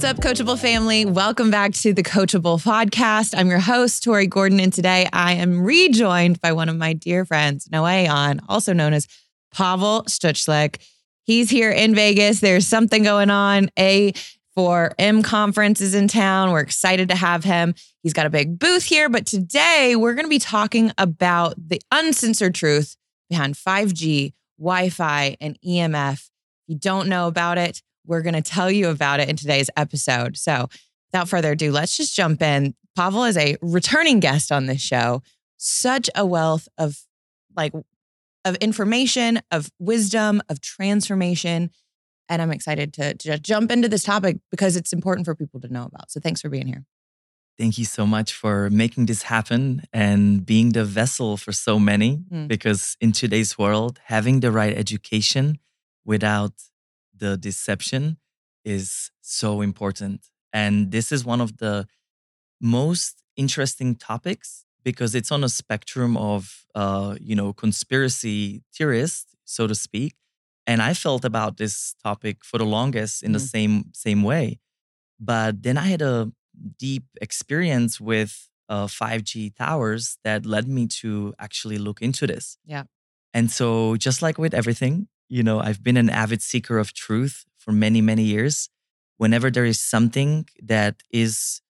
What's 0.00 0.18
up, 0.18 0.24
Coachable 0.24 0.58
family? 0.58 1.04
Welcome 1.04 1.50
back 1.50 1.74
to 1.74 1.92
the 1.92 2.02
Coachable 2.02 2.58
podcast. 2.64 3.34
I'm 3.36 3.50
your 3.50 3.58
host, 3.58 4.02
Tori 4.02 4.26
Gordon, 4.26 4.58
and 4.58 4.72
today 4.72 5.06
I 5.12 5.34
am 5.34 5.62
rejoined 5.62 6.40
by 6.40 6.52
one 6.52 6.70
of 6.70 6.76
my 6.76 6.94
dear 6.94 7.26
friends, 7.26 7.68
NOA 7.70 8.06
AON, 8.06 8.40
also 8.48 8.72
known 8.72 8.94
as 8.94 9.06
Pavel 9.52 10.04
Stucklik. 10.04 10.80
He's 11.24 11.50
here 11.50 11.70
in 11.70 11.94
Vegas. 11.94 12.40
There's 12.40 12.66
something 12.66 13.02
going 13.02 13.28
on. 13.28 13.68
A 13.78 14.14
for 14.54 14.94
M 14.98 15.22
conference 15.22 15.82
is 15.82 15.94
in 15.94 16.08
town. 16.08 16.50
We're 16.50 16.60
excited 16.60 17.10
to 17.10 17.14
have 17.14 17.44
him. 17.44 17.74
He's 18.02 18.14
got 18.14 18.24
a 18.24 18.30
big 18.30 18.58
booth 18.58 18.84
here, 18.84 19.10
but 19.10 19.26
today 19.26 19.96
we're 19.96 20.14
going 20.14 20.24
to 20.24 20.30
be 20.30 20.38
talking 20.38 20.92
about 20.96 21.56
the 21.58 21.78
uncensored 21.92 22.54
truth 22.54 22.96
behind 23.28 23.54
5G, 23.54 24.32
Wi-Fi, 24.58 25.36
and 25.42 25.58
EMF. 25.60 26.14
If 26.14 26.30
you 26.68 26.76
don't 26.76 27.06
know 27.06 27.26
about 27.26 27.58
it, 27.58 27.82
we're 28.10 28.22
going 28.22 28.34
to 28.34 28.42
tell 28.42 28.70
you 28.70 28.88
about 28.88 29.20
it 29.20 29.28
in 29.28 29.36
today's 29.36 29.70
episode. 29.76 30.36
So, 30.36 30.68
without 31.12 31.28
further 31.28 31.52
ado, 31.52 31.70
let's 31.70 31.96
just 31.96 32.14
jump 32.14 32.42
in. 32.42 32.74
Pavel 32.96 33.24
is 33.24 33.36
a 33.36 33.56
returning 33.62 34.18
guest 34.20 34.50
on 34.50 34.66
this 34.66 34.82
show. 34.82 35.22
Such 35.56 36.10
a 36.14 36.26
wealth 36.26 36.68
of 36.76 36.98
like 37.56 37.72
of 38.44 38.56
information, 38.56 39.40
of 39.50 39.70
wisdom, 39.78 40.42
of 40.48 40.60
transformation, 40.60 41.70
and 42.28 42.42
I'm 42.42 42.50
excited 42.50 42.92
to, 42.94 43.14
to 43.14 43.38
jump 43.38 43.70
into 43.70 43.88
this 43.88 44.02
topic 44.02 44.38
because 44.50 44.76
it's 44.76 44.92
important 44.92 45.26
for 45.26 45.34
people 45.34 45.60
to 45.60 45.68
know 45.68 45.84
about. 45.84 46.10
So, 46.10 46.20
thanks 46.20 46.40
for 46.40 46.48
being 46.48 46.66
here. 46.66 46.84
Thank 47.58 47.78
you 47.78 47.84
so 47.84 48.06
much 48.06 48.32
for 48.32 48.70
making 48.70 49.06
this 49.06 49.22
happen 49.24 49.82
and 49.92 50.44
being 50.44 50.70
the 50.72 50.84
vessel 50.84 51.36
for 51.36 51.52
so 51.52 51.78
many. 51.78 52.24
Mm. 52.32 52.48
Because 52.48 52.96
in 53.00 53.12
today's 53.12 53.56
world, 53.56 54.00
having 54.06 54.40
the 54.40 54.50
right 54.50 54.76
education 54.76 55.58
without 56.04 56.54
the 57.20 57.36
deception 57.36 58.18
is 58.64 59.10
so 59.22 59.60
important. 59.62 60.26
And 60.52 60.90
this 60.92 61.12
is 61.12 61.24
one 61.24 61.40
of 61.40 61.58
the 61.58 61.86
most 62.60 63.22
interesting 63.36 63.94
topics 63.96 64.64
because 64.84 65.14
it's 65.14 65.30
on 65.32 65.44
a 65.44 65.48
spectrum 65.48 66.16
of, 66.16 66.64
uh, 66.74 67.16
you 67.20 67.34
know, 67.36 67.52
conspiracy 67.52 68.62
theorists, 68.74 69.34
so 69.44 69.66
to 69.66 69.74
speak. 69.74 70.14
And 70.66 70.82
I 70.82 70.94
felt 70.94 71.24
about 71.24 71.56
this 71.58 71.94
topic 72.02 72.44
for 72.44 72.58
the 72.58 72.64
longest 72.66 73.22
in 73.22 73.32
the 73.32 73.38
Mhm. 73.38 73.48
same 73.54 73.84
same 73.94 74.22
way. 74.22 74.58
But 75.18 75.62
then 75.62 75.78
I 75.78 75.86
had 75.88 76.02
a 76.02 76.32
deep 76.78 77.04
experience 77.20 78.00
with 78.00 78.48
uh, 78.68 78.86
5G 78.86 79.50
towers 79.50 80.18
that 80.24 80.46
led 80.46 80.68
me 80.68 80.86
to 80.86 81.34
actually 81.40 81.78
look 81.78 82.00
into 82.00 82.26
this. 82.26 82.56
Yeah. 82.64 82.84
And 83.34 83.50
so, 83.50 83.96
just 83.96 84.22
like 84.22 84.38
with 84.38 84.54
everything, 84.54 85.08
you 85.30 85.42
know, 85.42 85.60
I've 85.60 85.82
been 85.82 85.96
an 85.96 86.10
avid 86.10 86.42
seeker 86.42 86.78
of 86.78 86.92
truth 86.92 87.46
for 87.56 87.72
many, 87.72 88.02
many 88.02 88.24
years. 88.24 88.68
Whenever 89.16 89.50
there 89.50 89.64
is 89.64 89.80
something 89.80 90.46
that 90.62 91.02
is 91.10 91.62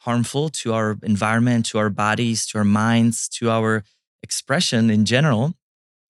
harmful 0.00 0.50
to 0.50 0.74
our 0.74 0.98
environment, 1.02 1.66
to 1.66 1.78
our 1.78 1.90
bodies, 1.90 2.46
to 2.46 2.58
our 2.58 2.64
minds, 2.64 3.28
to 3.28 3.50
our 3.50 3.82
expression 4.22 4.90
in 4.90 5.04
general, 5.04 5.54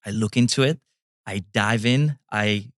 I 0.05 0.11
look 0.11 0.37
into 0.37 0.63
it, 0.63 0.81
I 1.27 1.45
dive 1.53 1.87
in, 1.87 2.19
I 2.31 2.71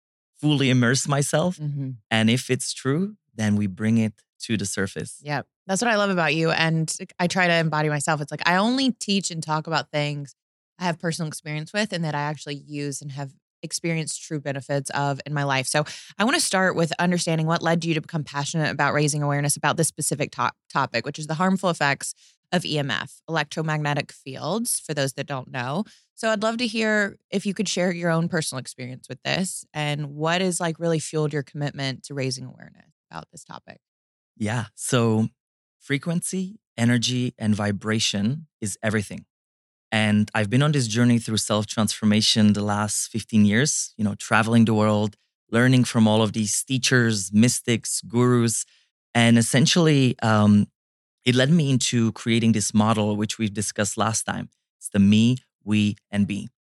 fully 0.41 0.71
immerse 0.71 1.09
myself. 1.09 1.57
Mm-hmm. 1.57 1.91
And 2.11 2.29
if 2.29 2.51
it's 2.51 2.75
true, 2.75 3.17
then 3.35 3.57
we 3.57 3.67
bring 3.67 3.99
it 3.99 4.15
to 4.41 4.57
the 4.57 4.67
surface. 4.67 5.21
Yeah, 5.23 5.43
that's 5.67 5.81
what 5.81 5.91
I 5.91 5.97
love 5.97 6.11
about 6.11 6.35
you. 6.35 6.51
And 6.51 6.95
I 7.19 7.27
try 7.29 7.47
to 7.47 7.55
embody 7.55 7.89
myself. 7.89 8.21
It's 8.21 8.31
like 8.31 8.47
I 8.47 8.57
only 8.57 8.91
teach 8.91 9.31
and 9.31 9.43
talk 9.43 9.67
about 9.67 9.91
things 9.91 10.35
I 10.79 10.85
have 10.85 10.99
personal 10.99 11.29
experience 11.29 11.73
with 11.73 11.93
and 11.93 12.05
that 12.05 12.15
I 12.15 12.21
actually 12.21 12.57
use 12.57 13.01
and 13.01 13.13
have 13.13 13.33
experienced 13.63 14.23
true 14.23 14.41
benefits 14.41 14.91
of 14.91 15.21
in 15.27 15.35
my 15.35 15.45
life. 15.45 15.67
So 15.67 15.85
I 16.19 16.25
want 16.25 16.37
to 16.37 16.41
start 16.41 16.77
with 16.77 16.93
understanding 16.99 17.47
what 17.47 17.63
led 17.63 17.85
you 17.85 17.95
to 17.95 18.01
become 18.01 18.25
passionate 18.25 18.71
about 18.71 18.95
raising 18.95 19.23
awareness 19.23 19.57
about 19.57 19.77
this 19.77 19.89
specific 19.89 20.31
to- 20.33 20.53
topic, 20.73 21.05
which 21.05 21.19
is 21.19 21.27
the 21.27 21.35
harmful 21.35 21.71
effects 21.71 22.15
of 22.53 22.63
EMF, 22.63 23.21
electromagnetic 23.29 24.13
fields, 24.13 24.81
for 24.81 24.95
those 24.95 25.15
that 25.15 25.27
don't 25.27 25.51
know. 25.51 25.85
So 26.15 26.31
I'd 26.31 26.43
love 26.43 26.59
to 26.59 26.67
hear 26.67 27.17
if 27.31 27.45
you 27.45 27.55
could 27.55 27.69
share 27.69 27.93
your 27.93 28.11
own 28.11 28.29
personal 28.29 28.61
experience 28.61 29.09
with 29.09 29.23
this 29.23 29.65
and 29.75 30.15
what 30.15 30.41
has 30.41 30.61
like 30.61 30.79
really 30.79 30.99
fueled 30.99 31.33
your 31.33 31.43
commitment 31.43 32.05
to 32.05 32.15
raising 32.15 32.45
awareness 32.45 32.91
about 33.11 33.29
this 33.33 33.45
topic. 33.45 33.81
Yeah. 34.37 34.67
So 34.75 35.29
frequency, 35.79 36.59
energy, 36.77 37.35
and 37.39 37.55
vibration 37.55 38.47
is 38.61 38.79
everything. 38.83 39.27
And 39.97 40.31
I've 40.35 40.51
been 40.51 40.63
on 40.63 40.73
this 40.73 40.89
journey 40.89 41.19
through 41.19 41.39
self 41.39 41.65
transformation 41.67 42.53
the 42.53 42.67
last 42.75 43.09
15 43.09 43.47
years, 43.47 43.95
you 43.97 44.05
know, 44.05 44.15
traveling 44.15 44.67
the 44.67 44.75
world, 44.75 45.17
learning 45.51 45.85
from 45.85 46.07
all 46.07 46.21
of 46.21 46.35
these 46.35 46.55
teachers, 46.63 47.33
mystics, 47.33 48.03
gurus. 48.03 48.67
And 49.15 49.39
essentially, 49.39 50.15
um, 50.23 50.67
it 51.25 51.35
led 51.35 51.51
me 51.51 51.71
into 51.71 52.13
creating 52.13 52.53
this 52.53 52.75
model, 52.75 53.17
which 53.17 53.39
we've 53.39 53.55
discussed 53.55 53.97
last 53.97 54.25
time. 54.25 54.51
It's 54.79 54.91
the 54.91 54.99
me, 54.99 55.39
we, 55.65 55.97
and 56.11 56.27
be. 56.27 56.51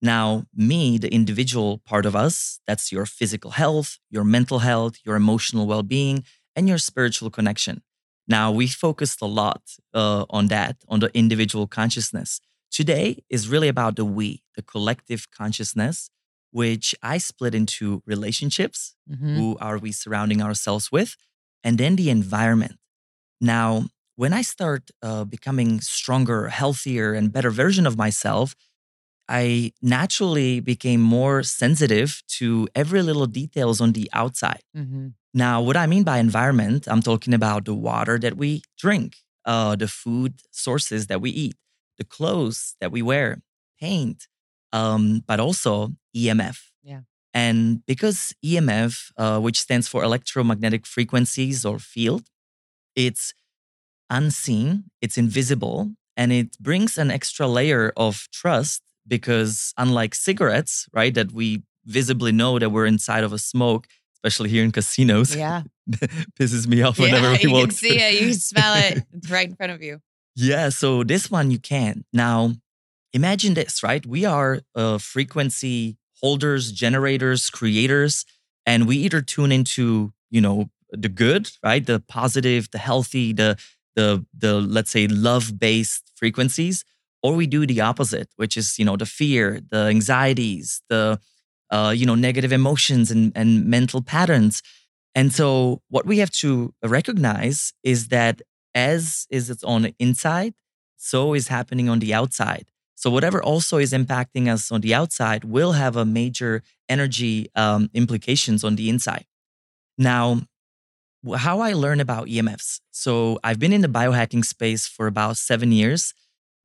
Now, 0.00 0.46
me, 0.54 0.96
the 0.96 1.12
individual 1.12 1.82
part 1.90 2.06
of 2.06 2.16
us, 2.16 2.60
that's 2.66 2.90
your 2.90 3.04
physical 3.04 3.50
health, 3.62 3.98
your 4.08 4.24
mental 4.24 4.60
health, 4.60 4.94
your 5.04 5.16
emotional 5.16 5.66
well 5.66 5.82
being, 5.82 6.24
and 6.56 6.66
your 6.66 6.78
spiritual 6.78 7.28
connection. 7.28 7.82
Now, 8.26 8.50
we 8.50 8.66
focused 8.68 9.20
a 9.20 9.26
lot 9.26 9.60
uh, 9.92 10.24
on 10.30 10.46
that, 10.48 10.76
on 10.88 11.00
the 11.00 11.10
individual 11.12 11.66
consciousness. 11.66 12.40
Today 12.70 13.24
is 13.30 13.48
really 13.48 13.68
about 13.68 13.96
the 13.96 14.04
we, 14.04 14.42
the 14.54 14.62
collective 14.62 15.30
consciousness, 15.30 16.10
which 16.50 16.94
I 17.02 17.18
split 17.18 17.54
into 17.54 18.02
relationships. 18.06 18.94
Mhm. 19.10 19.34
Who 19.34 19.56
are 19.60 19.78
we 19.78 19.92
surrounding 19.92 20.42
ourselves 20.42 20.90
with? 20.92 21.16
And 21.64 21.78
then 21.78 21.96
the 21.96 22.10
environment. 22.10 22.78
Now, 23.40 23.88
when 24.16 24.32
I 24.32 24.42
start 24.42 24.90
uh, 25.02 25.24
becoming 25.24 25.80
stronger, 25.80 26.48
healthier, 26.48 27.14
and 27.14 27.32
better 27.32 27.50
version 27.50 27.86
of 27.86 27.96
myself, 27.96 28.54
I 29.28 29.72
naturally 29.82 30.60
became 30.60 31.00
more 31.00 31.42
sensitive 31.42 32.22
to 32.38 32.68
every 32.74 33.02
little 33.02 33.26
details 33.26 33.80
on 33.80 33.92
the 33.92 34.08
outside. 34.12 34.62
Mhm. 34.76 35.14
Now, 35.34 35.60
what 35.62 35.76
I 35.76 35.86
mean 35.86 36.04
by 36.04 36.18
environment, 36.18 36.86
I'm 36.88 37.02
talking 37.02 37.34
about 37.34 37.64
the 37.64 37.74
water 37.74 38.18
that 38.18 38.36
we 38.36 38.62
drink, 38.78 39.18
uh, 39.44 39.76
the 39.76 39.88
food 39.88 40.42
sources 40.52 41.08
that 41.08 41.20
we 41.20 41.30
eat, 41.30 41.56
the 41.98 42.04
clothes 42.04 42.74
that 42.80 42.90
we 42.92 43.02
wear, 43.02 43.38
paint, 43.80 44.26
um, 44.72 45.22
but 45.26 45.38
also 45.40 45.92
EMF. 46.14 46.58
Yeah. 46.82 47.00
And 47.34 47.84
because 47.86 48.34
EMF, 48.44 49.12
uh, 49.16 49.38
which 49.40 49.60
stands 49.60 49.88
for 49.88 50.02
electromagnetic 50.02 50.86
frequencies 50.86 51.64
or 51.64 51.78
field, 51.78 52.24
It's 52.94 53.34
unseen, 54.10 54.84
it's 55.02 55.18
invisible, 55.18 55.92
and 56.16 56.32
it 56.32 56.56
brings 56.58 56.96
an 56.98 57.10
extra 57.10 57.46
layer 57.46 57.92
of 57.96 58.26
trust 58.32 58.82
because 59.06 59.72
unlike 59.76 60.14
cigarettes, 60.14 60.86
right, 60.92 61.14
that 61.14 61.32
we 61.32 61.62
visibly 61.84 62.32
know 62.32 62.58
that 62.58 62.70
we're 62.70 62.86
inside 62.86 63.24
of 63.24 63.32
a 63.32 63.38
smoke, 63.38 63.86
especially 64.14 64.48
here 64.48 64.64
in 64.64 64.72
casinos, 64.72 65.34
Yeah. 65.36 65.62
pisses 66.40 66.66
me 66.66 66.82
off 66.82 66.98
whenever 66.98 67.32
yeah, 67.32 67.38
we 67.44 67.50
you 67.52 67.66
can 67.66 67.70
see 67.70 68.00
it. 68.00 68.14
You 68.14 68.30
can 68.30 68.38
smell 68.38 68.74
it. 68.74 69.04
It's 69.12 69.30
right 69.30 69.48
in 69.48 69.54
front 69.56 69.72
of 69.72 69.82
you. 69.82 70.00
Yeah, 70.36 70.68
so 70.68 71.02
this 71.02 71.30
one 71.30 71.50
you 71.50 71.58
can. 71.58 72.04
Now, 72.12 72.52
imagine 73.12 73.54
this, 73.54 73.82
right? 73.82 74.04
We 74.06 74.24
are 74.24 74.60
uh, 74.74 74.98
frequency 74.98 75.98
holders, 76.22 76.72
generators, 76.72 77.50
creators, 77.50 78.24
and 78.66 78.86
we 78.86 78.96
either 78.98 79.22
tune 79.22 79.52
into, 79.52 80.12
you 80.30 80.40
know, 80.40 80.70
the 80.92 81.08
good, 81.08 81.50
right? 81.64 81.84
The 81.86 82.00
positive, 82.00 82.70
the 82.70 82.78
healthy, 82.78 83.32
the 83.32 83.58
the 83.96 84.26
the 84.38 84.60
let's 84.60 84.90
say 84.90 85.06
love-based 85.08 86.12
frequencies, 86.16 86.84
or 87.22 87.34
we 87.34 87.46
do 87.46 87.66
the 87.66 87.80
opposite, 87.80 88.28
which 88.36 88.56
is, 88.56 88.78
you 88.78 88.84
know, 88.84 88.96
the 88.96 89.06
fear, 89.06 89.60
the 89.70 89.86
anxieties, 89.86 90.82
the 90.90 91.18
uh, 91.70 91.92
you 91.96 92.06
know, 92.06 92.14
negative 92.14 92.52
emotions 92.52 93.10
and 93.10 93.32
and 93.36 93.66
mental 93.66 94.02
patterns. 94.02 94.62
And 95.14 95.32
so 95.32 95.82
what 95.88 96.06
we 96.06 96.18
have 96.18 96.30
to 96.42 96.74
recognize 96.84 97.72
is 97.82 98.08
that 98.08 98.42
as 98.76 99.26
is 99.30 99.50
it's 99.50 99.64
on 99.64 99.82
the 99.82 99.94
inside, 99.98 100.54
so 100.96 101.34
is 101.34 101.48
happening 101.48 101.88
on 101.88 101.98
the 101.98 102.14
outside. 102.14 102.66
So 102.94 103.10
whatever 103.10 103.42
also 103.42 103.78
is 103.78 103.92
impacting 103.92 104.48
us 104.48 104.70
on 104.70 104.82
the 104.82 104.94
outside 104.94 105.44
will 105.44 105.72
have 105.72 105.96
a 105.96 106.04
major 106.04 106.62
energy 106.88 107.48
um, 107.54 107.90
implications 107.94 108.62
on 108.64 108.76
the 108.76 108.88
inside. 108.88 109.26
Now, 109.98 110.42
how 111.36 111.60
I 111.60 111.72
learn 111.72 112.00
about 112.00 112.28
EMFs. 112.28 112.80
So 112.92 113.38
I've 113.42 113.58
been 113.58 113.72
in 113.72 113.80
the 113.80 113.88
biohacking 113.88 114.44
space 114.44 114.86
for 114.86 115.06
about 115.06 115.36
seven 115.36 115.72
years, 115.72 116.14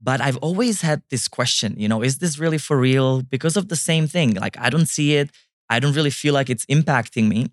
but 0.01 0.21
I've 0.21 0.37
always 0.37 0.81
had 0.81 1.01
this 1.09 1.27
question, 1.27 1.75
you 1.77 1.87
know, 1.87 2.01
is 2.03 2.19
this 2.19 2.37
really 2.37 2.57
for 2.57 2.77
real? 2.77 3.21
Because 3.23 3.57
of 3.57 3.69
the 3.69 3.75
same 3.75 4.07
thing. 4.07 4.35
Like 4.35 4.57
I 4.59 4.69
don't 4.69 4.87
see 4.87 5.15
it. 5.15 5.31
I 5.69 5.79
don't 5.79 5.93
really 5.95 6.11
feel 6.11 6.33
like 6.33 6.49
it's 6.49 6.65
impacting 6.67 7.27
me, 7.27 7.51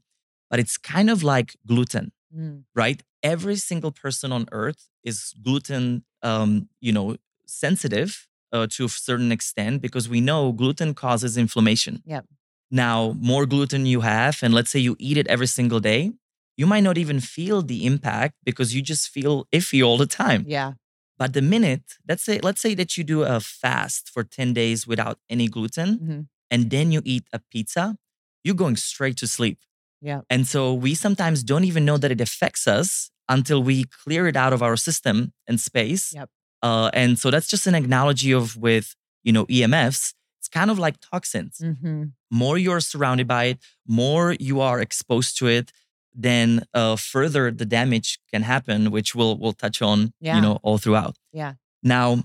but 0.50 0.58
it's 0.58 0.76
kind 0.76 1.10
of 1.10 1.22
like 1.22 1.56
gluten 1.66 2.12
Mm. 2.36 2.64
right? 2.74 3.02
Every 3.22 3.56
single 3.56 3.90
person 3.92 4.32
on 4.32 4.46
earth 4.52 4.88
is 5.04 5.34
gluten, 5.42 6.04
um, 6.22 6.68
you 6.80 6.92
know, 6.92 7.16
sensitive 7.46 8.28
uh, 8.52 8.66
to 8.72 8.84
a 8.84 8.88
certain 8.88 9.32
extent 9.32 9.82
because 9.82 10.08
we 10.08 10.20
know 10.20 10.52
gluten 10.52 10.94
causes 10.94 11.36
inflammation. 11.36 12.02
Yep. 12.06 12.26
Now, 12.70 13.14
more 13.18 13.46
gluten 13.46 13.86
you 13.86 14.00
have, 14.02 14.38
and 14.42 14.52
let's 14.54 14.70
say 14.70 14.78
you 14.78 14.94
eat 14.98 15.16
it 15.16 15.26
every 15.28 15.46
single 15.46 15.80
day, 15.80 16.12
you 16.56 16.66
might 16.66 16.82
not 16.82 16.98
even 16.98 17.20
feel 17.20 17.62
the 17.62 17.86
impact 17.86 18.34
because 18.44 18.74
you 18.74 18.82
just 18.82 19.08
feel 19.08 19.46
iffy 19.52 19.84
all 19.84 19.96
the 19.96 20.06
time. 20.06 20.44
Yeah. 20.46 20.72
But 21.18 21.32
the 21.32 21.42
minute, 21.42 21.82
let's 22.08 22.22
say, 22.22 22.38
let's 22.42 22.60
say 22.60 22.74
that 22.74 22.96
you 22.96 23.04
do 23.04 23.22
a 23.22 23.40
fast 23.40 24.10
for 24.10 24.22
10 24.22 24.52
days 24.52 24.86
without 24.86 25.18
any 25.28 25.48
gluten, 25.48 25.98
Mhm. 25.98 26.26
and 26.50 26.70
then 26.70 26.92
you 26.92 27.00
eat 27.04 27.24
a 27.32 27.40
pizza, 27.50 27.96
you're 28.44 28.54
going 28.54 28.76
straight 28.76 29.16
to 29.18 29.26
sleep. 29.26 29.58
Yeah. 30.00 30.20
And 30.30 30.46
so 30.46 30.72
we 30.74 30.94
sometimes 30.94 31.42
don't 31.42 31.64
even 31.64 31.84
know 31.84 31.98
that 31.98 32.10
it 32.10 32.20
affects 32.20 32.66
us 32.66 33.10
until 33.28 33.62
we 33.62 33.84
clear 33.84 34.26
it 34.26 34.36
out 34.36 34.52
of 34.52 34.62
our 34.62 34.76
system 34.76 35.32
and 35.46 35.60
space. 35.60 36.12
Yep. 36.14 36.28
Uh, 36.62 36.90
and 36.92 37.18
so 37.18 37.30
that's 37.30 37.46
just 37.48 37.66
an 37.66 37.74
analogy 37.74 38.32
of 38.32 38.56
with, 38.56 38.94
you 39.22 39.32
know, 39.32 39.44
EMFs. 39.46 40.14
It's 40.38 40.48
kind 40.48 40.70
of 40.70 40.78
like 40.78 40.96
toxins. 41.00 41.58
hmm 41.58 42.04
More 42.30 42.56
you're 42.58 42.80
surrounded 42.80 43.26
by 43.26 43.44
it, 43.44 43.58
more 43.86 44.36
you 44.38 44.60
are 44.60 44.80
exposed 44.80 45.36
to 45.38 45.46
it, 45.48 45.72
then 46.14 46.62
uh, 46.74 46.96
further 46.96 47.50
the 47.50 47.66
damage 47.66 48.18
can 48.32 48.42
happen, 48.42 48.90
which 48.90 49.14
we'll 49.14 49.36
we'll 49.38 49.52
touch 49.52 49.82
on, 49.82 50.12
Yeah. 50.20 50.36
you 50.36 50.42
know, 50.42 50.58
all 50.62 50.78
throughout. 50.78 51.16
Yeah. 51.32 51.54
Now, 51.82 52.22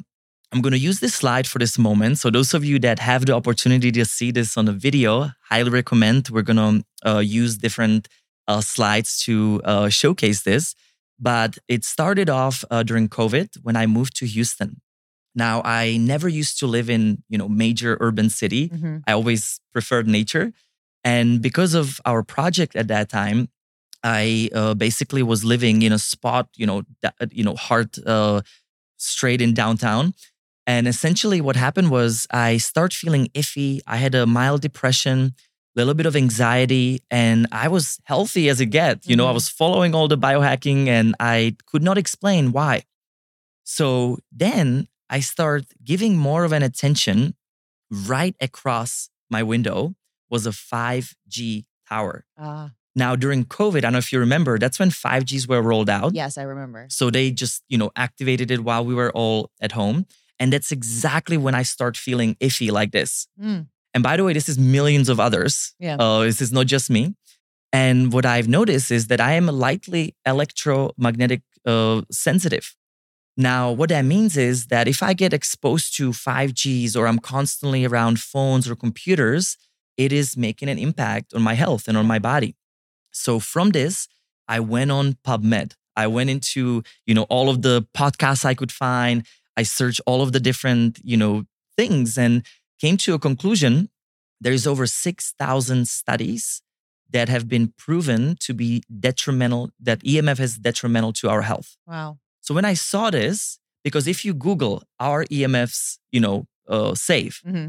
I'm 0.53 0.61
going 0.61 0.73
to 0.73 0.79
use 0.79 0.99
this 0.99 1.15
slide 1.15 1.47
for 1.47 1.57
this 1.57 1.79
moment. 1.79 2.19
So, 2.19 2.29
those 2.29 2.53
of 2.53 2.63
you 2.63 2.77
that 2.79 2.99
have 2.99 3.25
the 3.25 3.33
opportunity 3.33 3.91
to 3.91 4.05
see 4.05 4.31
this 4.31 4.55
on 4.55 4.65
the 4.65 4.71
video, 4.71 5.31
highly 5.49 5.71
recommend. 5.71 6.29
We're 6.29 6.43
going 6.43 6.83
to 7.03 7.09
uh, 7.09 7.19
use 7.19 7.57
different 7.57 8.07
uh, 8.47 8.61
slides 8.61 9.23
to 9.23 9.61
uh, 9.65 9.89
showcase 9.89 10.43
this. 10.43 10.75
But 11.19 11.57
it 11.67 11.83
started 11.85 12.29
off 12.29 12.63
uh, 12.69 12.83
during 12.83 13.09
COVID 13.09 13.57
when 13.63 13.75
I 13.75 13.87
moved 13.87 14.15
to 14.17 14.27
Houston. 14.27 14.81
Now, 15.35 15.61
I 15.65 15.97
never 15.97 16.29
used 16.29 16.59
to 16.59 16.67
live 16.67 16.89
in 16.89 17.23
you 17.29 17.37
know 17.37 17.49
major 17.49 17.97
urban 17.99 18.29
city. 18.29 18.67
hmm 18.67 18.97
I 19.07 19.13
always 19.13 19.59
preferred 19.73 20.07
nature, 20.07 20.53
and 21.03 21.41
because 21.41 21.73
of 21.73 21.99
our 22.05 22.21
project 22.23 22.75
at 22.75 22.87
that 22.89 23.09
time, 23.09 23.49
I 24.03 24.49
uh, 24.53 24.73
basically 24.75 25.23
was 25.23 25.43
living 25.43 25.81
in 25.81 25.91
a 25.93 25.99
spot, 25.99 26.49
you 26.55 26.65
know, 26.67 26.83
that, 27.01 27.15
you 27.31 27.43
know, 27.43 27.55
heart 27.55 27.97
uh, 28.05 28.41
straight 28.97 29.41
in 29.41 29.53
downtown. 29.53 30.13
And 30.65 30.87
essentially, 30.87 31.41
what 31.41 31.55
happened 31.55 31.89
was 31.91 32.25
I 32.31 32.57
start 32.57 32.93
feeling 32.93 33.27
iffy. 33.33 33.79
I 33.85 33.97
had 33.97 34.15
a 34.15 34.25
mild 34.25 34.61
depression, 34.61 35.33
a 35.75 35.79
little 35.79 35.93
bit 35.93 36.05
of 36.05 36.15
anxiety, 36.15 37.01
and 37.11 37.47
I 37.51 37.67
was 37.67 37.99
healthy 38.05 38.47
as 38.49 38.61
it 38.61 38.67
get. 38.67 39.05
You 39.05 39.15
know, 39.15 39.27
I 39.27 39.31
Mhm. 39.31 39.33
was 39.33 39.49
following 39.49 39.93
all 39.93 40.07
the 40.07 40.17
biohacking, 40.17 40.87
and 40.87 41.15
I 41.19 41.55
could 41.65 41.83
not 41.83 41.97
explain 41.97 42.51
why. 42.53 42.83
So 43.63 44.17
then 44.31 44.87
I 45.09 45.19
start 45.19 45.65
giving 45.83 46.17
more 46.17 46.43
of 46.43 46.51
an 46.53 46.63
attention. 46.63 47.35
Right 47.91 48.35
across 48.39 49.09
my 49.29 49.43
window 49.43 49.95
was 50.29 50.45
a 50.45 50.51
5G 50.51 51.65
tower. 51.87 52.25
Ah, 52.37 52.71
Now, 52.95 53.15
during 53.15 53.43
COVID, 53.45 53.77
I 53.77 53.81
don't 53.81 53.93
know 53.93 53.97
if 53.99 54.11
you 54.13 54.19
remember, 54.19 54.57
that's 54.59 54.79
when 54.79 54.91
5Gs 54.91 55.47
were 55.47 55.61
rolled 55.61 55.89
out. 55.89 56.13
yes, 56.15 56.37
I 56.37 56.43
remember. 56.43 56.85
So 56.89 57.09
they 57.09 57.31
just, 57.31 57.63
you 57.67 57.77
know, 57.77 57.91
activated 57.95 58.49
it 58.51 58.63
while 58.63 58.85
we 58.85 58.93
were 58.95 59.11
all 59.11 59.49
at 59.59 59.71
home. 59.73 60.05
And 60.39 60.51
that's 60.51 60.71
exactly 60.71 61.37
when 61.37 61.55
I 61.55 61.63
start 61.63 61.95
feeling 61.95 62.35
iffy 62.35 62.71
like 62.71 62.91
this. 62.91 63.27
Mm. 63.41 63.67
And 63.93 64.03
by 64.03 64.17
the 64.17 64.23
way, 64.23 64.33
this 64.33 64.49
is 64.49 64.57
millions 64.57 65.09
of 65.09 65.19
others. 65.19 65.73
Yeah. 65.79 65.97
Uh, 65.97 66.23
this 66.23 66.41
is 66.41 66.51
not 66.51 66.65
just 66.65 66.89
me. 66.89 67.15
And 67.71 68.11
what 68.13 68.25
I've 68.25 68.47
noticed 68.47 68.91
is 68.91 69.07
that 69.07 69.19
I 69.19 69.33
am 69.33 69.47
lightly 69.47 70.15
electromagnetic 70.25 71.41
uh, 71.65 72.01
sensitive. 72.11 72.75
Now, 73.35 73.71
what 73.71 73.89
that 73.89 74.05
means 74.05 74.37
is 74.37 74.67
that 74.67 74.87
if 74.87 75.01
I 75.01 75.13
get 75.13 75.33
exposed 75.33 75.95
to 75.97 76.11
5Gs 76.11 76.95
or 76.95 77.07
I'm 77.07 77.19
constantly 77.19 77.83
around 77.83 78.19
phones 78.19 78.69
or 78.69 78.75
computers, 78.75 79.57
it 79.97 80.11
is 80.11 80.37
making 80.37 80.69
an 80.69 80.77
impact 80.77 81.33
on 81.33 81.41
my 81.41 81.55
health 81.55 81.87
and 81.87 81.97
on 81.97 82.05
my 82.05 82.19
body. 82.19 82.55
So 83.11 83.39
from 83.39 83.71
this, 83.71 84.07
I 84.47 84.59
went 84.59 84.91
on 84.91 85.17
PubMed. 85.25 85.73
I 85.95 86.07
went 86.07 86.29
into, 86.29 86.83
you 87.05 87.13
know, 87.13 87.23
all 87.23 87.49
of 87.49 87.61
the 87.61 87.85
podcasts 87.95 88.45
I 88.45 88.53
could 88.53 88.71
find. 88.71 89.25
I 89.57 89.63
searched 89.63 90.01
all 90.05 90.21
of 90.21 90.31
the 90.31 90.39
different, 90.39 90.99
you 91.03 91.17
know, 91.17 91.43
things 91.77 92.17
and 92.17 92.45
came 92.79 92.97
to 92.97 93.13
a 93.13 93.19
conclusion. 93.19 93.89
There's 94.41 94.65
over 94.67 94.85
6,000 94.85 95.87
studies 95.87 96.61
that 97.11 97.29
have 97.29 97.47
been 97.47 97.73
proven 97.77 98.35
to 98.41 98.53
be 98.53 98.83
detrimental, 98.99 99.69
that 99.79 99.99
EMF 100.03 100.39
is 100.39 100.57
detrimental 100.57 101.13
to 101.13 101.29
our 101.29 101.43
health. 101.43 101.77
Wow. 101.87 102.17
So 102.41 102.53
when 102.53 102.65
I 102.65 102.73
saw 102.73 103.09
this, 103.11 103.59
because 103.83 104.07
if 104.07 104.25
you 104.25 104.33
Google 104.33 104.83
our 104.99 105.25
EMFs, 105.25 105.97
you 106.11 106.19
know, 106.19 106.45
uh, 106.67 106.95
safe, 106.95 107.41
hmm 107.45 107.67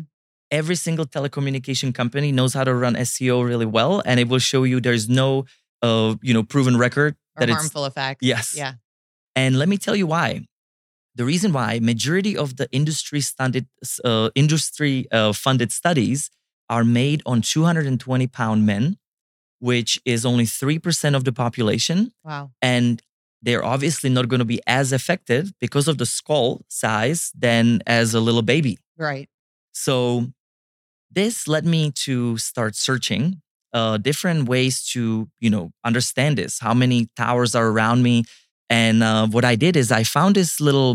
every 0.50 0.76
single 0.76 1.05
telecommunication 1.05 1.93
company 1.93 2.31
knows 2.31 2.55
how 2.55 2.62
to 2.62 2.73
run 2.73 2.95
SEO 2.95 3.45
really 3.45 3.67
well, 3.67 4.03
and 4.07 4.21
it 4.21 4.29
will 4.29 4.38
show 4.38 4.62
you 4.62 4.79
there's 4.79 5.09
no, 5.09 5.47
uh, 5.83 6.14
you 6.23 6.33
know, 6.33 6.45
proven 6.45 6.76
record 6.76 7.14
Or 7.37 7.41
that 7.41 7.49
it's 7.49 7.57
harmful 7.59 7.87
effects. 7.87 8.23
Yes. 8.23 8.55
Yeah. 8.57 8.75
and 9.35 9.59
let 9.59 9.69
me 9.69 9.79
tell 9.79 9.97
you 9.97 10.07
why. 10.07 10.47
The 11.16 11.25
reason 11.25 11.52
why 11.52 11.78
majority 11.80 12.37
of 12.37 12.56
the 12.56 12.68
industry 12.73 13.21
funded 13.21 13.66
uh, 14.04 14.30
industry 14.35 15.06
uh, 15.12 15.33
funded 15.33 15.71
studies 15.73 16.30
are 16.68 16.85
made 16.85 17.23
on 17.26 17.40
220 17.42 18.26
pound 18.28 18.66
men, 18.66 18.99
which 19.61 20.00
is 20.04 20.25
only 20.26 20.47
three 20.47 20.78
percent 20.78 21.14
of 21.16 21.25
the 21.25 21.33
population, 21.33 22.12
Wow. 22.25 22.50
and 22.61 23.00
they're 23.42 23.64
obviously 23.64 24.11
not 24.11 24.28
going 24.28 24.38
to 24.40 24.44
be 24.47 24.61
as 24.66 24.92
effective 24.92 25.52
because 25.61 25.87
of 25.87 25.99
the 25.99 26.06
skull 26.06 26.62
size 26.68 27.30
than 27.38 27.80
as 27.87 28.14
a 28.14 28.21
little 28.21 28.42
baby. 28.42 28.78
Right. 28.99 29.28
So 29.73 30.33
this 31.11 31.47
led 31.47 31.64
me 31.66 31.90
to 32.06 32.38
start 32.38 32.75
searching 32.75 33.42
uh, 33.73 33.99
different 33.99 34.49
ways 34.49 34.85
to, 34.92 35.28
you 35.40 35.50
know, 35.50 35.73
understand 35.85 36.38
this. 36.38 36.61
How 36.61 36.75
many 36.75 37.09
towers 37.16 37.54
are 37.54 37.68
around 37.68 38.02
me? 38.02 38.25
And 38.75 39.04
uh, 39.04 39.28
what 39.28 39.45
I 39.45 39.54
did 39.54 39.76
is 39.76 39.93
I 39.93 40.02
found 40.02 40.35
this 40.35 40.61
little 40.61 40.93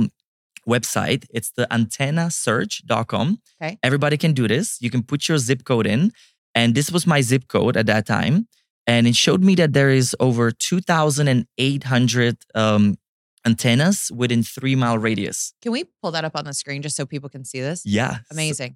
website. 0.68 1.22
It's 1.38 1.52
the 1.56 1.66
antennasearch.com. 1.72 3.40
Okay. 3.62 3.80
Everybody 3.82 4.18
can 4.18 4.34
do 4.34 4.48
this. 4.50 4.78
You 4.82 4.90
can 4.90 5.02
put 5.02 5.30
your 5.30 5.38
zip 5.38 5.64
code 5.64 5.88
in. 5.88 6.12
And 6.54 6.76
this 6.76 6.92
was 6.92 7.08
my 7.08 7.22
zip 7.22 7.48
code 7.48 7.78
at 7.78 7.86
that 7.86 8.06
time. 8.06 8.48
And 8.86 9.08
it 9.08 9.16
showed 9.16 9.42
me 9.50 9.56
that 9.56 9.72
there 9.72 9.92
is 9.92 10.14
over 10.20 10.52
2,800 10.52 12.38
um, 12.54 12.98
antennas 13.46 14.12
within 14.14 14.44
three 14.44 14.76
mile 14.76 14.98
radius. 14.98 15.54
Can 15.62 15.72
we 15.72 15.86
pull 16.02 16.12
that 16.12 16.26
up 16.26 16.36
on 16.36 16.44
the 16.44 16.54
screen 16.54 16.82
just 16.82 16.98
so 16.98 17.06
people 17.06 17.30
can 17.30 17.46
see 17.46 17.62
this? 17.62 17.86
Yeah. 17.86 18.16
So- 18.16 18.22
Amazing. 18.32 18.76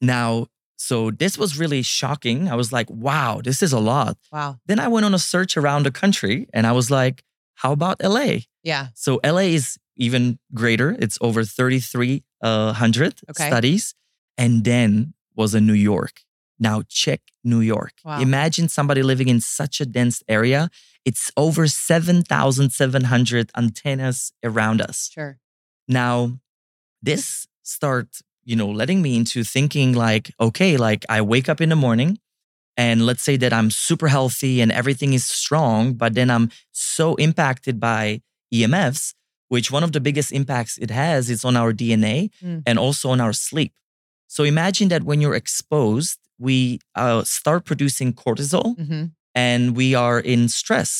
now, 0.00 0.46
so 0.76 1.10
this 1.10 1.36
was 1.36 1.58
really 1.58 1.82
shocking. 1.82 2.48
I 2.48 2.54
was 2.54 2.72
like, 2.72 2.88
wow, 2.88 3.40
this 3.42 3.60
is 3.60 3.72
a 3.72 3.80
lot. 3.80 4.16
Wow. 4.32 4.60
Then 4.66 4.78
I 4.78 4.88
went 4.88 5.04
on 5.04 5.14
a 5.14 5.18
search 5.18 5.56
around 5.56 5.82
the 5.84 5.90
country 5.90 6.46
and 6.54 6.64
I 6.66 6.72
was 6.72 6.90
like, 6.90 7.22
how 7.62 7.72
about 7.72 7.96
LA? 8.02 8.30
Yeah. 8.62 8.88
So 8.94 9.20
LA 9.24 9.48
is 9.58 9.78
even 9.96 10.38
greater. 10.54 10.96
It's 10.98 11.18
over 11.20 11.44
3,300 11.44 12.22
uh, 12.42 13.30
Okay. 13.30 13.46
studies. 13.48 13.94
And 14.38 14.64
then 14.64 15.14
was 15.36 15.54
in 15.54 15.66
New 15.66 15.74
York. 15.92 16.22
Now 16.58 16.82
check 16.88 17.20
New 17.44 17.60
York. 17.60 17.92
Wow. 18.04 18.20
Imagine 18.20 18.68
somebody 18.68 19.02
living 19.02 19.28
in 19.28 19.40
such 19.40 19.80
a 19.80 19.86
dense 19.86 20.22
area. 20.28 20.68
It's 21.04 21.30
over 21.36 21.66
7,700 21.66 23.50
antennas 23.56 24.32
around 24.44 24.80
us. 24.80 25.10
Sure. 25.12 25.38
Now, 25.88 26.38
this 27.02 27.46
start, 27.62 28.20
you 28.44 28.56
know, 28.56 28.68
letting 28.68 29.00
me 29.02 29.16
into 29.16 29.42
thinking 29.44 29.92
like, 29.94 30.32
okay, 30.38 30.76
like 30.76 31.04
I 31.08 31.20
wake 31.22 31.48
up 31.48 31.60
in 31.60 31.68
the 31.70 31.76
morning 31.76 32.18
and 32.82 32.96
let's 33.08 33.22
say 33.28 33.36
that 33.42 33.52
I'm 33.58 33.70
super 33.88 34.08
healthy 34.16 34.54
and 34.62 34.70
everything 34.80 35.10
is 35.18 35.24
strong, 35.42 35.80
but 36.02 36.10
then 36.18 36.28
I'm 36.34 36.46
so 36.96 37.06
impacted 37.26 37.74
by 37.90 38.02
EMFs, 38.56 39.02
which 39.54 39.68
one 39.76 39.84
of 39.86 39.92
the 39.92 40.00
biggest 40.08 40.30
impacts 40.40 40.74
it 40.86 40.90
has 40.90 41.22
is 41.34 41.44
on 41.48 41.54
our 41.60 41.72
DNA 41.80 42.18
Mm. 42.42 42.62
and 42.68 42.76
also 42.84 43.06
on 43.14 43.20
our 43.20 43.34
sleep. 43.48 43.72
So 44.34 44.40
imagine 44.54 44.88
that 44.92 45.02
when 45.08 45.18
you're 45.22 45.38
exposed, 45.44 46.16
we 46.46 46.78
uh, 47.02 47.22
start 47.38 47.60
producing 47.70 48.08
cortisol 48.22 48.66
hmm 48.88 49.04
and 49.46 49.62
we 49.80 49.88
are 50.04 50.18
in 50.34 50.48
stress 50.48 50.90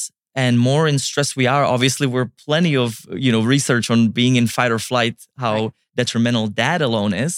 and 0.43 0.53
more 0.71 0.85
in 0.93 0.99
stress 1.09 1.29
we 1.41 1.47
are 1.55 1.65
obviously 1.75 2.07
we're 2.15 2.31
plenty 2.47 2.75
of 2.85 2.89
you 3.25 3.31
know 3.35 3.43
research 3.55 3.87
on 3.95 4.01
being 4.21 4.35
in 4.41 4.47
fight 4.57 4.71
or 4.77 4.79
flight 4.91 5.17
how 5.45 5.55
Right. 5.55 5.73
detrimental 6.01 6.47
that 6.63 6.81
alone 6.89 7.13
is 7.27 7.35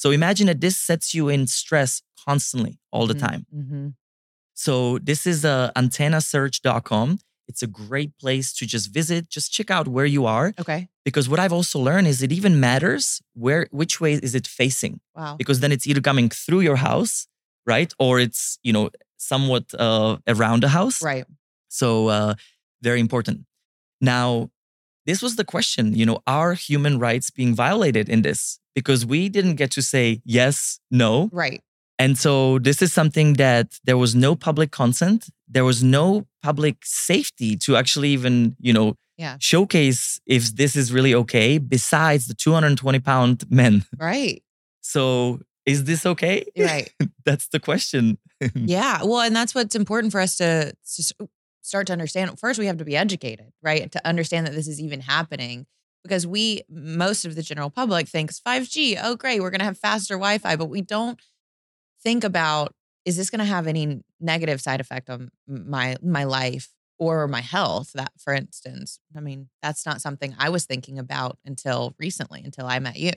so 0.00 0.06
imagine 0.20 0.46
that 0.50 0.60
this 0.66 0.76
sets 0.88 1.06
you 1.16 1.24
in 1.34 1.42
stress 1.60 1.92
constantly 2.26 2.74
all 2.94 3.06
the 3.12 3.18
time 3.26 3.42
hmm 3.50 3.88
so 4.64 4.74
this 5.10 5.26
is 5.32 5.38
uh, 5.44 5.70
antennasearch.com 6.30 7.18
it's 7.48 7.62
a 7.62 7.66
great 7.66 8.12
place 8.18 8.52
to 8.58 8.66
just 8.66 8.86
visit 8.92 9.28
just 9.28 9.52
check 9.52 9.70
out 9.70 9.86
where 9.88 10.06
you 10.16 10.22
are 10.26 10.52
Okay. 10.62 10.88
because 11.04 11.28
what 11.28 11.38
i've 11.42 11.52
also 11.52 11.78
learned 11.78 12.06
is 12.12 12.22
it 12.22 12.32
even 12.32 12.52
matters 12.60 13.20
where 13.34 13.62
which 13.70 14.00
way 14.00 14.14
is 14.14 14.34
it 14.34 14.46
facing 14.46 15.00
Wow. 15.14 15.36
because 15.40 15.60
then 15.60 15.72
it's 15.72 15.86
either 15.86 16.00
coming 16.00 16.28
through 16.30 16.60
your 16.68 16.76
house 16.76 17.26
right 17.66 17.92
or 17.98 18.12
it's 18.26 18.58
you 18.66 18.72
know 18.72 18.90
somewhat 19.18 19.64
uh, 19.86 20.16
around 20.26 20.62
the 20.62 20.68
house 20.78 20.98
Right. 21.02 21.26
so 21.68 21.88
uh, 22.08 22.34
very 22.82 23.00
important. 23.00 23.38
Now, 24.00 24.50
this 25.06 25.22
was 25.22 25.36
the 25.36 25.44
question, 25.44 25.94
you 25.94 26.04
know, 26.06 26.20
are 26.26 26.54
human 26.54 26.98
rights 26.98 27.30
being 27.30 27.54
violated 27.54 28.08
in 28.08 28.22
this? 28.22 28.58
Because 28.74 29.06
we 29.06 29.28
didn't 29.28 29.54
get 29.56 29.70
to 29.72 29.82
say 29.82 30.20
yes, 30.24 30.80
no. 30.90 31.30
Right. 31.32 31.62
And 31.98 32.18
so 32.18 32.58
this 32.58 32.82
is 32.82 32.92
something 32.92 33.34
that 33.34 33.78
there 33.84 33.96
was 33.96 34.14
no 34.14 34.36
public 34.36 34.70
consent. 34.70 35.28
There 35.48 35.64
was 35.64 35.82
no 35.82 36.26
public 36.42 36.76
safety 36.84 37.56
to 37.58 37.76
actually 37.76 38.10
even, 38.10 38.56
you 38.60 38.72
know, 38.72 38.96
Yeah. 39.18 39.36
showcase 39.40 40.20
if 40.26 40.42
this 40.56 40.76
is 40.76 40.92
really 40.92 41.14
okay, 41.14 41.58
besides 41.58 42.26
the 42.26 42.34
220 42.34 42.98
pound 43.00 43.44
men. 43.50 43.84
Right. 43.98 44.42
So 44.82 45.40
is 45.64 45.84
this 45.84 46.04
okay? 46.04 46.44
Right. 46.58 46.92
That's 47.24 47.48
the 47.48 47.60
question. 47.60 48.18
Yeah. 48.54 49.02
Well, 49.02 49.20
and 49.22 49.34
that's 49.34 49.54
what's 49.54 49.74
important 49.74 50.12
for 50.12 50.20
us 50.20 50.36
to, 50.36 50.72
to 50.96 51.28
start 51.66 51.86
to 51.88 51.92
understand. 51.92 52.38
First, 52.38 52.58
we 52.58 52.66
have 52.66 52.78
to 52.78 52.84
be 52.84 52.96
educated, 52.96 53.52
right? 53.62 53.90
To 53.92 54.06
understand 54.06 54.46
that 54.46 54.54
this 54.54 54.68
is 54.68 54.80
even 54.80 55.00
happening 55.00 55.66
because 56.02 56.26
we, 56.26 56.62
most 56.68 57.24
of 57.24 57.34
the 57.34 57.42
general 57.42 57.68
public 57.70 58.08
thinks 58.08 58.40
5G, 58.40 58.98
oh, 59.02 59.16
great, 59.16 59.40
we're 59.40 59.50
going 59.50 59.58
to 59.60 59.64
have 59.64 59.78
faster 59.78 60.14
Wi 60.14 60.38
Fi, 60.38 60.56
but 60.56 60.66
we 60.66 60.80
don't 60.80 61.20
think 62.02 62.24
about 62.24 62.74
is 63.04 63.16
this 63.16 63.30
going 63.30 63.38
to 63.40 63.44
have 63.44 63.66
any 63.66 64.02
negative 64.20 64.60
side 64.60 64.80
effect 64.80 65.08
on 65.10 65.30
my 65.46 65.96
my 66.02 66.24
life 66.24 66.70
or 66.98 67.28
my 67.28 67.40
health 67.40 67.90
that 67.94 68.10
for 68.18 68.32
instance 68.32 68.98
i 69.16 69.20
mean 69.20 69.48
that's 69.62 69.84
not 69.84 70.00
something 70.00 70.34
i 70.38 70.48
was 70.48 70.64
thinking 70.64 70.98
about 70.98 71.38
until 71.44 71.94
recently 71.98 72.40
until 72.44 72.66
i 72.66 72.78
met 72.78 72.96
you 72.96 73.12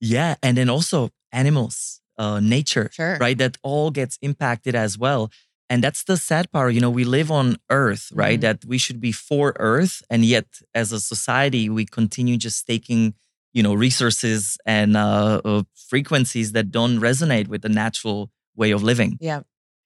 Yeah, 0.00 0.34
and 0.42 0.56
then 0.56 0.68
also 0.68 1.10
animals, 1.32 2.00
uh, 2.18 2.40
nature, 2.40 2.90
Sure. 2.92 3.16
right? 3.20 3.38
That 3.38 3.56
all 3.62 3.90
gets 3.90 4.18
impacted 4.22 4.74
as 4.74 4.98
well. 4.98 5.30
And 5.70 5.82
that's 5.82 6.04
the 6.04 6.16
sad 6.16 6.50
part. 6.52 6.74
You 6.74 6.80
know, 6.80 6.90
we 6.90 7.04
live 7.04 7.30
on 7.30 7.56
Earth, 7.70 8.10
right? 8.14 8.38
Mhm. 8.38 8.42
That 8.42 8.64
we 8.66 8.78
should 8.78 9.00
be 9.00 9.12
for 9.12 9.54
Earth, 9.58 10.02
and 10.10 10.24
yet 10.24 10.46
as 10.74 10.92
a 10.92 11.00
society, 11.00 11.68
we 11.68 11.84
continue 11.86 12.36
just 12.36 12.66
taking, 12.66 13.14
you 13.52 13.62
know, 13.62 13.74
resources 13.74 14.58
and 14.66 14.96
uh, 14.96 15.40
uh, 15.44 15.62
frequencies 15.74 16.52
that 16.52 16.70
don't 16.70 16.98
resonate 17.00 17.48
with 17.48 17.62
the 17.62 17.68
natural 17.68 18.30
way 18.56 18.70
of 18.72 18.82
living. 18.82 19.16
yeah 19.20 19.40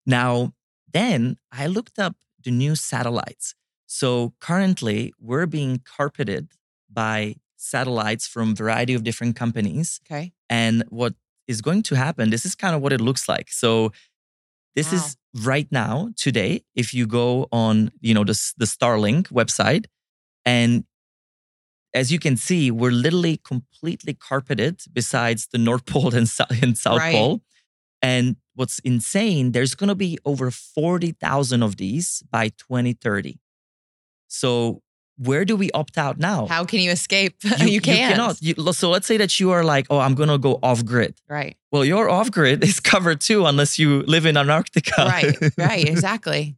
Now, 0.06 0.52
then 0.92 1.36
I 1.52 1.66
looked 1.66 1.98
up 1.98 2.16
the 2.44 2.50
new 2.50 2.74
satellites. 2.76 3.54
So 3.86 4.32
currently, 4.40 5.12
we're 5.20 5.46
being 5.46 5.80
carpeted 5.96 6.48
by 6.90 7.36
satellites 7.56 8.26
from 8.26 8.50
a 8.52 8.54
variety 8.54 8.94
of 8.94 9.02
different 9.04 9.36
companies. 9.36 10.00
okay 10.06 10.32
And 10.48 10.84
what 10.88 11.14
is 11.46 11.60
going 11.60 11.82
to 11.84 11.94
happen, 11.94 12.30
this 12.30 12.44
is 12.44 12.54
kind 12.54 12.74
of 12.76 12.80
what 12.82 12.92
it 12.92 13.00
looks 13.00 13.28
like. 13.28 13.50
So 13.50 13.92
this 14.74 14.92
is 14.92 15.16
right 15.34 15.68
now, 15.70 16.10
today, 16.16 16.64
if 16.74 16.94
you 16.94 17.06
go 17.06 17.48
on, 17.52 17.90
you 18.00 18.14
know, 18.14 18.24
the, 18.24 18.38
the 18.56 18.64
Starlink 18.64 19.28
website, 19.28 19.86
and 20.44 20.84
as 21.94 22.12
you 22.12 22.18
can 22.18 22.36
see, 22.36 22.70
we're 22.70 22.90
literally 22.90 23.38
completely 23.38 24.14
carpeted 24.14 24.80
besides 24.92 25.48
the 25.52 25.58
North 25.58 25.86
Pole 25.86 26.14
and, 26.14 26.30
and 26.62 26.78
South 26.78 26.98
Right. 26.98 27.12
Pole. 27.12 27.42
And 28.00 28.36
what's 28.54 28.78
insane, 28.80 29.52
there's 29.52 29.74
going 29.74 29.88
to 29.88 29.94
be 29.94 30.18
over 30.24 30.50
40,000 30.50 31.62
of 31.62 31.76
these 31.76 32.22
by 32.30 32.48
2030. 32.48 33.38
So 34.28 34.82
where 35.18 35.44
do 35.44 35.56
we 35.56 35.70
opt 35.72 35.98
out 35.98 36.18
now? 36.18 36.46
how 36.46 36.64
can 36.64 36.80
you 36.80 36.90
escape 36.90 37.34
you, 37.58 37.80
can't 37.80 38.14
cannot. 38.14 38.40
You- 38.40 38.72
so 38.72 38.90
let's 38.90 39.06
say 39.06 39.16
that 39.18 39.38
you 39.40 39.50
are 39.50 39.64
like, 39.64 39.86
oh, 39.90 39.98
I'm 39.98 40.14
going 40.14 40.28
to 40.28 40.38
go 40.38 40.58
off 40.62 40.84
grid. 40.84 41.14
right 41.28 41.56
Well, 41.72 41.84
your 41.84 42.08
off 42.08 42.30
grid 42.30 42.62
is 42.70 42.80
covered 42.80 43.20
too, 43.20 43.44
unless 43.46 43.78
you 43.78 44.02
live 44.02 44.24
in 44.26 44.36
Antarctica. 44.36 44.94
right 44.98 45.36
right 45.58 45.88
exactly 45.94 46.56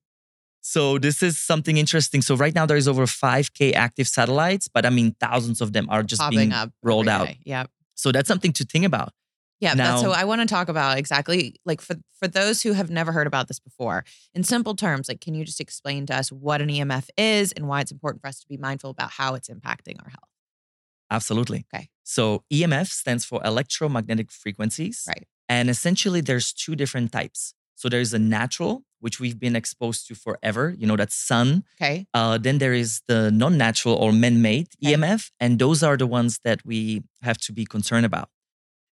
so 0.63 0.99
this 0.99 1.23
is 1.23 1.39
something 1.39 1.79
interesting. 1.79 2.21
So 2.23 2.37
right 2.37 2.55
now 2.55 2.67
there 2.67 2.77
is 2.77 2.87
over 2.87 3.07
5K 3.07 3.73
active 3.75 4.07
satellites, 4.07 4.69
but 4.69 4.85
I 4.85 4.91
mean 4.91 5.17
thousands 5.19 5.61
of 5.61 5.73
them 5.73 5.89
are 5.89 6.03
just 6.03 6.21
popping 6.21 6.51
being 6.51 6.73
rolled 6.83 7.09
out. 7.09 7.27
day. 7.29 7.39
yeah 7.45 7.65
So 7.95 8.13
that's 8.13 8.29
something 8.29 8.53
to 8.53 8.65
think 8.65 8.85
about. 8.85 9.13
Yeah, 9.61 9.75
that's 9.75 10.01
so 10.01 10.13
I 10.13 10.25
want 10.25 10.41
to 10.41 10.47
talk 10.47 10.69
about 10.69 10.97
exactly 10.99 11.57
like 11.67 11.81
for 11.81 11.97
for 12.19 12.27
those 12.27 12.63
who 12.63 12.73
have 12.73 12.91
never 12.91 13.13
heard 13.13 13.27
about 13.27 13.49
this 13.49 13.61
before. 13.61 14.05
In 14.35 14.43
simple 14.43 14.75
terms, 14.75 15.09
like 15.09 15.21
can 15.21 15.35
you 15.35 15.45
just 15.45 15.61
explain 15.61 16.07
to 16.07 16.17
us 16.17 16.33
what 16.33 16.63
an 16.63 16.69
EMF 16.69 17.09
is 17.17 17.53
and 17.53 17.69
why 17.69 17.81
it's 17.81 17.93
important 17.93 18.23
for 18.23 18.29
us 18.29 18.41
to 18.41 18.47
be 18.49 18.57
mindful 18.57 18.91
about 18.91 19.11
how 19.11 19.35
it's 19.35 19.49
impacting 19.49 20.03
our 20.03 20.09
health? 20.09 20.29
Absolutely. 21.11 21.67
Okay. 21.75 21.89
So 22.05 22.45
EMF 22.53 22.87
stands 22.89 23.25
for 23.25 23.41
electromagnetic 23.45 24.31
frequencies. 24.33 25.05
Right. 25.07 25.27
And 25.49 25.69
essentially 25.69 26.21
there's 26.21 26.53
two 26.53 26.77
different 26.77 27.13
types. 27.13 27.55
So 27.75 27.89
there's 27.89 28.13
a 28.13 28.19
natural, 28.19 28.85
which 29.01 29.19
we've 29.19 29.39
been 29.41 29.57
exposed 29.57 30.07
to 30.09 30.15
forever, 30.15 30.75
you 30.79 30.87
know, 30.87 30.97
that 30.97 31.11
sun. 31.11 31.65
Okay. 31.81 32.07
Uh, 32.15 32.39
then 32.39 32.59
there 32.59 32.75
is 32.75 33.01
the 33.09 33.31
non-natural 33.31 33.95
or 33.95 34.13
man-made 34.13 34.69
Okay. 34.85 34.95
EMF, 34.95 35.31
and 35.41 35.59
those 35.59 35.83
are 35.83 35.97
the 35.97 36.07
ones 36.07 36.41
that 36.45 36.65
we 36.65 37.03
have 37.23 37.39
to 37.39 37.53
be 37.53 37.65
concerned 37.65 38.05
about. 38.07 38.29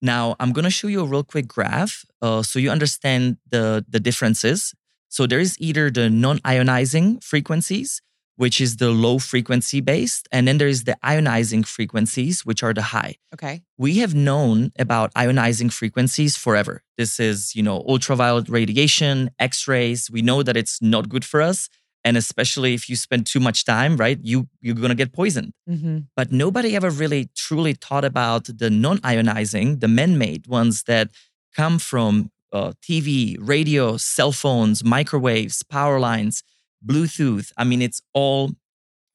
Now, 0.03 0.37
I'm 0.39 0.53
going 0.53 0.65
to 0.65 0.71
show 0.71 0.89
you 0.89 1.01
a 1.01 1.07
real 1.07 1.25
quick 1.25 1.49
graph 1.49 2.05
uh, 2.21 2.43
so 2.43 2.59
you 2.59 2.71
understand 2.71 3.39
the, 3.51 3.85
the 3.89 4.01
differences. 4.01 4.75
So 5.09 5.27
there 5.27 5.41
is 5.41 5.57
either 5.59 5.91
the 5.91 6.11
non-ionizing 6.11 7.23
frequencies, 7.25 8.03
which 8.37 8.61
is 8.61 8.77
the 8.77 8.91
low 8.91 9.19
frequency 9.19 9.81
based, 9.81 10.29
and 10.31 10.47
then 10.47 10.59
there 10.59 10.69
is 10.69 10.85
the 10.85 10.97
ionizing 11.03 11.67
frequencies, 11.67 12.45
which 12.45 12.63
are 12.63 12.75
the 12.75 12.83
high. 12.83 13.15
Okay. 13.33 13.63
We 13.79 13.99
have 13.99 14.15
known 14.15 14.73
about 14.79 15.15
ionizing 15.15 15.73
frequencies 15.73 16.37
forever. 16.37 16.83
This 16.99 17.19
is, 17.19 17.57
you 17.57 17.63
know, 17.63 17.83
ultraviolet 17.89 18.49
radiation, 18.51 19.31
X-rays. 19.39 20.11
We 20.11 20.21
know 20.21 20.43
that 20.43 20.57
it's 20.57 20.83
not 20.83 21.09
good 21.09 21.25
for 21.25 21.41
us, 21.41 21.71
and 22.07 22.17
especially 22.17 22.73
if 22.73 22.89
you 22.89 22.95
spend 22.95 23.27
too 23.27 23.41
much 23.41 23.65
time, 23.65 23.97
right? 23.97 24.19
You 24.23 24.49
you're 24.61 24.77
gonna 24.77 24.95
get 24.95 25.13
poisoned. 25.13 25.53
Mm-hmm. 25.69 25.99
But 26.15 26.31
nobody 26.31 26.77
ever 26.77 26.89
really 26.89 27.29
truly 27.35 27.73
thought 27.75 28.05
about 28.05 28.45
the 28.63 28.71
non-ionizing, 28.71 29.81
the 29.81 29.89
man-made 29.89 30.47
ones 30.47 30.85
that 30.85 31.11
come 31.57 31.81
from 31.81 32.31
uh, 32.53 32.73
TV, 32.81 33.37
radio, 33.41 33.97
cell 33.97 34.31
phones, 34.31 34.85
microwaves, 34.85 35.65
power 35.65 35.99
lines, 35.99 36.45
Bluetooth. 36.91 37.51
I 37.57 37.65
mean, 37.65 37.83
it's 37.83 38.01
all 38.15 38.53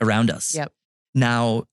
around 0.02 0.30
us. 0.30 0.54
Yep. 0.54 0.74
Now, 1.16 1.64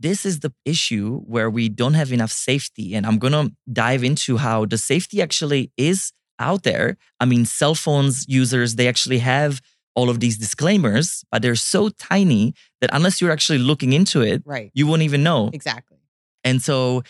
this 0.00 0.26
is 0.26 0.40
the 0.40 0.52
issue 0.64 1.20
where 1.20 1.48
we 1.48 1.68
don't 1.68 1.94
have 1.94 2.12
enough 2.12 2.32
safety. 2.32 2.94
And 2.96 3.06
I'm 3.06 3.18
going 3.18 3.34
to 3.34 3.52
dive 3.72 4.02
into 4.02 4.38
how 4.38 4.64
the 4.64 4.78
safety 4.78 5.22
actually 5.22 5.70
is 5.76 6.12
out 6.38 6.62
there. 6.64 6.96
I 7.20 7.24
mean, 7.26 7.44
cell 7.44 7.74
phones 7.74 8.24
users, 8.26 8.74
they 8.74 8.88
actually 8.88 9.18
have 9.18 9.60
all 9.94 10.08
of 10.10 10.20
these 10.20 10.38
disclaimers, 10.38 11.24
but 11.30 11.42
they're 11.42 11.56
so 11.56 11.88
tiny 11.90 12.54
that 12.80 12.90
unless 12.92 13.20
you're 13.20 13.32
actually 13.32 13.58
looking 13.58 13.92
into 13.92 14.20
it, 14.22 14.42
Right. 14.46 14.70
you 14.74 14.86
won't 14.86 15.02
even 15.02 15.22
know. 15.22 15.50
Exactly. 15.52 15.98
And 16.44 16.62
so, 16.62 17.02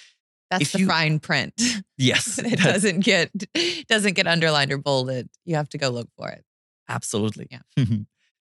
That's 0.50 0.62
If 0.62 0.72
the 0.72 0.78
you- 0.80 0.86
fine 0.88 1.20
print. 1.20 1.54
yes, 1.96 2.38
it 2.52 2.58
doesn't 2.58 3.00
get 3.04 3.30
doesn't 3.88 4.14
get 4.14 4.26
underlined 4.26 4.72
or 4.72 4.78
bolded. 4.78 5.28
You 5.44 5.54
have 5.54 5.68
to 5.68 5.78
go 5.78 5.90
look 5.90 6.08
for 6.16 6.28
it. 6.30 6.44
absolutely. 6.88 7.46
Yeah. 7.50 7.62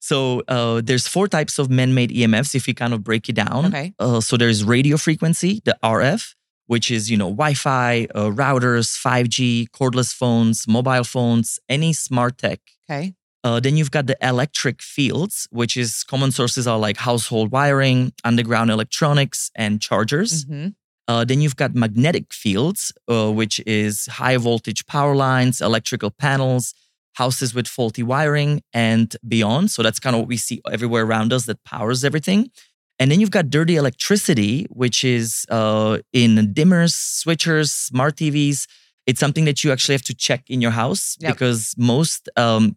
So 0.02 0.42
uh, 0.48 0.80
there's 0.82 1.08
four 1.10 1.28
types 1.28 1.60
of 1.60 1.70
man-made 1.70 2.10
EMFs 2.12 2.56
if 2.56 2.70
you 2.70 2.74
kind 2.74 2.94
of 2.94 3.04
break 3.04 3.28
it 3.28 3.34
down. 3.36 3.66
Okay. 3.66 3.94
Uh, 4.00 4.22
so 4.22 4.38
there's 4.38 4.64
radio 4.64 4.96
frequency, 4.96 5.62
the 5.66 5.78
RF, 5.84 6.36
which 6.68 6.90
is 6.90 7.12
you 7.12 7.18
know 7.18 7.26
Wi-Fi, 7.30 8.08
uh, 8.16 8.30
routers, 8.32 8.96
5G, 8.98 9.68
cordless 9.72 10.14
phones, 10.14 10.68
mobile 10.70 11.04
phones, 11.04 11.60
any 11.68 11.92
smart 11.92 12.38
tech. 12.38 12.62
Okay. 12.90 13.14
Uh, 13.44 13.60
then 13.60 13.78
you've 13.78 13.92
got 13.92 14.06
the 14.08 14.18
electric 14.22 14.82
fields, 14.82 15.48
which 15.52 15.78
is 15.78 16.04
common 16.04 16.32
sources 16.32 16.68
are 16.68 16.78
like 16.78 16.98
household 16.98 17.52
wiring, 17.52 18.12
underground 18.24 18.70
electronics, 18.70 19.50
and 19.56 19.82
chargers. 19.82 20.46
Mhm. 20.46 20.76
Uh, 21.08 21.24
then 21.26 21.42
you've 21.42 21.56
got 21.56 21.74
magnetic 21.74 22.34
fields, 22.34 22.92
uh, 23.08 23.32
which 23.32 23.60
is 23.66 24.06
high 24.08 24.38
voltage 24.38 24.86
power 24.86 25.16
lines, 25.16 25.62
electrical 25.62 26.12
panels, 26.12 26.74
houses 27.16 27.54
with 27.54 27.68
faulty 27.68 28.04
wiring, 28.04 28.62
and 28.74 29.16
beyond. 29.28 29.72
So 29.72 29.82
that's 29.84 30.00
kind 30.00 30.16
of 30.16 30.20
what 30.22 30.28
we 30.30 30.38
see 30.38 30.62
everywhere 30.72 31.04
around 31.06 31.34
us 31.34 31.46
that 31.46 31.64
powers 31.64 32.04
everything. 32.06 32.52
And 33.00 33.10
then 33.10 33.20
you've 33.22 33.32
got 33.32 33.50
dirty 33.50 33.76
electricity, 33.78 34.66
which 34.70 35.04
is 35.06 35.46
uh, 35.50 36.00
in 36.14 36.36
dimmers, 36.54 36.94
switchers, 36.94 37.70
smart 37.70 38.18
TVs. 38.18 38.68
It's 39.08 39.20
something 39.20 39.46
that 39.46 39.64
you 39.64 39.72
actually 39.72 39.94
have 39.96 40.04
to 40.04 40.14
check 40.14 40.44
in 40.50 40.62
your 40.62 40.72
house 40.72 41.18
Yep. 41.20 41.32
because 41.34 41.74
most 41.78 42.30
um, 42.36 42.76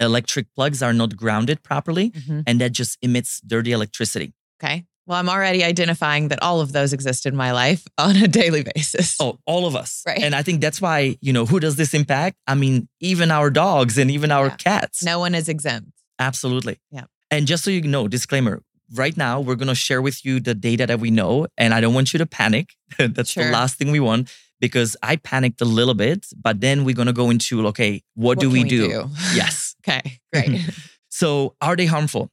electric 0.00 0.46
plugs 0.54 0.82
are 0.82 0.92
not 0.92 1.16
grounded 1.16 1.62
properly, 1.62 2.10
Mhm. 2.10 2.42
and 2.46 2.60
that 2.60 2.72
just 2.72 2.98
emits 3.02 3.40
dirty 3.46 3.72
electricity. 3.72 4.32
Okay. 4.62 4.84
Well, 5.06 5.18
I'm 5.18 5.28
already 5.28 5.62
identifying 5.62 6.28
that 6.28 6.42
all 6.42 6.60
of 6.62 6.72
those 6.72 6.94
exist 6.94 7.26
in 7.26 7.36
my 7.36 7.52
life 7.52 7.82
on 7.98 8.16
a 8.16 8.26
daily 8.28 8.64
basis. 8.74 9.16
Oh, 9.20 9.38
all 9.46 9.66
of 9.66 9.76
us. 9.76 10.02
Right. 10.06 10.18
And 10.22 10.34
I 10.34 10.42
think 10.42 10.60
that's 10.62 10.80
why, 10.80 11.18
you 11.20 11.32
know, 11.32 11.44
who 11.44 11.60
does 11.60 11.76
this 11.76 11.92
impact? 11.92 12.36
I 12.46 12.54
mean, 12.54 12.88
even 13.00 13.30
our 13.30 13.50
dogs 13.50 13.98
and 13.98 14.10
even 14.10 14.30
our 14.32 14.46
Yeah. 14.46 14.56
cats. 14.56 15.02
No 15.02 15.18
one 15.18 15.34
is 15.34 15.48
exempt. 15.48 15.90
Absolutely. 16.18 16.78
Yeah. 16.90 17.04
And 17.30 17.46
just 17.46 17.64
so 17.64 17.70
you 17.70 17.82
know, 17.82 18.08
disclaimer 18.08 18.62
right 18.94 19.16
now, 19.16 19.40
we're 19.40 19.56
going 19.56 19.68
to 19.68 19.74
share 19.74 20.00
with 20.00 20.24
you 20.24 20.40
the 20.40 20.54
data 20.54 20.86
that 20.86 21.00
we 21.00 21.10
know. 21.10 21.46
And 21.58 21.74
I 21.74 21.80
don't 21.82 21.92
want 21.94 22.12
you 22.14 22.18
to 22.18 22.26
panic. 22.26 22.70
that's 22.98 23.30
Sure. 23.30 23.44
the 23.44 23.50
last 23.50 23.76
thing 23.76 23.90
we 23.90 24.00
want 24.00 24.30
because 24.60 24.96
I 25.02 25.16
panicked 25.16 25.60
a 25.60 25.64
little 25.66 25.94
bit. 25.94 26.26
But 26.40 26.60
then 26.62 26.84
we're 26.84 26.94
going 26.94 27.06
to 27.08 27.12
go 27.12 27.28
into, 27.30 27.66
okay, 27.68 28.02
what, 28.14 28.38
do 28.40 28.46
can 28.46 28.52
we 28.62 28.64
do? 28.64 29.10
Yes. 29.34 29.73
Okay. 29.86 30.18
Great. 30.32 30.60
So, 31.08 31.54
are 31.60 31.76
they 31.76 31.86
harmful? 31.86 32.30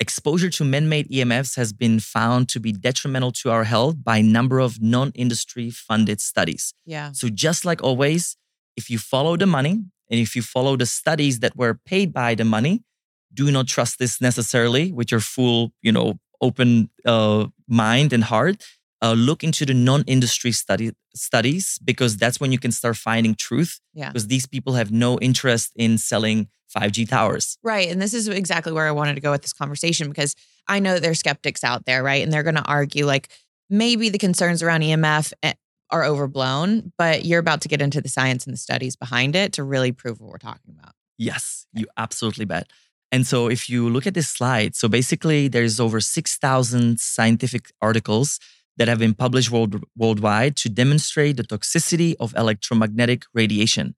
Exposure 0.00 0.48
to 0.50 0.64
man-made 0.64 1.08
EMFs 1.10 1.56
has 1.56 1.72
been 1.72 2.00
found 2.00 2.48
to 2.50 2.60
be 2.60 2.72
detrimental 2.72 3.32
to 3.32 3.50
our 3.50 3.64
health 3.64 4.02
by 4.02 4.18
a 4.18 4.22
number 4.22 4.58
of 4.58 4.80
non-industry 4.80 5.70
funded 5.70 6.20
studies. 6.20 6.72
yeah. 6.86 7.12
So 7.12 7.28
just 7.28 7.64
like 7.64 7.82
always, 7.82 8.36
if 8.76 8.90
you 8.90 8.98
follow 8.98 9.36
the 9.36 9.46
money 9.46 9.72
and 10.10 10.20
if 10.20 10.36
you 10.36 10.42
follow 10.42 10.76
the 10.76 10.86
studies 10.86 11.40
that 11.40 11.56
were 11.56 11.74
paid 11.74 12.12
by 12.12 12.34
the 12.34 12.44
money, 12.44 12.84
do 13.32 13.50
not 13.50 13.66
trust 13.66 13.98
this 13.98 14.20
necessarily 14.20 14.92
with 14.92 15.10
your 15.10 15.20
full, 15.20 15.72
you 15.82 15.92
know, 15.92 16.18
open 16.40 16.90
uh, 17.04 17.46
mind 17.68 18.12
and 18.12 18.24
heart. 18.24 18.64
Uh, 19.02 19.12
look 19.12 19.44
into 19.44 19.66
the 19.66 19.74
non-industry 19.74 20.52
study 20.52 20.90
studies 21.14 21.78
because 21.84 22.16
that's 22.16 22.40
when 22.40 22.50
you 22.50 22.58
can 22.58 22.72
start 22.72 22.96
finding 22.96 23.34
truth. 23.34 23.78
Yeah. 23.92 24.08
Because 24.08 24.26
these 24.26 24.46
people 24.46 24.72
have 24.74 24.90
no 24.90 25.18
interest 25.18 25.72
in 25.76 25.98
selling 25.98 26.48
5G 26.74 27.08
towers. 27.08 27.58
Right. 27.62 27.88
And 27.90 28.00
this 28.00 28.14
is 28.14 28.28
exactly 28.28 28.72
where 28.72 28.86
I 28.86 28.92
wanted 28.92 29.14
to 29.14 29.20
go 29.20 29.30
with 29.30 29.42
this 29.42 29.52
conversation 29.52 30.08
because 30.08 30.34
I 30.68 30.78
know 30.78 30.98
there 30.98 31.10
are 31.10 31.14
skeptics 31.14 31.62
out 31.64 31.84
there, 31.84 32.02
right? 32.02 32.22
And 32.22 32.32
they're 32.32 32.42
going 32.42 32.56
to 32.56 32.64
argue 32.64 33.06
like 33.06 33.28
maybe 33.70 34.08
the 34.08 34.18
concerns 34.18 34.62
around 34.62 34.82
EMF 34.82 35.32
eh, 35.42 35.52
are 35.90 36.04
overblown, 36.04 36.92
but 36.98 37.24
you're 37.24 37.40
about 37.40 37.60
to 37.62 37.68
get 37.68 37.80
into 37.80 38.00
the 38.00 38.08
science 38.08 38.44
and 38.46 38.52
the 38.52 38.58
studies 38.58 38.96
behind 38.96 39.36
it 39.36 39.52
to 39.54 39.62
really 39.62 39.92
prove 39.92 40.20
what 40.20 40.30
we're 40.30 40.38
talking 40.38 40.74
about. 40.78 40.92
Yes, 41.18 41.66
you 41.72 41.86
absolutely 41.96 42.44
bet. 42.44 42.68
And 43.12 43.26
so 43.26 43.48
if 43.48 43.68
you 43.68 43.88
look 43.88 44.06
at 44.06 44.14
this 44.14 44.28
slide, 44.28 44.74
so 44.74 44.88
basically 44.88 45.48
there's 45.48 45.78
over 45.78 46.00
6,000 46.00 47.00
scientific 47.00 47.70
articles 47.80 48.40
that 48.76 48.88
have 48.88 48.98
been 48.98 49.14
published 49.14 49.50
world, 49.50 49.82
worldwide 49.96 50.56
to 50.56 50.68
demonstrate 50.68 51.36
the 51.36 51.44
toxicity 51.44 52.14
of 52.20 52.34
electromagnetic 52.36 53.24
radiation. 53.32 53.94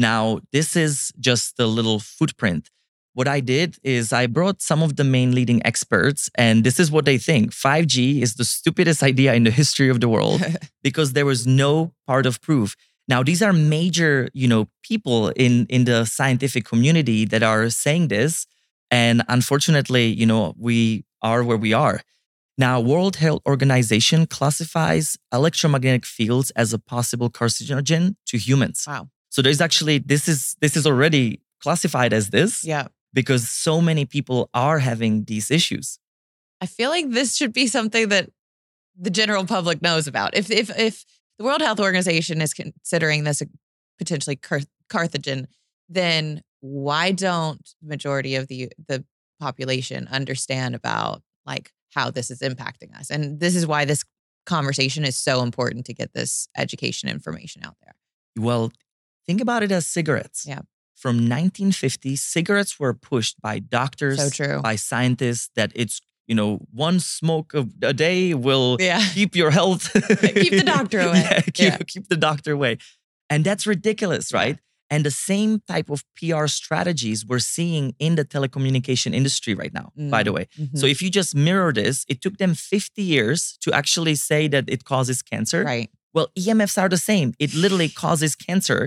Now, 0.00 0.40
this 0.50 0.76
is 0.76 1.12
just 1.20 1.60
a 1.60 1.66
little 1.66 2.00
footprint. 2.00 2.70
What 3.12 3.28
I 3.28 3.40
did 3.40 3.76
is 3.82 4.14
I 4.14 4.26
brought 4.26 4.62
some 4.62 4.82
of 4.82 4.96
the 4.96 5.04
main 5.04 5.34
leading 5.34 5.60
experts, 5.66 6.30
and 6.36 6.64
this 6.64 6.80
is 6.80 6.90
what 6.90 7.04
they 7.04 7.18
think 7.18 7.52
5G 7.52 8.22
is 8.22 8.36
the 8.36 8.46
stupidest 8.46 9.02
idea 9.10 9.34
in 9.34 9.44
the 9.44 9.50
history 9.50 9.90
of 9.90 10.00
the 10.00 10.08
world 10.08 10.40
because 10.82 11.12
there 11.12 11.26
was 11.26 11.46
no 11.46 11.92
part 12.06 12.24
of 12.24 12.40
proof. 12.40 12.76
Now, 13.08 13.22
these 13.22 13.42
are 13.42 13.52
major, 13.52 14.30
you 14.32 14.48
know, 14.48 14.68
people 14.82 15.28
in 15.30 15.66
in 15.68 15.84
the 15.84 16.06
scientific 16.06 16.64
community 16.64 17.26
that 17.26 17.42
are 17.42 17.68
saying 17.68 18.08
this, 18.08 18.46
and 18.90 19.22
unfortunately, 19.28 20.06
you 20.06 20.24
know, 20.24 20.54
we 20.56 21.04
are 21.20 21.44
where 21.44 21.60
we 21.66 21.74
are. 21.74 22.00
Now, 22.56 22.80
World 22.80 23.16
Health 23.16 23.42
Organization 23.46 24.26
classifies 24.26 25.18
electromagnetic 25.30 26.06
fields 26.06 26.50
as 26.52 26.72
a 26.72 26.78
possible 26.78 27.28
carcinogen 27.28 28.14
to 28.28 28.38
humans. 28.38 28.84
wow. 28.86 29.08
So 29.30 29.42
there's 29.42 29.60
actually 29.60 29.98
this 29.98 30.28
is 30.28 30.56
this 30.60 30.76
is 30.76 30.86
already 30.86 31.40
classified 31.62 32.12
as 32.12 32.30
this 32.30 32.64
Yeah. 32.64 32.88
because 33.12 33.48
so 33.48 33.80
many 33.80 34.04
people 34.04 34.50
are 34.54 34.78
having 34.80 35.24
these 35.24 35.50
issues. 35.50 35.98
I 36.60 36.66
feel 36.66 36.90
like 36.90 37.10
this 37.10 37.36
should 37.36 37.52
be 37.52 37.66
something 37.66 38.08
that 38.10 38.30
the 38.98 39.10
general 39.10 39.46
public 39.46 39.80
knows 39.82 40.06
about. 40.06 40.36
If 40.36 40.50
if 40.50 40.70
if 40.78 41.04
the 41.38 41.44
World 41.44 41.62
Health 41.62 41.80
Organization 41.80 42.42
is 42.42 42.52
considering 42.52 43.24
this 43.24 43.40
a 43.40 43.46
potentially 43.98 44.36
car- 44.36 44.60
carthagen, 44.88 45.46
then 45.88 46.42
why 46.60 47.12
don't 47.12 47.60
the 47.80 47.88
majority 47.88 48.34
of 48.36 48.48
the 48.48 48.70
the 48.88 49.04
population 49.38 50.06
understand 50.08 50.74
about 50.74 51.22
like 51.46 51.72
how 51.94 52.10
this 52.10 52.30
is 52.30 52.40
impacting 52.40 52.94
us? 52.98 53.10
And 53.10 53.40
this 53.40 53.54
is 53.54 53.66
why 53.66 53.84
this 53.84 54.04
conversation 54.44 55.04
is 55.04 55.16
so 55.16 55.42
important 55.42 55.86
to 55.86 55.94
get 55.94 56.12
this 56.12 56.48
education 56.56 57.08
information 57.08 57.62
out 57.64 57.76
there. 57.82 57.94
Well, 58.38 58.72
think 59.30 59.40
about 59.48 59.62
it 59.66 59.70
as 59.78 59.84
cigarettes. 59.86 60.40
Yeah. 60.52 60.62
From 61.04 61.16
1950, 61.16 62.16
cigarettes 62.16 62.72
were 62.80 62.94
pushed 63.10 63.36
by 63.40 63.54
doctors, 63.78 64.18
So 64.22 64.28
true. 64.38 64.60
by 64.60 64.76
scientists 64.76 65.46
that 65.58 65.70
it's, 65.82 65.96
you 66.30 66.34
know, 66.40 66.50
one 66.86 66.98
smoke 67.18 67.48
of 67.60 67.64
a 67.92 67.94
day 68.06 68.34
will 68.34 68.70
Yeah. 68.80 69.02
keep 69.16 69.32
your 69.40 69.50
health. 69.58 69.84
Keep 70.44 70.52
the 70.62 70.68
doctor 70.76 71.00
away. 71.08 71.22
Yeah, 71.30 71.40
keep, 71.58 71.58
Yeah. 71.68 71.78
keep 71.92 72.04
the 72.14 72.16
doctor 72.28 72.50
away. 72.58 72.72
And 73.32 73.40
that's 73.48 73.64
ridiculous, 73.74 74.26
right? 74.40 74.56
And 74.92 75.00
the 75.04 75.16
same 75.30 75.52
type 75.72 75.88
of 75.94 75.98
PR 76.18 76.46
strategies 76.60 77.18
we're 77.30 77.46
seeing 77.56 77.84
in 78.06 78.12
the 78.18 78.24
telecommunication 78.34 79.12
industry 79.20 79.54
right 79.62 79.72
now, 79.80 79.86
by 80.16 80.22
the 80.26 80.32
way. 80.36 80.44
So 80.80 80.84
Mhm. 80.86 80.90
if 80.94 80.98
you 81.02 81.08
just 81.20 81.30
mirror 81.48 81.72
this, 81.82 81.96
it 82.12 82.18
took 82.24 82.36
them 82.42 82.52
50 82.74 83.02
years 83.14 83.56
to 83.64 83.68
actually 83.80 84.16
say 84.16 84.42
that 84.54 84.64
it 84.74 84.80
causes 84.92 85.18
cancer. 85.32 85.60
right. 85.74 85.88
Well, 86.16 86.28
EMFs 86.42 86.76
are 86.82 86.88
the 86.96 87.02
same. 87.10 87.28
It 87.38 87.50
literally 87.54 87.88
causes 88.04 88.32
cancer. 88.48 88.80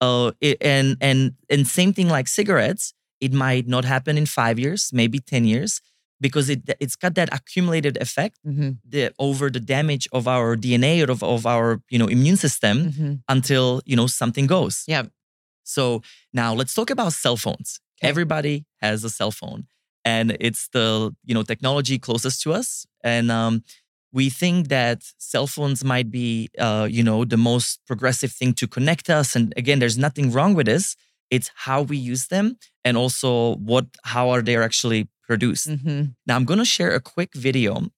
Uh, 0.00 0.32
it- 0.40 0.58
and 0.62 0.96
and 1.00 1.32
and 1.50 1.66
same 1.66 1.92
thing 1.92 2.08
like 2.08 2.28
cigarettes. 2.28 2.94
It 3.20 3.32
might 3.34 3.66
not 3.68 3.84
happen 3.84 4.16
in 4.16 4.26
five 4.26 4.58
years, 4.58 4.90
maybe 4.92 5.18
ten 5.18 5.44
years, 5.44 5.80
because 6.20 6.48
it 6.48 6.60
it's 6.80 6.96
got 6.96 7.14
that 7.16 7.28
accumulated 7.34 7.98
effect 8.00 8.36
Mhm. 8.46 8.78
the, 8.88 9.12
over 9.18 9.50
the 9.50 9.60
damage 9.60 10.08
of 10.12 10.26
our 10.26 10.56
DNA 10.56 11.02
or 11.06 11.10
of, 11.12 11.22
of 11.22 11.44
our 11.46 11.82
you 11.90 11.98
know 11.98 12.06
immune 12.08 12.36
system 12.38 12.76
Mhm. 12.92 13.22
until 13.28 13.82
you 13.84 13.96
know 13.96 14.06
something 14.06 14.46
goes. 14.46 14.84
Yeah. 14.86 15.04
So 15.64 16.02
now 16.32 16.54
let's 16.54 16.74
talk 16.74 16.90
about 16.90 17.12
cell 17.12 17.36
phones. 17.36 17.80
Okay. 17.98 18.08
Everybody 18.08 18.64
has 18.80 19.04
a 19.04 19.10
cell 19.10 19.30
phone, 19.30 19.66
and 20.04 20.36
it's 20.40 20.68
the 20.72 21.14
you 21.26 21.34
know 21.34 21.42
technology 21.42 21.98
closest 21.98 22.40
to 22.44 22.52
us. 22.54 22.86
And 23.04 23.30
um, 23.30 23.62
we 24.12 24.28
think 24.30 24.68
that 24.68 25.02
cell 25.18 25.46
phones 25.46 25.84
might 25.84 26.10
be 26.10 26.48
uh, 26.58 26.86
you 26.90 27.02
know 27.02 27.24
the 27.24 27.36
most 27.36 27.80
progressive 27.86 28.32
thing 28.32 28.52
to 28.54 28.66
connect 28.66 29.08
us. 29.10 29.36
And 29.36 29.52
again, 29.56 29.78
there's 29.78 29.98
nothing 29.98 30.30
wrong 30.32 30.54
with 30.54 30.66
this. 30.66 30.96
It's 31.30 31.50
how 31.54 31.82
we 31.82 31.96
use 31.96 32.26
them, 32.28 32.56
and 32.84 32.96
also 32.96 33.56
what 33.56 33.86
how 34.04 34.30
are 34.30 34.42
they 34.42 34.56
actually 34.56 35.08
produced. 35.26 35.68
Mhm. 35.68 36.14
Now, 36.26 36.36
I'm 36.36 36.44
going 36.44 36.58
to 36.58 36.64
share 36.64 36.92
a 36.94 37.00
quick 37.00 37.34
video 37.34 37.88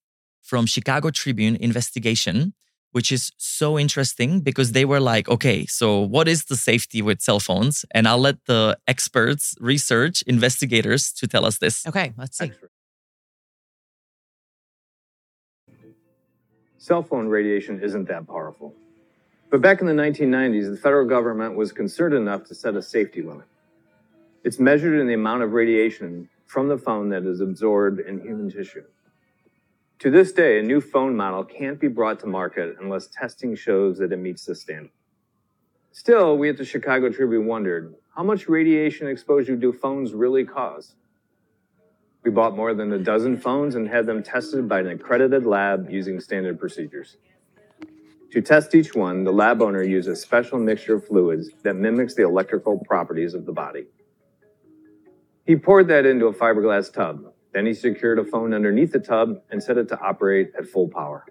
from 0.42 0.66
Chicago 0.66 1.11
Tribune 1.11 1.57
investigation, 1.57 2.53
which 2.90 3.11
is 3.11 3.33
so 3.38 3.79
interesting 3.79 4.40
because 4.40 4.72
they 4.72 4.85
were 4.85 5.01
like, 5.01 5.29
okay, 5.31 5.64
so 5.66 5.98
what 6.01 6.29
is 6.29 6.44
the 6.44 6.57
safety 6.57 7.01
with 7.01 7.22
cell 7.22 7.40
phones? 7.40 7.87
And 7.94 8.07
I'll 8.07 8.18
let 8.18 8.37
the 8.46 8.77
experts, 8.87 9.55
research, 9.61 10.22
investigators 10.27 11.11
to 11.14 11.27
tell 11.27 11.46
us 11.46 11.57
this. 11.59 11.87
Okay. 11.87 12.12
Let's 12.18 12.37
see. 12.37 12.53
Cell 16.83 17.05
phone 17.05 17.29
radiation 17.29 17.81
isn't 17.81 18.09
that 18.09 18.27
powerful. 18.27 18.75
But 19.53 19.61
back 19.61 19.81
in 19.81 19.87
the 19.87 19.92
1990s, 19.92 20.68
the 20.68 20.77
federal 20.77 21.07
government 21.07 21.55
was 21.55 21.71
concerned 21.71 22.12
enough 22.12 22.42
to 22.47 22.57
set 22.57 22.75
a 22.75 22.83
safety 22.83 23.23
limit. 23.23 23.47
It's 24.42 24.59
measured 24.59 24.99
in 24.99 25.07
the 25.07 25.14
amount 25.14 25.45
of 25.45 25.53
radiation 25.53 26.29
from 26.47 26.66
the 26.66 26.77
phone 26.77 27.09
that 27.11 27.23
is 27.23 27.40
absorbed 27.40 28.01
in 28.01 28.21
human 28.21 28.51
tissue. 28.51 28.83
To 30.01 30.11
this 30.11 30.33
day, 30.33 30.59
a 30.59 30.62
new 30.64 30.81
phone 30.81 31.14
model 31.14 31.45
can't 31.45 31.79
be 31.79 31.87
brought 31.87 32.18
to 32.18 32.27
market 32.27 32.75
unless 32.81 33.07
testing 33.07 33.55
shows 33.55 33.99
that 33.99 34.11
it 34.11 34.18
meets 34.18 34.45
the 34.45 34.57
standard. 34.57 34.90
Still, 35.92 36.37
we 36.37 36.49
at 36.49 36.57
the 36.57 36.64
Chicago 36.64 37.11
Tribune 37.11 37.47
wondered 37.47 37.95
how 38.16 38.25
much 38.25 38.49
radiation 38.49 39.07
exposure 39.07 39.55
do 39.55 39.73
phones 39.73 40.14
really 40.14 40.45
cause? 40.45 40.97
We 42.25 42.31
bought 42.31 42.57
more 42.57 42.73
than 42.73 42.93
a 42.93 42.99
dozen 42.99 43.37
phones 43.37 43.75
and 43.75 43.89
had 43.89 44.07
them 44.07 44.23
tested 44.23 44.69
by 44.69 44.81
an 44.81 44.89
accredited 44.89 45.45
lab 45.45 45.91
using 45.91 46.21
standard 46.21 46.59
procedures. 46.61 47.17
To 48.31 48.41
test 48.41 48.75
each 48.75 48.95
one, 48.95 49.25
the 49.25 49.33
lab 49.33 49.61
owner 49.61 49.83
used 49.83 50.09
a 50.09 50.17
special 50.17 50.59
mixture 50.59 50.95
of 50.95 51.07
fluids 51.07 51.51
that 51.65 51.75
mimics 51.75 52.15
the 52.15 52.23
electrical 52.23 52.79
properties 52.87 53.35
of 53.35 53.45
the 53.45 53.53
body. 53.53 53.87
He 55.45 55.57
poured 55.57 55.89
that 55.89 56.07
into 56.07 56.27
a 56.27 56.33
fiberglass 56.33 56.93
tub. 56.93 57.33
Then 57.53 57.67
he 57.67 57.75
secured 57.75 58.19
a 58.19 58.25
phone 58.25 58.55
underneath 58.55 58.93
the 58.93 59.01
tub 59.01 59.43
and 59.51 59.63
set 59.63 59.77
it 59.77 59.89
to 59.89 60.01
operate 60.01 60.53
at 60.57 60.67
full 60.67 60.89
power. 60.89 61.27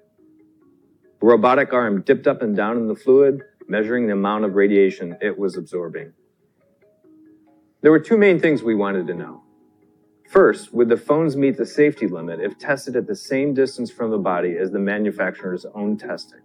A 1.21 1.25
robotic 1.25 1.73
arm 1.73 2.01
dipped 2.01 2.27
up 2.27 2.41
and 2.41 2.56
down 2.56 2.77
in 2.77 2.88
the 2.88 2.95
fluid, 2.95 3.41
measuring 3.67 4.08
the 4.08 4.13
amount 4.13 4.43
of 4.43 4.56
radiation 4.56 5.17
it 5.21 5.38
was 5.39 5.56
absorbing. 5.56 6.13
There 7.82 7.91
were 7.91 7.99
two 7.99 8.17
main 8.17 8.39
things 8.39 8.62
we 8.62 8.75
wanted 8.75 9.08
to 9.08 9.13
know. 9.13 9.43
First, 10.31 10.73
would 10.73 10.87
the 10.87 10.95
phones 10.95 11.35
meet 11.35 11.57
the 11.57 11.65
safety 11.65 12.07
limit 12.07 12.39
if 12.39 12.57
tested 12.57 12.95
at 12.95 13.05
the 13.05 13.17
same 13.17 13.53
distance 13.53 13.91
from 13.91 14.11
the 14.11 14.17
body 14.17 14.55
as 14.57 14.71
the 14.71 14.79
manufacturer's 14.79 15.65
own 15.75 15.97
testing? 15.97 16.39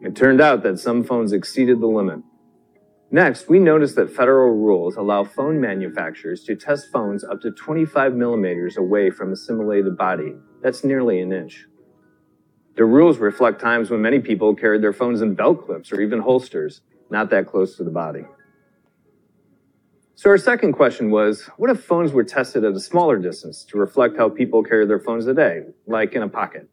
It 0.00 0.16
turned 0.16 0.40
out 0.40 0.62
that 0.62 0.78
some 0.78 1.04
phones 1.04 1.34
exceeded 1.34 1.82
the 1.82 1.88
limit. 1.88 2.20
Next, 3.10 3.50
we 3.50 3.58
noticed 3.58 3.96
that 3.96 4.08
federal 4.08 4.54
rules 4.54 4.96
allow 4.96 5.24
phone 5.24 5.60
manufacturers 5.60 6.42
to 6.44 6.56
test 6.56 6.90
phones 6.90 7.22
up 7.22 7.42
to 7.42 7.50
25 7.50 8.14
millimeters 8.14 8.78
away 8.78 9.10
from 9.10 9.30
a 9.30 9.36
simulated 9.36 9.98
body. 9.98 10.34
That's 10.62 10.82
nearly 10.82 11.20
an 11.20 11.34
inch. 11.34 11.66
The 12.76 12.86
rules 12.86 13.18
reflect 13.18 13.60
times 13.60 13.90
when 13.90 14.00
many 14.00 14.20
people 14.20 14.54
carried 14.54 14.82
their 14.82 14.94
phones 14.94 15.20
in 15.20 15.34
belt 15.34 15.66
clips 15.66 15.92
or 15.92 16.00
even 16.00 16.20
holsters, 16.20 16.80
not 17.10 17.28
that 17.28 17.46
close 17.46 17.76
to 17.76 17.84
the 17.84 17.90
body. 17.90 18.24
So 20.18 20.30
our 20.30 20.38
second 20.38 20.72
question 20.72 21.10
was, 21.10 21.42
what 21.58 21.68
if 21.68 21.84
phones 21.84 22.10
were 22.10 22.24
tested 22.24 22.64
at 22.64 22.72
a 22.72 22.80
smaller 22.80 23.18
distance 23.18 23.64
to 23.64 23.76
reflect 23.76 24.16
how 24.16 24.30
people 24.30 24.62
carry 24.62 24.86
their 24.86 24.98
phones 24.98 25.26
today, 25.26 25.64
like 25.86 26.14
in 26.14 26.22
a 26.22 26.28
pocket? 26.28 26.70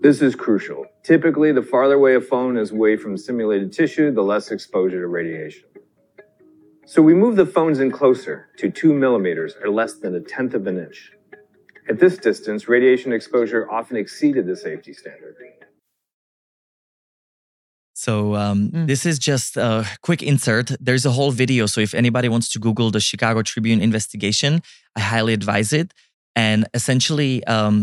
This 0.00 0.22
is 0.22 0.36
crucial. 0.36 0.86
Typically, 1.02 1.50
the 1.50 1.60
farther 1.60 1.94
away 1.94 2.14
a 2.14 2.20
phone 2.20 2.56
is 2.56 2.70
away 2.70 2.96
from 2.96 3.16
simulated 3.16 3.72
tissue, 3.72 4.12
the 4.12 4.22
less 4.22 4.52
exposure 4.52 5.00
to 5.00 5.08
radiation. 5.08 5.64
So 6.86 7.02
we 7.02 7.14
moved 7.14 7.36
the 7.36 7.46
phones 7.46 7.80
in 7.80 7.90
closer 7.90 8.48
to 8.58 8.70
two 8.70 8.94
millimeters 8.94 9.56
or 9.60 9.68
less 9.68 9.94
than 9.94 10.14
a 10.14 10.20
tenth 10.20 10.54
of 10.54 10.68
an 10.68 10.78
inch. 10.78 11.10
At 11.88 11.98
this 11.98 12.16
distance, 12.16 12.68
radiation 12.68 13.12
exposure 13.12 13.68
often 13.68 13.96
exceeded 13.96 14.46
the 14.46 14.54
safety 14.54 14.92
standard. 14.92 15.34
So 18.04 18.34
um, 18.42 18.58
Mm. 18.70 18.86
this 18.92 19.02
is 19.10 19.16
just 19.30 19.56
a 19.56 19.72
quick 20.06 20.22
insert. 20.22 20.66
There's 20.86 21.04
a 21.06 21.10
whole 21.18 21.32
video. 21.42 21.66
So 21.66 21.78
if 21.88 21.92
anybody 22.02 22.28
wants 22.34 22.48
to 22.52 22.58
Google 22.66 22.90
the 22.96 23.00
Chicago 23.10 23.40
Tribune 23.42 23.80
investigation, 23.88 24.52
I 24.98 25.00
highly 25.12 25.32
advise 25.40 25.70
it. 25.80 25.88
And 26.46 26.60
essentially, 26.78 27.34
um, 27.56 27.74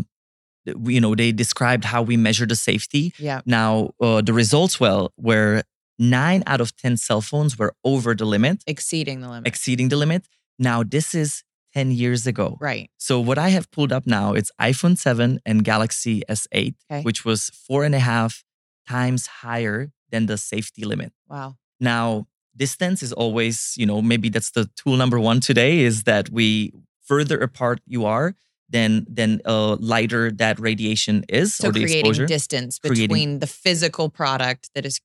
you 0.94 1.00
know, 1.04 1.14
they 1.16 1.32
described 1.32 1.84
how 1.94 2.02
we 2.10 2.16
measure 2.18 2.48
the 2.54 2.56
safety. 2.56 3.14
Yeah. 3.30 3.42
Now, 3.46 3.92
uh, 4.02 4.22
the 4.28 4.34
results 4.34 4.80
well 4.80 5.04
were 5.30 5.64
nine 6.00 6.42
out 6.52 6.62
of 6.62 6.70
ten 6.84 6.98
cell 6.98 7.22
phones 7.22 7.52
were 7.60 7.74
over 7.84 8.16
the 8.16 8.26
limit, 8.26 8.58
Exceeding 8.68 9.22
the 9.22 9.30
limit. 9.30 9.48
exceeding 9.48 9.90
the 9.90 9.98
limit. 9.98 10.22
Now, 10.60 10.84
this 10.96 11.14
is 11.24 11.44
ten 11.74 11.92
years 11.92 12.26
ago. 12.28 12.58
right. 12.72 12.90
So 12.98 13.14
what 13.20 13.38
I 13.38 13.50
have 13.58 13.66
pulled 13.76 13.92
up 13.98 14.06
now, 14.08 14.34
it's 14.40 14.52
iPhone 14.72 14.96
7 14.98 15.40
and 15.46 15.64
Galaxy 15.64 16.24
S8, 16.30 16.76
Okay. 16.92 17.02
which 17.08 17.24
was 17.26 17.40
four 17.68 17.84
and 17.88 17.94
a 17.96 18.00
half 18.12 18.44
times 18.88 19.28
higher 19.44 19.80
than 20.12 20.26
the 20.26 20.38
safety 20.38 20.84
limit. 20.86 21.12
Wow. 21.30 21.58
Now, 21.80 22.28
distance 22.56 23.04
is 23.04 23.14
always, 23.14 23.74
you 23.78 23.86
know, 23.86 24.02
maybe 24.02 24.30
that's 24.30 24.52
the 24.52 24.70
tool 24.76 24.98
number 24.98 25.20
one 25.20 25.40
today 25.40 25.80
is 25.80 26.04
that 26.04 26.30
we 26.30 26.74
further 27.06 27.38
apart 27.40 27.80
you 27.86 28.06
are, 28.06 28.36
then 28.70 29.06
then 29.10 29.42
uh, 29.46 29.76
lighter 29.80 30.32
that 30.32 30.60
radiation 30.60 31.24
is 31.30 31.56
So 31.56 31.70
or 31.70 31.72
the 31.72 31.82
creating 31.82 32.00
exposure. 32.00 32.26
distance 32.26 32.80
Creating- 32.80 33.08
between 33.08 33.40
the 33.40 33.48
physical 33.48 34.10
product 34.10 34.70
that 34.76 34.86
is 34.86 35.00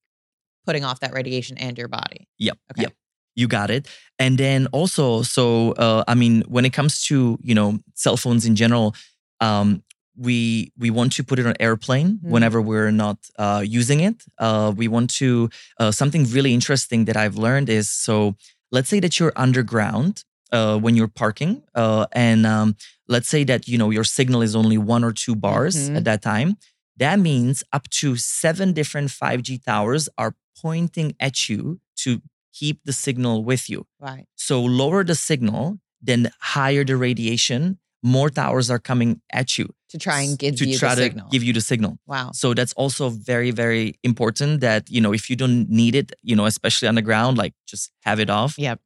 putting 0.67 0.85
off 0.85 1.01
that 1.01 1.13
radiation 1.13 1.59
and 1.59 1.77
your 1.79 1.89
body. 1.89 2.29
Yep. 2.39 2.59
Okay. 2.73 2.83
Yep. 2.83 2.93
You 3.35 3.49
got 3.49 3.71
it. 3.71 3.89
And 4.19 4.37
then 4.37 4.67
also, 4.73 5.23
so 5.23 5.73
uh, 5.73 6.05
I 6.07 6.15
mean, 6.15 6.43
when 6.49 6.65
it 6.65 6.73
comes 6.73 7.03
to 7.05 7.39
you 7.43 7.55
know 7.55 7.79
cell 7.95 8.17
phones 8.17 8.45
in 8.47 8.57
general, 8.57 8.95
um, 9.41 9.83
we 10.17 10.73
we 10.79 10.91
want 10.91 11.13
to 11.15 11.25
put 11.25 11.39
it 11.39 11.47
on 11.47 11.55
airplane 11.61 12.19
Mhm. 12.19 12.31
whenever 12.31 12.61
we're 12.61 12.91
not 12.91 13.19
uh, 13.39 13.63
using 13.67 14.01
it. 14.01 14.23
Uh, 14.39 14.73
we 14.77 14.89
want 14.89 15.11
to 15.15 15.49
uh, 15.79 15.91
something 15.91 16.25
really 16.31 16.53
interesting 16.53 17.05
that 17.07 17.17
I've 17.17 17.37
learned 17.37 17.69
is 17.69 17.91
so 17.91 18.37
let's 18.71 18.89
say 18.89 19.01
that 19.01 19.19
you're 19.19 19.33
underground 19.37 20.25
uh, 20.53 20.77
when 20.79 20.97
you're 20.97 21.09
parking, 21.09 21.63
uh, 21.75 22.07
and 22.13 22.45
um, 22.47 22.77
let's 23.09 23.29
say 23.29 23.43
that 23.45 23.67
you 23.69 23.79
know 23.79 23.91
your 23.91 24.05
signal 24.05 24.43
is 24.43 24.55
only 24.55 24.77
one 24.79 25.03
or 25.05 25.13
two 25.13 25.35
bars 25.35 25.77
Mhm. 25.89 25.97
at 25.99 26.05
that 26.05 26.21
time. 26.23 26.57
That 26.99 27.19
means 27.19 27.65
up 27.73 27.89
to 28.01 28.17
seven 28.17 28.73
different 28.75 29.11
5G 29.11 29.59
towers 29.59 30.09
are 30.19 30.35
pointing 30.61 31.15
at 31.19 31.49
you 31.49 31.81
to 32.05 32.21
keep 32.53 32.81
the 32.85 32.93
signal 32.93 33.45
with 33.45 33.71
you. 33.71 33.87
Right. 33.99 34.27
So 34.37 34.63
lower 34.63 35.03
the 35.05 35.15
signal, 35.15 35.79
then 36.03 36.31
higher 36.55 36.85
the 36.85 36.97
radiation, 36.97 37.79
more 38.03 38.29
towers 38.29 38.71
are 38.71 38.79
coming 38.79 39.23
at 39.33 39.57
you 39.59 39.75
To 39.93 39.99
try 39.99 40.21
and 40.27 40.39
give 40.39 40.57
to 40.57 40.65
you 40.65 40.79
try 40.79 40.95
the 40.95 41.03
to 41.03 41.07
signal. 41.09 41.29
give 41.31 41.43
you 41.43 41.53
the 41.53 41.61
signal. 41.61 41.99
wow. 42.07 42.31
So 42.33 42.55
that's 42.55 42.73
also 42.75 43.11
very, 43.11 43.51
very 43.53 43.95
important 44.03 44.61
that, 44.61 44.83
you 44.91 45.01
know, 45.05 45.13
if 45.13 45.29
you 45.31 45.37
don't 45.37 45.69
need 45.69 45.95
it, 45.95 46.13
you 46.23 46.35
know, 46.37 46.47
especially 46.47 46.89
on 46.89 46.95
the 46.95 47.03
ground, 47.03 47.37
like 47.39 47.53
just 47.73 47.93
have 48.09 48.19
it 48.25 48.31
off. 48.31 48.53
Yep. 48.59 48.81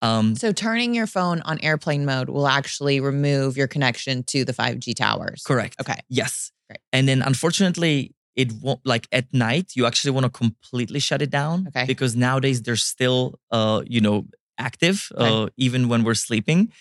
Um, 0.00 0.36
So 0.36 0.52
turning 0.52 0.94
your 0.94 1.06
phone 1.06 1.40
on 1.42 1.58
airplane 1.60 2.04
mode 2.04 2.28
will 2.28 2.46
actually 2.48 3.00
remove 3.00 3.56
your 3.56 3.66
connection 3.68 4.22
to 4.32 4.44
the 4.44 4.52
5G 4.54 4.94
towers. 4.94 5.42
correct. 5.44 5.74
Okay. 5.80 5.98
Yes. 6.08 6.52
Great. 6.68 6.80
And 6.92 7.06
then 7.08 7.20
unfortunately, 7.22 8.14
it 8.36 8.52
won't 8.62 8.80
like 8.84 9.06
at 9.12 9.26
night, 9.32 9.72
you 9.74 9.84
actually 9.86 10.12
want 10.12 10.24
to 10.24 10.30
completely 10.30 11.00
shut 11.00 11.20
it 11.20 11.30
down. 11.30 11.66
Okay. 11.68 11.84
Because 11.86 12.14
nowadays 12.16 12.62
they're 12.62 12.76
still 12.94 13.38
uh, 13.50 13.82
you 13.86 14.00
know, 14.00 14.26
active, 14.56 15.08
Okay. 15.14 15.42
uh, 15.44 15.48
even 15.56 15.88
when 15.88 16.04
we're 16.04 16.14
sleeping. 16.28 16.72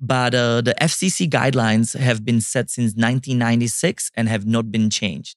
But 0.00 0.34
uh, 0.34 0.60
the 0.60 0.74
FCC 0.80 1.28
guidelines 1.28 1.98
have 1.98 2.24
been 2.24 2.40
set 2.40 2.70
since 2.70 2.92
1996 2.94 4.10
and 4.14 4.28
have 4.28 4.46
not 4.46 4.70
been 4.70 4.90
changed. 4.90 5.36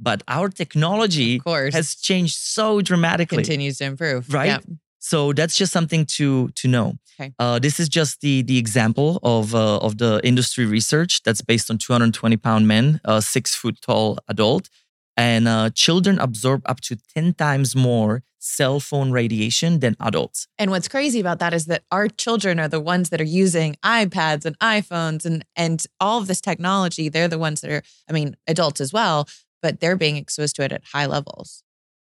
But 0.00 0.22
our 0.28 0.48
technology 0.48 1.36
Of 1.36 1.44
course. 1.44 1.74
has 1.74 1.94
changed 1.94 2.36
so 2.36 2.80
dramatically. 2.80 3.38
continues 3.44 3.78
to 3.78 3.84
improve. 3.84 4.32
Right? 4.32 4.46
Yep. 4.46 4.64
So 4.98 5.32
that's 5.32 5.56
just 5.56 5.72
something 5.72 6.06
to 6.16 6.48
to 6.60 6.68
know. 6.68 6.94
Okay. 7.20 7.32
Uh, 7.38 7.58
this 7.58 7.78
is 7.80 7.88
just 7.88 8.20
the 8.20 8.42
the 8.42 8.56
example 8.56 9.18
of 9.22 9.54
uh, 9.54 9.78
of 9.78 9.98
the 9.98 10.20
industry 10.24 10.64
research 10.64 11.22
that's 11.24 11.42
based 11.42 11.70
on 11.70 11.78
220 11.78 12.36
pound 12.38 12.66
men, 12.66 13.00
a 13.04 13.20
six 13.20 13.54
foot 13.54 13.76
tall 13.82 14.18
adult, 14.28 14.68
and 15.16 15.46
uh, 15.48 15.70
children 15.74 16.18
absorb 16.18 16.62
up 16.66 16.80
to 16.82 16.96
10 17.14 17.34
times 17.34 17.76
more 17.76 18.22
cell 18.38 18.80
phone 18.80 19.12
radiation 19.12 19.78
than 19.80 19.94
adults. 20.00 20.48
And 20.58 20.70
what's 20.70 20.88
crazy 20.88 21.20
about 21.20 21.38
that 21.38 21.54
is 21.54 21.66
that 21.66 21.84
our 21.92 22.08
children 22.08 22.58
are 22.58 22.66
the 22.68 22.80
ones 22.80 23.10
that 23.10 23.20
are 23.20 23.24
using 23.24 23.76
iPads 23.84 24.44
and 24.44 24.58
iPhones 24.58 25.24
and 25.24 25.44
and 25.54 25.84
all 26.00 26.18
of 26.20 26.26
this 26.26 26.40
technology. 26.40 27.08
They're 27.08 27.28
the 27.28 27.38
ones 27.38 27.60
that 27.60 27.70
are, 27.70 27.82
I 28.08 28.12
mean, 28.12 28.36
adults 28.48 28.80
as 28.80 28.92
well, 28.92 29.28
but 29.60 29.78
they're 29.80 29.96
being 29.96 30.16
exposed 30.16 30.56
to 30.56 30.64
it 30.64 30.72
at 30.72 30.82
high 30.92 31.06
levels. 31.06 31.62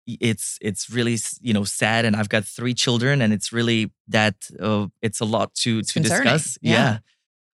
It's 0.07 0.57
it's 0.61 0.89
really 0.89 1.17
you 1.41 1.53
know 1.53 1.63
sad, 1.65 2.05
and 2.05 2.15
I've 2.15 2.29
got 2.29 2.45
three 2.45 2.73
children, 2.73 3.21
and 3.21 3.33
it's 3.33 3.51
really 3.53 3.91
that 4.07 4.35
uh, 4.61 4.87
it's 5.01 5.19
a 5.21 5.25
lot 5.25 5.53
to 5.55 5.79
It's 5.79 5.93
to 5.93 5.99
concerning. 5.99 6.33
discuss. 6.33 6.57
Yeah. 6.61 6.99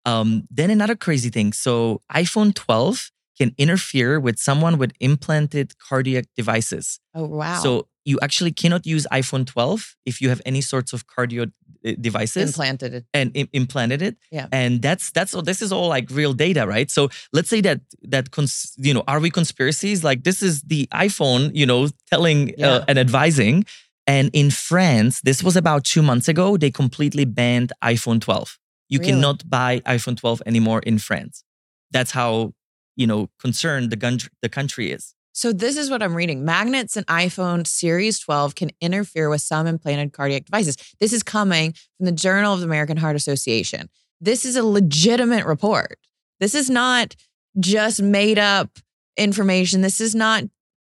Um, 0.04 0.44
then 0.50 0.70
another 0.70 0.96
crazy 0.96 1.28
thing. 1.30 1.52
So 1.52 2.00
iPhone 2.14 2.54
12 2.54 3.10
can 3.38 3.54
interfere 3.58 4.18
with 4.20 4.38
someone 4.38 4.78
with 4.78 4.92
implanted 5.00 5.78
cardiac 5.78 6.24
devices. 6.36 6.98
Oh 7.14 7.24
wow. 7.24 7.60
So 7.62 7.88
you 8.04 8.18
actually 8.22 8.52
cannot 8.52 8.86
use 8.86 9.06
iPhone 9.12 9.44
12 9.46 9.96
if 10.06 10.20
you 10.22 10.28
have 10.30 10.40
any 10.46 10.60
sorts 10.62 10.92
of 10.92 11.06
cardio 11.06 11.42
uh, 11.86 11.92
devices 12.00 12.48
implanted 12.50 12.94
it. 12.94 13.04
and 13.12 13.30
im- 13.36 13.48
implanted 13.52 14.00
it. 14.02 14.16
Yeah. 14.32 14.46
And 14.50 14.82
that's 14.82 15.10
that's 15.12 15.34
all. 15.34 15.42
This 15.42 15.60
is 15.62 15.70
all 15.72 15.88
like 15.88 16.06
real 16.10 16.32
data, 16.32 16.66
right? 16.66 16.90
So 16.90 17.08
let's 17.32 17.48
say 17.50 17.60
that 17.62 17.80
that 18.02 18.30
cons- 18.30 18.74
you 18.78 18.94
know 18.94 19.04
are 19.06 19.20
we 19.20 19.30
conspiracies? 19.30 20.02
Like 20.02 20.24
this 20.24 20.42
is 20.42 20.62
the 20.62 20.86
iPhone, 20.92 21.50
you 21.54 21.66
know, 21.66 21.88
telling 22.10 22.54
Yeah. 22.56 22.68
uh, 22.68 22.84
and 22.88 22.98
advising. 22.98 23.64
And 24.06 24.30
in 24.32 24.50
France, 24.50 25.20
this 25.20 25.42
was 25.42 25.54
about 25.56 25.84
two 25.84 26.02
months 26.02 26.28
ago. 26.28 26.56
They 26.56 26.70
completely 26.70 27.26
banned 27.26 27.72
iPhone 27.84 28.20
12. 28.22 28.58
You 28.88 28.98
Really? 29.00 29.12
cannot 29.12 29.48
buy 29.50 29.80
iPhone 29.84 30.16
12 30.16 30.42
anymore 30.46 30.80
in 30.86 30.98
France. 30.98 31.44
That's 31.90 32.12
how 32.12 32.54
you 32.98 33.06
know 33.06 33.30
concerned 33.38 33.90
the 33.90 33.96
gun- 33.96 34.18
the 34.42 34.50
country 34.50 34.92
is. 34.92 35.14
So 35.32 35.52
this 35.52 35.76
is 35.76 35.88
what 35.88 36.02
I'm 36.02 36.16
reading. 36.16 36.44
Magnets 36.44 36.96
in 36.96 37.04
iPhone 37.04 37.64
Series 37.64 38.18
12 38.18 38.56
can 38.56 38.70
interfere 38.80 39.30
with 39.30 39.40
some 39.40 39.68
implanted 39.68 40.12
cardiac 40.12 40.46
devices. 40.46 40.76
This 40.98 41.12
is 41.12 41.22
coming 41.22 41.74
from 41.96 42.06
the 42.06 42.12
Journal 42.12 42.52
of 42.52 42.60
the 42.60 42.66
American 42.66 42.96
Heart 42.96 43.14
Association. 43.14 43.88
This 44.20 44.44
is 44.44 44.56
a 44.56 44.64
legitimate 44.64 45.46
report. 45.46 45.96
This 46.40 46.56
is 46.56 46.68
not 46.68 47.14
just 47.60 48.02
made 48.02 48.38
up 48.38 48.80
information. 49.16 49.80
This 49.80 50.00
is 50.00 50.12
not, 50.12 50.42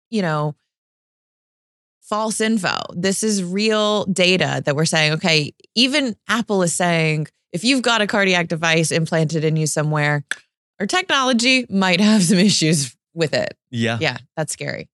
you 0.08 0.22
know, 0.22 0.54
false 2.00 2.40
info. 2.40 2.78
This 2.94 3.22
is 3.22 3.44
real 3.44 4.06
data 4.06 4.62
that 4.64 4.74
we're 4.74 4.86
saying, 4.86 5.12
okay, 5.12 5.52
even 5.74 6.16
Apple 6.26 6.62
is 6.62 6.72
saying 6.72 7.26
if 7.52 7.64
you've 7.64 7.82
got 7.82 8.00
a 8.00 8.06
cardiac 8.06 8.48
device 8.48 8.90
implanted 8.90 9.44
in 9.44 9.56
you 9.56 9.66
somewhere, 9.66 10.24
our 10.80 10.86
technology 10.86 11.66
might 11.68 12.00
have 12.00 12.22
some 12.22 12.38
issues 12.38 12.96
with 13.14 13.32
it. 13.34 13.56
Yeah. 13.70 13.98
Yeah, 14.00 14.18
that's 14.36 14.52
scary. 14.52 14.88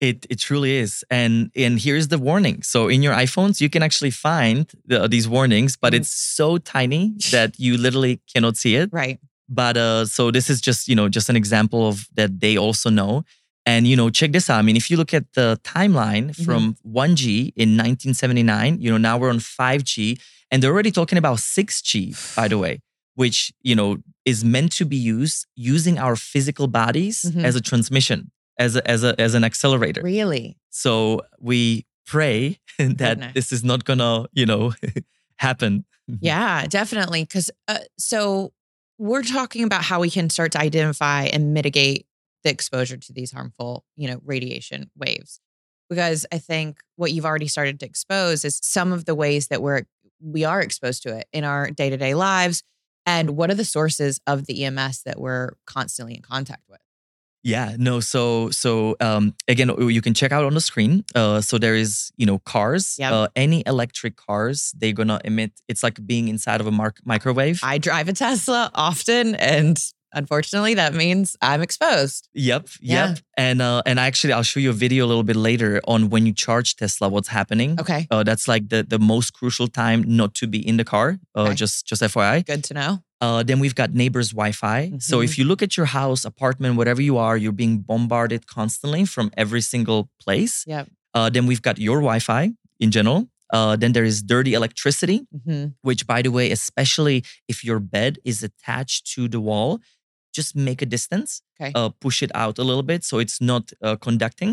It 0.00 0.26
it 0.30 0.38
truly 0.38 0.76
is, 0.76 1.04
and 1.10 1.50
and 1.56 1.80
here's 1.80 2.06
the 2.06 2.18
warning. 2.18 2.62
So 2.62 2.86
in 2.86 3.02
your 3.02 3.12
iPhones, 3.14 3.60
you 3.60 3.68
can 3.68 3.82
actually 3.82 4.12
find 4.12 4.70
the, 4.86 5.08
these 5.08 5.26
warnings, 5.28 5.76
but 5.76 5.92
Mhm. 5.92 5.96
it's 5.96 6.14
so 6.14 6.58
tiny 6.58 7.14
that 7.32 7.58
you 7.58 7.76
literally 7.76 8.20
cannot 8.32 8.56
see 8.56 8.76
it. 8.76 8.90
Right. 8.92 9.18
But 9.48 9.76
uh, 9.76 10.04
so 10.06 10.30
this 10.30 10.48
is 10.50 10.60
just 10.60 10.86
you 10.88 10.94
know 10.94 11.08
just 11.08 11.28
an 11.28 11.34
example 11.36 11.88
of 11.88 12.06
that 12.14 12.38
they 12.40 12.56
also 12.56 12.90
know. 12.90 13.24
And 13.66 13.86
you 13.88 13.96
know, 13.96 14.08
check 14.08 14.30
this 14.32 14.48
out. 14.48 14.60
I 14.60 14.62
mean, 14.62 14.76
if 14.76 14.88
you 14.88 14.96
look 14.96 15.12
at 15.12 15.24
the 15.34 15.58
timeline 15.64 16.32
from 16.44 16.76
1G 16.86 17.52
in 17.56 17.76
1979, 17.76 18.80
you 18.80 18.90
know, 18.90 18.96
now 18.98 19.18
we're 19.18 19.28
on 19.30 19.40
5G, 19.40 20.18
and 20.50 20.62
they're 20.62 20.70
already 20.72 20.90
talking 20.92 21.18
about 21.18 21.38
6G, 21.38 22.14
by 22.36 22.48
the 22.48 22.56
way, 22.64 22.78
which 23.22 23.52
you 23.68 23.74
know 23.74 23.90
is 24.24 24.44
meant 24.44 24.70
to 24.80 24.84
be 24.84 24.96
used 25.18 25.38
using 25.56 25.98
our 25.98 26.14
physical 26.32 26.66
bodies 26.68 27.16
Mhm. 27.26 27.42
as 27.48 27.54
a 27.56 27.60
transmission, 27.60 28.30
as 28.58 28.76
a, 28.76 28.82
as 28.94 29.02
a 29.02 29.12
as 29.26 29.34
an 29.34 29.44
accelerator. 29.50 30.02
Really? 30.02 30.56
So 30.70 30.92
we 31.50 31.84
pray 32.06 32.58
that 32.78 32.96
Goodness. 32.98 33.32
this 33.34 33.52
is 33.56 33.62
not 33.64 33.80
gonna, 33.84 34.26
you 34.32 34.46
know, 34.46 34.72
happen. 35.36 35.84
Yeah, 36.20 36.66
definitely. 36.66 37.22
Because 37.24 37.50
uh, 37.66 37.80
so 37.98 38.52
we're 38.98 39.22
talking 39.38 39.62
about 39.64 39.82
how 39.90 39.98
we 40.00 40.10
can 40.10 40.30
start 40.30 40.52
to 40.52 40.60
identify 40.60 41.24
and 41.34 41.52
mitigate 41.52 42.06
the 42.44 42.50
exposure 42.50 42.96
to 42.96 43.12
these 43.12 43.30
harmful, 43.32 43.84
you 43.96 44.08
know, 44.08 44.18
radiation 44.24 44.90
waves. 44.96 45.40
Because 45.90 46.24
I 46.32 46.38
think 46.38 46.78
what 46.96 47.12
you've 47.12 47.26
already 47.26 47.48
started 47.48 47.78
to 47.80 47.86
expose 47.86 48.44
is 48.44 48.58
some 48.62 48.90
of 48.96 49.04
the 49.04 49.14
ways 49.14 49.48
that 49.48 49.60
we're 49.60 49.82
we 50.36 50.44
are 50.44 50.60
exposed 50.68 51.02
to 51.04 51.10
it 51.18 51.26
in 51.32 51.44
our 51.44 51.70
day 51.70 51.90
to 51.90 51.96
day 51.96 52.14
lives, 52.14 52.62
and 53.08 53.30
what 53.38 53.50
are 53.50 53.54
the 53.54 53.64
sources 53.64 54.20
of 54.26 54.44
the 54.44 54.64
EMS 54.64 55.02
that 55.04 55.18
we're 55.18 55.52
constantly 55.64 56.14
in 56.14 56.20
contact 56.20 56.62
with. 56.68 56.80
Yeah, 57.42 57.76
no. 57.78 58.00
So, 58.00 58.50
so 58.50 58.96
um, 59.00 59.34
again, 59.46 59.70
you 59.78 60.02
can 60.02 60.12
check 60.12 60.30
out 60.30 60.44
on 60.44 60.52
the 60.52 60.60
screen. 60.60 61.04
Uh, 61.14 61.40
so 61.40 61.56
there 61.56 61.74
is, 61.74 62.12
you 62.18 62.26
know, 62.26 62.40
cars. 62.40 62.96
Yep. 62.98 63.12
Uh, 63.12 63.28
any 63.34 63.62
electric 63.64 64.16
cars, 64.16 64.74
they're 64.76 64.92
gonna 64.92 65.20
emit. 65.24 65.52
It's 65.68 65.82
like 65.82 66.04
being 66.06 66.28
inside 66.28 66.60
of 66.60 66.66
a 66.66 66.70
mark- 66.70 67.00
microwave. 67.04 67.60
I 67.62 67.78
drive 67.78 68.08
a 68.08 68.12
Tesla 68.12 68.70
often, 68.74 69.36
and 69.36 69.78
unfortunately, 70.12 70.74
that 70.74 70.94
means 70.94 71.36
I'm 71.42 71.62
exposed. 71.62 72.28
Yep, 72.34 72.68
Yeah. 72.80 73.08
yep. 73.08 73.18
And 73.36 73.62
uh, 73.62 73.82
and 73.86 73.98
actually, 73.98 74.32
I'll 74.32 74.42
show 74.42 74.60
you 74.60 74.70
a 74.70 74.78
video 74.86 75.04
a 75.04 75.08
little 75.08 75.22
bit 75.22 75.36
later 75.36 75.80
on 75.86 76.10
when 76.10 76.26
you 76.26 76.32
charge 76.32 76.76
Tesla, 76.76 77.08
what's 77.08 77.28
happening. 77.28 77.78
Okay, 77.80 78.06
Uh, 78.10 78.22
that's 78.22 78.46
like 78.48 78.68
the 78.68 78.82
the 78.82 78.98
most 78.98 79.32
crucial 79.32 79.68
time 79.68 80.02
not 80.06 80.34
to 80.40 80.46
be 80.46 80.58
in 80.58 80.76
the 80.76 80.84
car. 80.84 81.18
Uh, 81.36 81.42
Okay. 81.42 81.54
Just 81.54 81.86
just 81.86 82.02
FYI. 82.02 82.42
good 82.44 82.64
to 82.64 82.74
know. 82.74 82.92
Uh, 83.20 83.42
then 83.42 83.58
we've 83.58 83.74
got 83.74 83.88
neighbors' 83.94 84.30
Wi-Fi. 84.30 84.92
So 85.00 85.18
Mhm. 85.18 85.24
if 85.24 85.32
you 85.38 85.44
look 85.44 85.60
at 85.62 85.72
your 85.76 85.86
house, 85.86 86.24
apartment, 86.24 86.76
whatever 86.76 87.02
you 87.02 87.16
are, 87.18 87.36
you're 87.36 87.58
being 87.64 87.78
bombarded 87.90 88.46
constantly 88.46 89.04
from 89.14 89.30
every 89.36 89.60
single 89.60 90.08
place. 90.24 90.62
Yep. 90.66 90.86
Uh, 91.14 91.28
then 91.34 91.44
we've 91.48 91.62
got 91.68 91.78
your 91.78 91.98
Wi-Fi 92.00 92.52
in 92.78 92.90
general. 92.92 93.28
Uh, 93.52 93.74
then 93.76 93.92
there 93.92 94.04
is 94.04 94.22
dirty 94.22 94.52
electricity, 94.54 95.18
hmm 95.46 95.64
which, 95.88 96.06
by 96.06 96.20
the 96.22 96.30
way, 96.30 96.46
especially 96.52 97.24
if 97.52 97.64
your 97.64 97.80
bed 97.80 98.18
is 98.24 98.42
attached 98.48 99.00
to 99.14 99.26
the 99.34 99.40
wall, 99.40 99.80
just 100.40 100.52
make 100.68 100.80
a 100.86 100.88
distance. 100.96 101.30
Okay. 101.60 101.72
Uh, 101.78 101.90
push 102.06 102.18
it 102.26 102.32
out 102.42 102.54
a 102.62 102.64
little 102.70 102.86
bit 102.92 103.00
so 103.08 103.14
it's 103.24 103.38
not 103.50 103.64
uh, 103.86 103.96
conducting. 104.06 104.52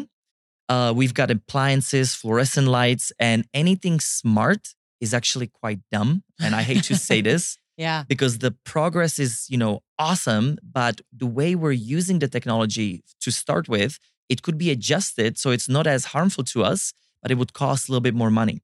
Uh, 0.73 0.91
we've 0.99 1.13
got 1.19 1.29
appliances, 1.37 2.07
fluorescent 2.21 2.67
lights, 2.79 3.05
and 3.29 3.39
anything 3.63 3.97
smart 4.19 4.63
is 5.05 5.11
actually 5.19 5.47
quite 5.61 5.79
dumb. 5.95 6.11
And 6.43 6.51
I 6.59 6.63
hate 6.69 6.83
to 6.89 6.95
say 7.09 7.17
this 7.29 7.43
Yeah. 7.85 8.03
because 8.13 8.33
the 8.45 8.51
progress 8.73 9.13
is 9.25 9.31
you 9.53 9.59
know 9.63 9.73
awesome 10.07 10.47
but 10.79 10.95
the 11.21 11.29
way 11.39 11.49
we're 11.63 11.79
using 11.97 12.17
the 12.23 12.29
technology 12.37 12.89
to 13.23 13.29
start 13.41 13.65
with 13.75 13.93
it 14.31 14.37
could 14.45 14.57
be 14.65 14.69
adjusted 14.75 15.31
so 15.41 15.47
it's 15.55 15.69
not 15.77 15.85
as 15.95 16.03
harmful 16.15 16.43
to 16.53 16.59
us 16.71 16.81
but 17.21 17.27
it 17.31 17.37
would 17.39 17.53
cost 17.63 17.81
a 17.83 17.87
little 17.91 18.07
bit 18.09 18.15
more 18.23 18.31
money 18.41 18.57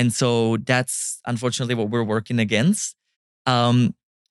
and 0.00 0.08
so 0.20 0.28
that's 0.72 0.96
unfortunately 1.32 1.76
what 1.80 1.88
we're 1.92 2.08
working 2.16 2.38
against 2.46 2.86
um, 3.54 3.76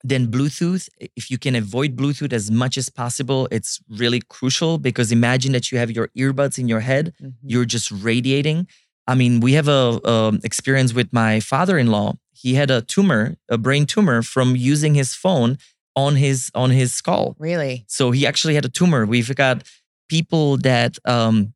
then 0.04 0.28
bluetooth 0.28 0.90
if 1.16 1.30
you 1.32 1.38
can 1.38 1.56
avoid 1.56 1.96
bluetooth 1.96 2.34
as 2.34 2.50
much 2.50 2.78
as 2.78 2.90
possible 2.90 3.48
it's 3.52 3.80
really 3.90 4.22
crucial 4.30 4.78
because 4.78 5.12
imagine 5.12 5.52
that 5.52 5.72
you 5.72 5.78
have 5.78 5.92
your 5.92 6.08
earbuds 6.18 6.58
in 6.58 6.68
your 6.68 6.80
head 6.82 7.14
Mhm. 7.22 7.34
you're 7.44 7.66
just 7.66 7.92
radiating. 7.92 8.68
I 9.08 9.16
mean, 9.16 9.40
we 9.42 9.54
have 9.54 9.68
a 9.68 10.00
um, 10.08 10.40
experience 10.44 10.94
with 10.94 11.12
my 11.12 11.40
father-in-law. 11.40 12.14
He 12.34 12.54
had 12.54 12.70
a 12.72 12.82
tumor, 12.82 13.36
a 13.50 13.58
brain 13.58 13.86
tumor, 13.86 14.22
from 14.22 14.56
using 14.56 14.94
his 14.96 15.14
phone 15.16 15.58
on 15.96 16.16
his 16.16 16.50
on 16.56 16.70
his 16.70 16.94
skull. 16.94 17.36
Really? 17.40 17.84
So 17.88 18.12
he 18.12 18.26
actually 18.28 18.56
had 18.56 18.64
a 18.64 18.70
tumor. 18.70 19.06
We've 19.06 19.34
got 19.36 19.64
people 20.08 20.58
that 20.58 20.98
um, 21.06 21.54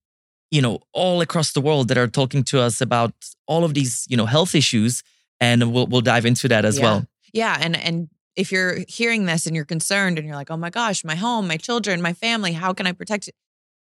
you 0.52 0.62
know 0.62 0.80
all 0.92 1.22
across 1.22 1.54
the 1.54 1.62
world 1.62 1.88
that 1.90 1.98
are 1.98 2.08
talking 2.08 2.44
to 2.46 2.60
us 2.60 2.82
about 2.82 3.14
all 3.48 3.64
of 3.64 3.74
these 3.74 4.06
you 4.10 4.18
know 4.18 4.26
health 4.26 4.54
issues, 4.56 5.04
and 5.40 5.72
we'll 5.72 5.88
we'll 5.88 6.02
dive 6.14 6.26
into 6.26 6.48
that 6.50 6.66
as 6.66 6.76
Yeah. 6.78 6.84
well. 6.86 7.00
Yeah. 7.32 7.58
And 7.62 7.76
and 7.78 8.10
if 8.36 8.52
you're 8.52 8.80
hearing 8.88 9.26
this 9.26 9.46
and 9.46 9.56
you're 9.56 9.66
concerned 9.66 10.18
and 10.18 10.28
you're 10.28 10.36
like, 10.36 10.52
oh 10.52 10.58
my 10.58 10.70
gosh, 10.70 11.04
my 11.04 11.16
home, 11.16 11.48
my 11.48 11.58
children, 11.58 12.02
my 12.02 12.14
family, 12.14 12.54
how 12.54 12.74
can 12.74 12.88
I 12.88 12.92
protect 12.92 13.28
it? 13.28 13.36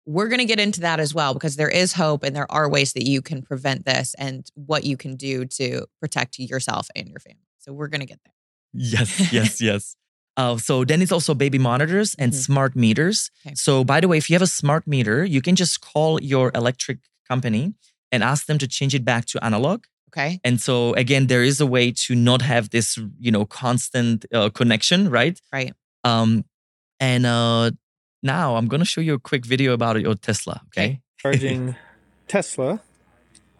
We're 0.05 0.29
going 0.29 0.41
to 0.41 0.45
get 0.45 0.59
into 0.59 0.81
that 0.81 0.99
as 0.99 1.15
well 1.15 1.33
because 1.33 1.57
there 1.57 1.69
is 1.69 1.93
hope 1.93 2.25
and 2.25 2.35
there 2.35 2.51
are 2.51 2.69
ways 2.69 2.93
that 2.95 3.07
you 3.07 3.23
can 3.23 3.43
prevent 3.43 3.87
this 3.87 4.15
and 4.19 4.49
what 4.55 4.83
you 4.85 4.97
can 4.97 5.15
do 5.17 5.45
to 5.45 5.87
protect 6.01 6.39
yourself 6.39 6.89
and 6.97 7.09
your 7.09 7.21
family. 7.21 7.47
So 7.59 7.73
we're 7.73 7.87
going 7.89 8.01
to 8.01 8.07
get 8.07 8.19
there. 8.25 8.35
Yes, 8.73 9.33
yes, 9.33 9.61
yes. 9.61 9.97
Uh, 10.37 10.57
so 10.57 10.85
then 10.85 11.03
it's 11.03 11.13
also 11.13 11.35
baby 11.35 11.59
monitors 11.59 12.17
and 12.19 12.33
Mhm. 12.33 12.37
smart 12.37 12.75
meters. 12.75 13.31
Okay. 13.47 13.55
So 13.55 13.85
by 13.85 14.01
the 14.01 14.09
way, 14.09 14.17
if 14.19 14.29
you 14.29 14.35
have 14.35 14.43
a 14.43 14.47
smart 14.47 14.87
meter, 14.87 15.25
you 15.25 15.41
can 15.43 15.55
just 15.55 15.81
call 15.81 16.21
your 16.21 16.51
electric 16.55 16.99
company 17.29 17.75
and 18.11 18.25
ask 18.25 18.47
them 18.47 18.59
to 18.59 18.67
change 18.67 18.95
it 18.95 19.05
back 19.05 19.27
to 19.27 19.45
analog. 19.45 19.85
Okay. 20.13 20.41
And 20.45 20.61
so 20.61 20.93
again, 20.95 21.27
there 21.27 21.43
is 21.43 21.61
a 21.61 21.67
way 21.67 21.93
to 22.07 22.15
not 22.15 22.43
have 22.43 22.71
this, 22.71 22.99
you 23.19 23.31
know, 23.31 23.47
constant 23.47 24.27
uh, 24.33 24.51
connection, 24.51 25.09
right? 25.09 25.41
Right. 25.53 25.73
Um, 26.05 26.45
and 27.01 27.25
uh, 27.25 27.71
now 28.23 28.57
I'm 28.57 28.69
gonna 28.69 28.85
show 28.85 29.01
you 29.01 29.15
a 29.15 29.19
quick 29.19 29.47
video 29.47 29.73
about 29.73 30.01
your 30.01 30.15
Tesla. 30.15 30.61
Okay. 30.67 30.85
Okay. 30.85 31.01
charging 31.17 31.77
Tesla. 32.29 32.81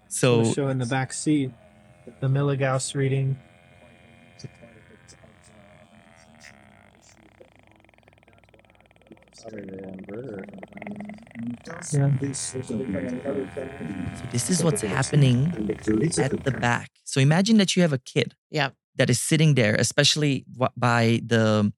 So 0.09 0.45
show 0.53 0.69
in 0.69 0.79
the 0.79 0.87
back 0.87 1.13
seat 1.13 1.53
the 2.21 2.29
milligauss 2.29 2.95
reading. 2.95 3.39
Yeah. 11.95 12.09
this 14.31 14.51
is 14.51 14.63
what's 14.65 14.83
happening 14.83 15.53
at 16.19 16.45
the 16.45 16.51
back. 16.61 16.91
So 17.05 17.21
imagine 17.21 17.57
that 17.59 17.75
you 17.77 17.83
have 17.83 17.93
a 17.93 17.99
kid. 17.99 18.35
Yep. 18.51 18.75
that 18.97 19.09
is 19.11 19.21
sitting 19.21 19.55
there, 19.55 19.75
especially 19.75 20.45
by 20.77 21.21
the, 21.25 21.73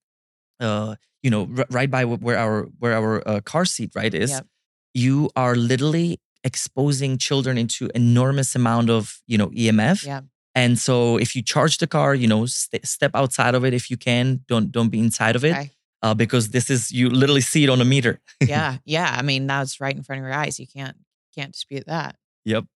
uh, 0.61 0.97
you 1.23 1.31
know, 1.31 1.49
r- 1.57 1.67
right 1.71 1.91
by 1.91 2.05
where 2.05 2.37
our 2.39 2.65
where 2.81 2.93
our 2.95 3.23
uh, 3.29 3.41
car 3.41 3.65
seat 3.65 3.93
right 3.95 4.13
is. 4.13 4.31
Yep. 4.31 4.47
You 4.95 5.31
are 5.37 5.55
literally 5.55 6.21
exposing 6.43 7.17
children 7.19 7.57
into 7.57 7.89
enormous 7.95 8.55
amount 8.55 8.91
of 8.91 9.21
you 9.27 9.39
know 9.39 9.49
EMF. 9.51 10.05
Yep. 10.05 10.25
And 10.57 10.79
so 10.79 11.17
if 11.19 11.35
you 11.35 11.43
charge 11.43 11.79
the 11.79 11.87
car, 11.87 12.15
you 12.15 12.29
know, 12.29 12.47
st- 12.47 12.87
step 12.87 13.13
outside 13.15 13.55
of 13.55 13.65
it 13.65 13.75
if 13.75 13.91
you 13.91 13.97
can. 13.97 14.41
Don't 14.49 14.71
don't 14.73 14.89
be 14.91 14.99
inside 14.99 15.37
of 15.37 15.45
it. 15.45 15.53
Okay. 15.53 15.71
Uh, 16.05 16.13
because 16.13 16.51
this 16.51 16.69
is 16.69 16.93
you 16.93 17.09
literally 17.09 17.41
see 17.41 17.65
it 17.65 17.71
on 17.71 17.81
a 17.81 17.85
meter. 17.85 18.21
yeah. 18.47 18.77
Yeah. 18.85 19.15
I 19.19 19.23
mean, 19.23 19.47
that's 19.47 19.81
right 19.81 19.97
in 19.97 20.03
front 20.03 20.21
of 20.21 20.27
your 20.27 20.35
eyes. 20.35 20.61
You 20.61 20.67
can't 20.67 20.99
can't 21.35 21.53
dispute 21.53 21.87
that. 21.87 22.17
Yep. 22.45 22.67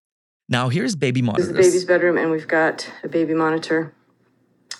Now 0.48 0.70
here's 0.70 0.96
baby 0.96 1.20
monitor. 1.20 1.42
This 1.42 1.50
is 1.50 1.52
the 1.52 1.70
baby's 1.70 1.84
bedroom, 1.84 2.16
and 2.16 2.30
we've 2.30 2.48
got 2.48 2.90
a 3.04 3.08
baby 3.08 3.34
monitor. 3.34 3.92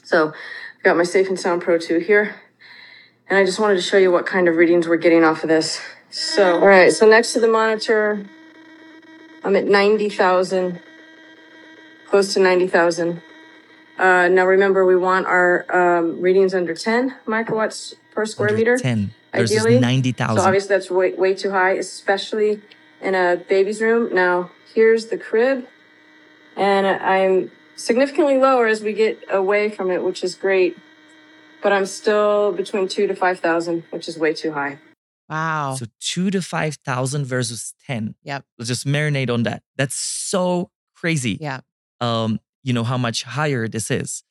So 0.02 0.28
I've 0.28 0.82
got 0.82 0.96
my 0.96 1.02
Safe 1.02 1.28
and 1.28 1.38
Sound 1.38 1.60
Pro 1.60 1.76
2 1.76 1.98
here. 1.98 2.36
And 3.28 3.38
I 3.38 3.44
just 3.44 3.58
wanted 3.58 3.74
to 3.74 3.82
show 3.82 3.98
you 3.98 4.10
what 4.10 4.24
kind 4.24 4.48
of 4.48 4.56
readings 4.56 4.88
we're 4.88 4.96
getting 4.96 5.24
off 5.24 5.42
of 5.42 5.50
this. 5.50 5.82
So, 6.08 6.54
all 6.54 6.66
right, 6.66 6.90
so 6.90 7.06
next 7.06 7.34
to 7.34 7.40
the 7.40 7.48
monitor, 7.48 8.24
I'm 9.44 9.54
at 9.56 9.66
90,000, 9.66 10.80
close 12.06 12.32
to 12.32 12.40
90,000. 12.40 13.20
Uh, 13.98 14.28
now 14.28 14.46
remember, 14.46 14.86
we 14.86 14.96
want 14.96 15.26
our 15.26 15.66
um, 15.98 16.22
readings 16.22 16.54
under 16.54 16.74
10 16.74 17.16
microwatts 17.26 17.94
per 18.18 18.26
square 18.26 18.52
meter. 18.52 18.76
10 18.76 19.14
versus 19.32 19.64
ideally. 19.64 19.78
90,000. 19.78 20.36
So 20.36 20.42
obviously 20.42 20.68
that's 20.68 20.90
way 20.90 21.12
way 21.12 21.34
too 21.34 21.52
high, 21.52 21.72
especially 21.72 22.60
in 23.00 23.14
a 23.14 23.36
baby's 23.48 23.80
room. 23.80 24.12
Now 24.12 24.50
here's 24.74 25.06
the 25.06 25.16
crib, 25.16 25.68
and 26.56 26.86
I'm 26.86 27.52
significantly 27.76 28.36
lower 28.38 28.66
as 28.66 28.82
we 28.82 28.92
get 28.92 29.22
away 29.30 29.70
from 29.70 29.92
it, 29.92 30.02
which 30.02 30.24
is 30.24 30.34
great. 30.34 30.76
But 31.62 31.72
I'm 31.72 31.86
still 31.86 32.52
between 32.52 32.88
two 32.88 33.06
to 33.06 33.14
five 33.14 33.38
thousand, 33.38 33.84
which 33.90 34.08
is 34.08 34.18
way 34.18 34.32
too 34.34 34.52
high. 34.52 34.80
Wow. 35.28 35.76
So 35.78 35.84
two 36.00 36.30
to 36.30 36.40
5,000 36.40 37.26
versus 37.26 37.74
10. 37.86 38.14
Yep. 38.22 38.46
Let's 38.58 38.68
just 38.68 38.86
marinate 38.86 39.28
on 39.28 39.42
that. 39.42 39.62
That's 39.76 39.94
so 39.94 40.70
crazy. 40.96 41.36
yeah. 41.38 41.60
Um, 42.00 42.40
you 42.62 42.72
know, 42.72 42.82
how 42.82 42.96
much 42.96 43.24
higher 43.24 43.68
this 43.68 43.90
is. 43.90 44.24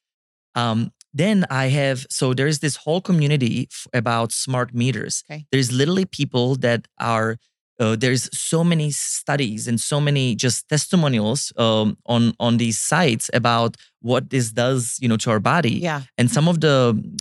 Um, 0.56 0.91
Then 1.17 1.45
I 1.49 1.65
have 1.69 2.06
so 2.10 2.34
there's 2.34 2.60
this 2.60 2.75
whole 2.75 3.01
community 3.01 3.67
f- 3.71 3.88
about 3.93 4.32
smart 4.32 4.73
meters. 4.73 5.23
Okay. 5.30 5.45
There's 5.51 5.71
literally 5.71 6.06
people 6.06 6.56
that 6.58 6.88
are 6.99 7.38
uh, 7.80 7.95
there's 7.95 8.30
so 8.38 8.63
many 8.63 8.91
studies 8.91 9.67
and 9.67 9.80
so 9.80 10.01
many 10.01 10.36
just 10.36 10.67
testimonials 10.69 11.51
um, 11.58 11.97
on 12.06 12.34
on 12.39 12.58
these 12.58 12.80
sites 12.80 13.30
about 13.34 13.77
what 14.01 14.30
this 14.30 14.51
does, 14.51 14.97
you 15.01 15.08
know, 15.08 15.17
to 15.17 15.32
our 15.32 15.39
body. 15.39 15.75
Yeah. 15.89 16.01
And 16.17 16.30
some 16.30 16.47
of 16.47 16.62
the 16.62 16.77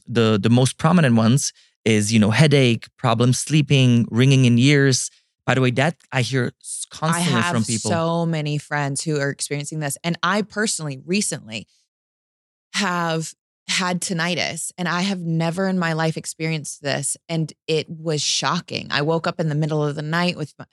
the 0.07 0.39
the 0.43 0.51
most 0.51 0.77
prominent 0.79 1.17
ones 1.17 1.53
is 1.85 2.13
you 2.13 2.19
know 2.19 2.31
headache, 2.31 2.87
problem 2.99 3.33
sleeping, 3.33 4.07
ringing 4.11 4.45
in 4.45 4.59
ears. 4.59 5.11
By 5.47 5.55
the 5.55 5.61
way, 5.61 5.71
that 5.73 5.97
I 6.13 6.23
hear 6.23 6.53
I 6.53 6.97
constantly 6.97 7.41
have 7.41 7.53
from 7.55 7.65
people. 7.65 7.91
so 7.91 8.27
many 8.27 8.59
friends 8.59 9.05
who 9.05 9.19
are 9.21 9.31
experiencing 9.31 9.81
this. 9.81 9.97
And 10.05 10.19
I 10.23 10.43
personally 10.43 10.99
recently 11.07 11.67
have 12.75 13.33
had 13.69 14.01
tinnitus 14.01 14.73
and 14.79 14.89
I 14.89 15.03
have 15.03 15.21
never 15.21 15.69
in 15.69 15.79
my 15.79 15.93
life 15.93 16.17
experienced 16.17 16.83
this. 16.83 17.17
And 17.29 17.53
it 17.67 17.89
was 17.89 18.23
shocking. 18.23 18.89
I 18.91 19.03
woke 19.03 19.27
up 19.27 19.41
in 19.41 19.49
the 19.49 19.55
middle 19.55 19.85
of 19.85 19.97
the 19.97 20.03
night 20.03 20.37
with 20.37 20.55
my, 20.59 20.67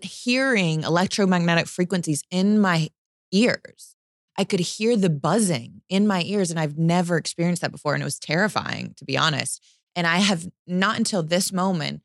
hearing 0.00 0.82
electromagnetic 0.82 1.66
frequencies 1.66 2.22
in 2.30 2.58
my 2.60 2.88
ears. 3.32 3.96
I 4.38 4.44
could 4.44 4.60
hear 4.60 4.96
the 4.96 5.10
buzzing 5.10 5.82
in 5.88 6.06
my 6.06 6.22
ears, 6.22 6.50
and 6.50 6.60
I've 6.60 6.76
never 6.76 7.16
experienced 7.16 7.62
that 7.62 7.72
before. 7.72 7.94
And 7.94 8.02
it 8.02 8.04
was 8.04 8.18
terrifying, 8.18 8.94
to 8.98 9.04
be 9.04 9.16
honest. 9.16 9.62
And 9.94 10.06
I 10.06 10.18
have 10.18 10.46
not 10.66 10.98
until 10.98 11.22
this 11.22 11.52
moment 11.52 12.02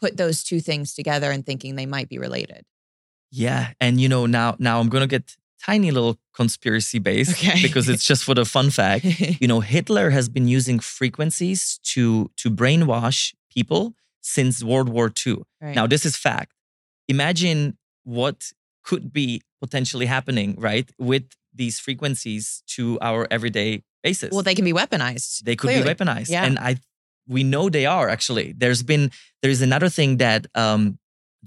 put 0.00 0.16
those 0.16 0.44
two 0.44 0.60
things 0.60 0.94
together 0.94 1.30
and 1.30 1.44
thinking 1.44 1.74
they 1.74 1.86
might 1.86 2.08
be 2.08 2.18
related. 2.18 2.64
Yeah, 3.30 3.70
and 3.80 4.00
you 4.00 4.08
know 4.08 4.26
now 4.26 4.56
now 4.58 4.78
I'm 4.78 4.88
gonna 4.88 5.06
get 5.06 5.36
tiny 5.66 5.90
little 5.90 6.16
conspiracy 6.34 6.98
base 6.98 7.30
Okay. 7.32 7.62
because 7.62 7.88
it's 7.88 8.04
just 8.04 8.24
for 8.24 8.34
the 8.34 8.44
fun 8.44 8.70
fact. 8.70 9.04
You 9.42 9.48
know, 9.48 9.60
Hitler 9.60 10.10
has 10.10 10.28
been 10.28 10.48
using 10.48 10.78
frequencies 10.80 11.78
to 11.94 12.30
to 12.42 12.50
brainwash 12.50 13.34
people 13.54 13.82
since 14.20 14.62
World 14.64 14.88
War 14.88 15.10
II. 15.26 15.36
Right. 15.60 15.74
Now 15.78 15.86
this 15.86 16.04
is 16.06 16.16
fact. 16.16 16.52
Imagine 17.08 17.76
what 18.04 18.52
could 18.84 19.12
be 19.12 19.40
potentially 19.60 20.06
happening, 20.06 20.54
right, 20.58 20.88
with 20.98 21.24
these 21.54 21.78
frequencies 21.78 22.62
to 22.76 22.98
our 23.00 23.26
everyday 23.30 23.82
basis. 24.02 24.30
well, 24.32 24.42
they 24.42 24.54
can 24.54 24.64
be 24.64 24.72
weaponized. 24.72 25.42
they 25.44 25.54
could 25.56 25.68
clearly. 25.70 25.84
be 25.84 25.94
weaponized 25.94 26.28
Yeah. 26.30 26.44
and 26.46 26.58
i 26.58 26.76
we 27.28 27.42
know 27.44 27.64
they 27.70 27.86
are 27.86 28.08
actually 28.08 28.52
there's 28.62 28.82
been 28.82 29.04
there's 29.42 29.62
another 29.62 29.88
thing 29.98 30.16
that 30.16 30.46
um 30.64 30.82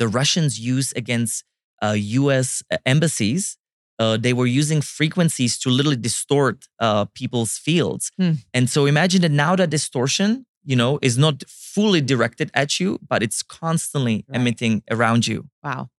the 0.01 0.08
russians 0.08 0.51
use 0.75 0.89
against 1.01 1.43
uh, 1.82 1.95
us 1.97 2.63
embassies 2.86 3.58
uh, 3.99 4.17
they 4.17 4.34
were 4.34 4.45
using 4.62 4.81
frequencies 4.81 5.58
to 5.60 5.69
literally 5.69 6.01
distort 6.10 6.58
uh, 6.79 7.05
people's 7.19 7.58
fields 7.58 8.12
Hmm. 8.19 8.34
and 8.53 8.69
so 8.69 8.86
imagine 8.86 9.21
that 9.21 9.31
now 9.31 9.55
that 9.55 9.69
distortion 9.69 10.45
you 10.63 10.75
know 10.75 10.99
is 11.01 11.17
not 11.17 11.43
fully 11.47 12.01
directed 12.01 12.49
at 12.53 12.79
you 12.79 12.99
but 13.12 13.21
it's 13.23 13.41
constantly 13.43 14.15
Right. 14.27 14.36
emitting 14.41 14.81
around 14.95 15.21
you 15.27 15.39
Wow. 15.63 15.89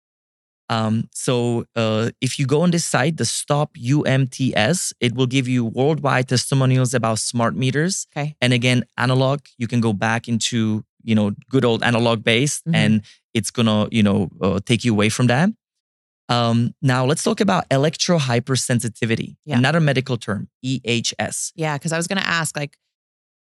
um, 0.69 1.09
so 1.15 1.65
uh, 1.77 2.11
if 2.21 2.39
you 2.39 2.47
go 2.47 2.63
on 2.63 2.71
this 2.73 2.85
site, 2.85 3.17
the 3.19 3.25
Stop 3.25 3.71
UMTS, 3.77 4.93
it 5.01 5.15
will 5.15 5.27
give 5.29 5.47
you 5.47 5.65
worldwide 5.65 6.27
testimonials 6.29 6.93
about 6.95 7.19
smart 7.21 7.55
meters. 7.55 8.07
Okay. 8.11 8.35
And 8.41 8.53
again, 8.53 8.85
analog, 8.97 9.41
you 9.59 9.69
can 9.69 9.81
go 9.81 9.93
back 9.93 10.27
into 10.29 10.85
you 11.05 11.15
know 11.15 11.31
good 11.49 11.65
old 11.65 11.83
analog 11.85 12.25
base, 12.25 12.63
Mhm. 12.67 12.75
and 12.75 13.03
it's 13.33 13.51
gonna 13.53 13.87
you 13.93 14.03
know 14.03 14.29
uh, 14.41 14.59
take 14.65 14.85
you 14.85 14.93
away 14.93 15.09
from 15.09 15.27
that. 15.29 15.51
Um, 16.29 16.75
now 16.83 17.05
let's 17.05 17.23
talk 17.23 17.41
about 17.41 17.65
electro 17.71 18.19
hypersensitivity, 18.19 19.37
Yeah. 19.45 19.59
another 19.59 19.81
medical 19.81 20.17
term, 20.17 20.49
EHS. 20.65 21.53
Yeah, 21.55 21.77
because 21.79 21.93
I 21.93 21.97
was 21.97 22.07
going 22.07 22.21
to 22.21 22.27
ask, 22.27 22.57
like, 22.57 22.77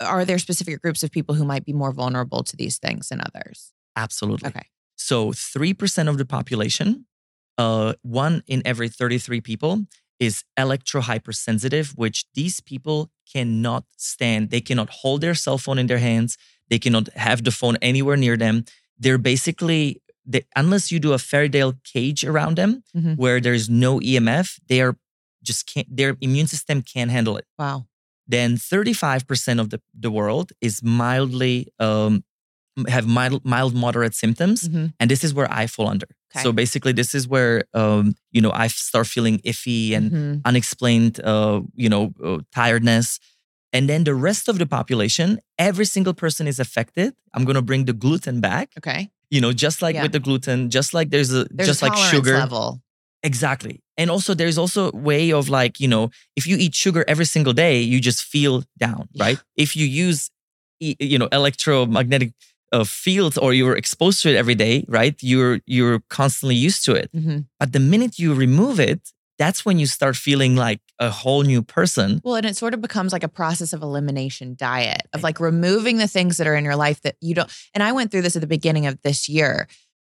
are 0.00 0.24
there 0.24 0.38
specific 0.38 0.82
groups 0.82 1.02
of 1.02 1.10
people 1.10 1.34
who 1.34 1.44
might 1.44 1.64
be 1.64 1.72
more 1.72 1.92
vulnerable 1.92 2.42
to 2.44 2.56
these 2.56 2.78
things 2.78 3.08
than 3.08 3.20
others? 3.20 3.72
Absolutely. 3.96 4.48
Okay. 4.48 4.66
So 4.96 5.32
three 5.32 5.72
percent 5.74 6.08
of 6.08 6.18
the 6.18 6.24
population, 6.24 7.06
uh, 7.58 7.94
one 8.02 8.42
in 8.46 8.60
every 8.64 8.88
thirty-three 8.88 9.40
people 9.40 9.86
is 10.20 10.44
electro 10.56 11.00
hypersensitive, 11.00 11.92
which 11.96 12.24
these 12.34 12.60
people 12.60 13.10
cannot 13.32 13.84
stand. 13.96 14.50
They 14.50 14.60
cannot 14.60 14.90
hold 14.90 15.20
their 15.20 15.34
cell 15.34 15.58
phone 15.58 15.78
in 15.78 15.86
their 15.86 15.98
hands. 15.98 16.36
They 16.70 16.78
cannot 16.78 17.08
have 17.14 17.44
the 17.44 17.50
phone 17.50 17.76
anywhere 17.82 18.16
near 18.16 18.36
them. 18.36 18.64
They're 18.98 19.18
basically 19.18 20.00
they, 20.26 20.44
unless 20.56 20.90
you 20.92 20.98
do 20.98 21.12
a 21.12 21.18
Faraday 21.18 21.70
cage 21.92 22.24
around 22.24 22.56
them 22.56 22.82
Mhm. 22.96 23.16
where 23.16 23.40
there 23.40 23.54
is 23.54 23.68
no 23.68 24.00
EMF, 24.00 24.58
they 24.68 24.80
are 24.80 24.96
just 25.42 25.66
can't. 25.66 25.86
Their 25.94 26.16
immune 26.20 26.46
system 26.46 26.82
can't 26.82 27.10
handle 27.10 27.36
it 27.36 27.46
Wow. 27.58 27.86
then 28.26 28.56
35% 28.56 29.60
of 29.60 29.68
the, 29.70 29.80
the 29.92 30.10
world 30.10 30.52
is 30.62 30.82
mildly 30.82 31.68
um, 31.78 32.24
have 32.88 33.06
mild, 33.06 33.44
mild 33.44 33.74
moderate 33.74 34.14
symptoms 34.14 34.68
Mhm. 34.68 34.94
and 34.98 35.10
this 35.10 35.22
is 35.22 35.32
where 35.34 35.46
i 35.52 35.66
fall 35.66 35.88
under 35.88 36.08
Okay. 36.30 36.42
so 36.42 36.52
basically 36.52 36.92
this 36.92 37.14
is 37.14 37.28
where 37.28 37.64
um, 37.74 38.14
you 38.32 38.40
know 38.40 38.50
i 38.52 38.66
start 38.68 39.06
feeling 39.06 39.38
iffy 39.44 39.92
and 39.96 40.10
Mhm. 40.10 40.40
unexplained 40.50 41.20
uh, 41.32 41.60
you 41.74 41.88
know 41.88 42.12
uh, 42.24 42.38
tiredness 42.52 43.20
and 43.74 43.88
then 43.90 44.04
the 44.04 44.14
rest 44.28 44.48
of 44.48 44.56
the 44.58 44.66
population 44.66 45.38
every 45.58 45.84
single 45.94 46.14
person 46.14 46.46
is 46.52 46.58
affected 46.58 47.14
i'm 47.34 47.44
going 47.44 47.54
to 47.62 47.66
bring 47.70 47.84
the 47.84 47.92
gluten 48.04 48.40
back 48.40 48.66
Okay. 48.80 49.10
You 49.30 49.40
know 49.40 49.52
just 49.52 49.82
like 49.82 49.94
Yeah. 49.96 50.02
with 50.04 50.12
the 50.12 50.20
gluten 50.20 50.70
just 50.70 50.94
like 50.94 51.10
there's 51.10 51.32
a 51.32 51.44
There's 51.50 51.68
just 51.68 51.82
a 51.82 51.86
like 51.86 51.96
sugar 52.12 52.34
level. 52.38 52.80
Exactly. 53.22 53.80
And 53.96 54.10
also 54.10 54.34
there's 54.34 54.58
also 54.58 54.90
a 54.92 54.96
way 54.96 55.32
of 55.32 55.48
like, 55.48 55.80
you 55.80 55.88
know, 55.88 56.10
if 56.36 56.46
you 56.46 56.56
eat 56.58 56.74
sugar 56.74 57.04
every 57.08 57.24
single 57.24 57.54
day, 57.54 57.80
you 57.80 57.98
just 58.00 58.20
feel 58.22 58.64
down, 58.78 59.08
Yeah. 59.12 59.24
right? 59.24 59.38
If 59.56 59.74
you 59.76 59.86
use 59.86 60.30
you 60.80 61.18
know, 61.18 61.28
electromagnetic 61.32 62.32
uh, 62.72 62.84
fields 62.84 63.38
or 63.38 63.54
you're 63.54 63.76
exposed 63.76 64.20
to 64.22 64.28
it 64.30 64.36
every 64.36 64.54
day, 64.54 64.84
right? 64.88 65.14
You're 65.22 65.60
you're 65.66 66.00
constantly 66.10 66.56
used 66.56 66.84
to 66.86 66.92
it. 66.94 67.08
Mhm. 67.14 67.46
But 67.58 67.72
the 67.72 67.80
minute 67.80 68.18
you 68.18 68.34
remove 68.34 68.78
it, 68.80 69.00
that's 69.38 69.64
when 69.64 69.78
you 69.78 69.86
start 69.86 70.16
feeling 70.16 70.56
like 70.56 70.80
a 70.98 71.10
whole 71.10 71.42
new 71.42 71.62
person. 71.62 72.20
Well, 72.24 72.36
and 72.36 72.46
it 72.46 72.56
sort 72.56 72.74
of 72.74 72.80
becomes 72.80 73.12
like 73.12 73.24
a 73.24 73.28
process 73.28 73.72
of 73.72 73.82
elimination 73.82 74.54
diet 74.56 75.02
of 75.12 75.22
like 75.22 75.40
removing 75.40 75.98
the 75.98 76.08
things 76.08 76.36
that 76.36 76.46
are 76.46 76.54
in 76.54 76.64
your 76.64 76.76
life 76.76 77.02
that 77.02 77.16
you 77.20 77.34
don't. 77.34 77.50
And 77.74 77.82
I 77.82 77.92
went 77.92 78.10
through 78.10 78.22
this 78.22 78.36
at 78.36 78.40
the 78.40 78.46
beginning 78.46 78.86
of 78.86 79.00
this 79.02 79.28
year. 79.28 79.66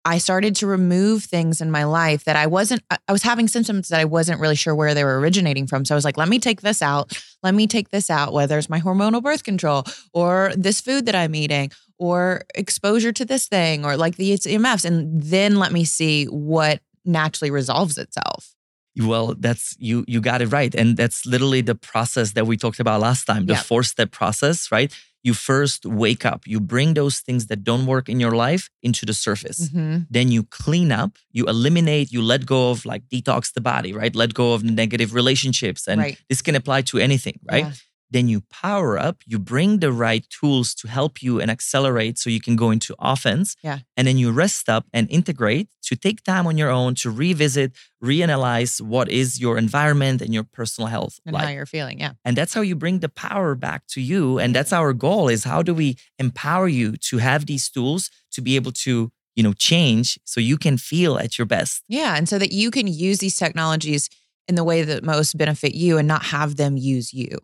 I 0.05 0.17
started 0.17 0.57
to 0.57 0.67
remove 0.67 1.23
things 1.23 1.61
in 1.61 1.71
my 1.71 1.85
life 1.85 2.25
that 2.25 2.35
I 2.35 2.47
wasn't, 2.47 2.83
I 2.91 3.11
was 3.13 3.23
having 3.23 3.47
symptoms 3.47 3.87
that 3.87 4.01
I 4.01 4.05
wasn't 4.05 4.41
really 4.41 4.57
sure 4.57 4.75
where 4.75 4.93
they 4.93 5.05
were 5.05 5.17
originating 5.17 5.65
from. 5.65 5.85
So 5.85 5.95
I 5.95 5.97
was 5.97 6.03
like, 6.03 6.17
let 6.17 6.27
me 6.27 6.39
take 6.39 6.59
this 6.59 6.81
out. 6.81 7.17
Let 7.41 7.55
me 7.55 7.67
take 7.67 7.89
this 7.89 8.09
out, 8.09 8.33
whether 8.33 8.57
it's 8.57 8.69
my 8.69 8.81
hormonal 8.81 9.23
birth 9.23 9.45
control 9.45 9.85
or 10.13 10.51
this 10.57 10.81
food 10.81 11.05
that 11.05 11.15
I'm 11.15 11.35
eating 11.35 11.71
or 11.97 12.43
exposure 12.53 13.13
to 13.13 13.23
this 13.23 13.47
thing 13.47 13.85
or 13.85 13.95
like 13.95 14.17
the 14.17 14.33
EMFs. 14.33 14.83
And 14.83 15.23
then 15.23 15.55
let 15.55 15.71
me 15.71 15.85
see 15.85 16.25
what 16.25 16.81
naturally 17.05 17.51
resolves 17.51 17.97
itself. 17.97 18.53
Well, 18.97 19.35
that's 19.39 19.75
you 19.79 20.05
you 20.07 20.21
got 20.21 20.41
it 20.41 20.47
right. 20.51 20.73
And 20.75 20.97
that's 20.97 21.25
literally 21.25 21.61
the 21.61 21.75
process 21.75 22.33
that 22.33 22.45
we 22.45 22.57
talked 22.57 22.79
about 22.79 23.01
last 23.01 23.25
time, 23.25 23.45
the 23.47 23.53
Yeah. 23.53 23.61
four-step 23.63 24.11
process, 24.11 24.71
right? 24.71 24.93
You 25.23 25.33
first 25.33 25.85
wake 25.85 26.25
up, 26.25 26.41
you 26.45 26.59
bring 26.59 26.93
those 26.95 27.19
things 27.19 27.47
that 27.47 27.63
don't 27.63 27.85
work 27.85 28.09
in 28.09 28.19
your 28.19 28.35
life 28.35 28.69
into 28.83 29.05
the 29.05 29.13
surface. 29.13 29.69
Mhm. 29.69 30.05
Then 30.09 30.27
you 30.31 30.43
clean 30.43 30.91
up, 30.91 31.11
you 31.31 31.45
eliminate, 31.45 32.11
you 32.11 32.21
let 32.21 32.45
go 32.45 32.71
of 32.71 32.85
like 32.85 33.03
detox 33.09 33.53
the 33.53 33.61
body, 33.61 33.93
right? 33.93 34.13
Let 34.15 34.33
go 34.33 34.53
of 34.53 34.63
negative 34.63 35.13
relationships. 35.13 35.87
And 35.87 35.99
Right. 36.01 36.17
this 36.29 36.41
can 36.41 36.55
apply 36.55 36.81
to 36.91 36.97
anything, 36.99 37.39
right? 37.49 37.65
Yeah. 37.65 37.73
Then 38.13 38.29
you 38.29 38.41
power 38.51 38.97
up, 38.97 39.23
you 39.25 39.39
bring 39.39 39.79
the 39.79 39.91
right 39.91 40.23
tools 40.29 40.75
to 40.75 40.87
help 40.87 41.23
you 41.23 41.41
and 41.41 41.49
accelerate 41.49 42.19
so 42.19 42.29
you 42.29 42.39
can 42.39 42.55
go 42.55 42.69
into 42.69 42.95
offense. 42.99 43.55
Yeah. 43.63 43.79
And 43.97 44.07
then 44.07 44.17
you 44.19 44.31
rest 44.31 44.69
up 44.69 44.85
and 44.93 45.09
integrate 45.09 45.67
to 45.87 45.95
take 45.95 46.23
time 46.23 46.45
on 46.45 46.55
your 46.55 46.69
own 46.69 46.93
to 47.01 47.09
revisit, 47.09 47.71
reanalyze 48.03 48.79
what 48.79 49.09
is 49.09 49.41
your 49.41 49.57
environment 49.57 50.21
and 50.21 50.31
your 50.31 50.43
personal 50.43 50.87
health 50.87 51.19
And 51.25 51.35
how 51.35 51.49
you're 51.49 51.65
feeling. 51.65 51.99
Yeah. 51.99 52.13
And 52.23 52.37
that's 52.37 52.53
how 52.53 52.61
you 52.61 52.75
bring 52.75 52.99
the 52.99 53.09
power 53.09 53.55
back 53.55 53.87
to 53.87 53.99
you. 53.99 54.37
And 54.37 54.55
that's 54.55 54.71
our 54.71 54.93
goal 54.93 55.27
is 55.27 55.43
how 55.43 55.63
do 55.63 55.73
we 55.73 55.97
empower 56.19 56.67
you 56.67 56.95
to 57.09 57.17
have 57.17 57.47
these 57.47 57.67
tools 57.67 58.11
to 58.33 58.41
be 58.41 58.55
able 58.55 58.73
to, 58.85 59.11
you 59.35 59.43
know, 59.43 59.53
change 59.53 60.19
so 60.23 60.39
you 60.39 60.57
can 60.57 60.77
feel 60.77 61.17
at 61.17 61.39
your 61.39 61.47
best. 61.47 61.81
Yeah. 61.87 62.15
And 62.15 62.29
so 62.29 62.37
that 62.37 62.51
you 62.51 62.69
can 62.69 62.85
use 62.85 63.17
these 63.17 63.37
technologies 63.37 64.07
in 64.47 64.55
the 64.55 64.63
way 64.63 64.83
that 64.83 65.03
most 65.03 65.37
benefit 65.37 65.73
you 65.73 65.97
and 65.97 66.07
not 66.07 66.25
have 66.25 66.57
them 66.57 66.77
use 66.77 67.11
you. 67.11 67.39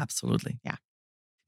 Absolutely. 0.00 0.54
Yeah. 0.64 0.76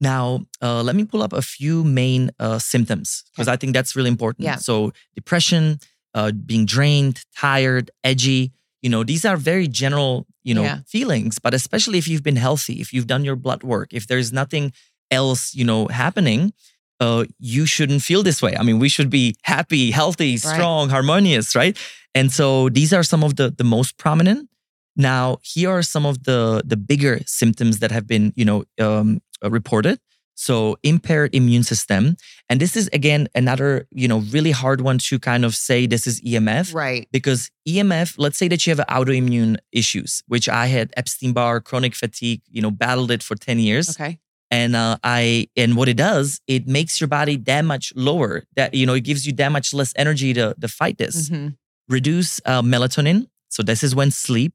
Now, 0.01 0.25
uh, 0.61 0.81
let 0.83 0.95
me 0.95 1.05
pull 1.05 1.21
up 1.23 1.33
a 1.33 1.41
few 1.41 1.83
main 1.83 2.29
uh, 2.39 2.59
symptoms 2.59 3.23
because 3.31 3.47
I 3.47 3.55
think 3.55 3.73
that's 3.73 3.95
really 3.95 4.09
important. 4.09 4.43
Yeah. 4.45 4.57
So, 4.57 4.91
depression, 5.15 5.79
uh, 6.13 6.31
being 6.51 6.65
drained, 6.65 7.15
tired, 7.37 7.89
edgy, 8.03 8.51
you 8.81 8.89
know, 8.89 9.03
these 9.03 9.23
are 9.29 9.37
very 9.37 9.67
general, 9.67 10.13
you 10.43 10.53
know, 10.53 10.63
Yeah. 10.63 10.79
feelings, 10.95 11.39
but 11.39 11.53
especially 11.53 11.97
if 11.97 12.07
you've 12.09 12.23
been 12.29 12.35
healthy, 12.47 12.75
if 12.81 12.91
you've 12.93 13.07
done 13.07 13.23
your 13.23 13.37
blood 13.45 13.63
work, 13.63 13.89
if 13.93 14.05
there's 14.07 14.31
nothing 14.41 14.73
else, 15.09 15.55
you 15.55 15.63
know, 15.69 15.87
happening, 15.87 16.51
uh, 16.99 17.23
you 17.39 17.65
shouldn't 17.65 18.01
feel 18.03 18.23
this 18.23 18.41
way. 18.41 18.53
I 18.59 18.63
mean, 18.63 18.79
we 18.79 18.89
should 18.89 19.09
be 19.09 19.35
happy, 19.43 19.91
healthy, 19.91 20.37
strong, 20.37 20.89
harmonious, 20.89 21.55
right? 21.55 21.77
And 22.13 22.31
so 22.31 22.69
these 22.69 22.91
are 22.93 23.03
some 23.03 23.23
of 23.23 23.35
the 23.37 23.47
the 23.61 23.63
most 23.63 23.97
prominent. 23.97 24.49
Now, 24.95 25.37
here 25.41 25.69
are 25.69 25.83
some 25.83 26.05
of 26.05 26.23
the 26.23 26.61
the 26.65 26.77
bigger 26.77 27.19
symptoms 27.25 27.79
that 27.79 27.91
have 27.91 28.07
been, 28.07 28.33
you 28.35 28.45
know, 28.45 28.63
um, 28.79 29.21
uh, 29.43 29.49
reported. 29.49 29.99
So 30.35 30.77
impaired 30.81 31.35
immune 31.35 31.61
system. 31.63 32.15
And 32.49 32.59
this 32.59 32.75
is 32.75 32.89
again 32.91 33.27
another, 33.35 33.87
you 33.91 34.07
know, 34.07 34.19
really 34.31 34.49
hard 34.51 34.81
one 34.81 34.97
to 35.09 35.19
kind 35.19 35.45
of 35.45 35.53
say 35.55 35.85
this 35.85 36.07
is 36.07 36.21
EMF. 36.21 36.73
Right. 36.73 37.07
Because 37.11 37.51
EMF, 37.67 38.15
let's 38.17 38.37
say 38.39 38.47
that 38.47 38.65
you 38.65 38.75
have 38.75 38.83
autoimmune 38.87 39.57
issues, 39.71 40.23
which 40.27 40.49
I 40.49 40.65
had 40.67 40.91
Epstein-Barr, 40.97 41.61
chronic 41.61 41.93
fatigue, 41.93 42.41
you 42.49 42.63
know, 42.63 42.71
battled 42.71 43.11
it 43.11 43.21
for 43.21 43.35
10 43.35 43.59
years. 43.59 43.89
Okay. 43.91 44.17
And 44.49 44.75
uh, 44.75 44.97
I 45.03 45.47
and 45.55 45.75
what 45.75 45.87
it 45.87 45.97
does, 45.97 46.41
it 46.47 46.67
makes 46.67 46.99
your 46.99 47.07
body 47.07 47.37
that 47.37 47.63
much 47.63 47.93
lower. 47.95 48.43
That 48.55 48.73
you 48.73 48.85
know, 48.87 48.93
it 48.95 49.01
gives 49.01 49.25
you 49.27 49.33
that 49.33 49.51
much 49.51 49.73
less 49.73 49.93
energy 49.95 50.33
to 50.33 50.55
to 50.59 50.67
fight 50.67 50.97
this. 50.97 51.29
Mhm. 51.29 51.55
Reduce 51.89 52.39
uh, 52.45 52.61
melatonin. 52.61 53.27
So 53.49 53.61
this 53.63 53.83
is 53.83 53.93
when 53.95 54.09
sleep. 54.11 54.53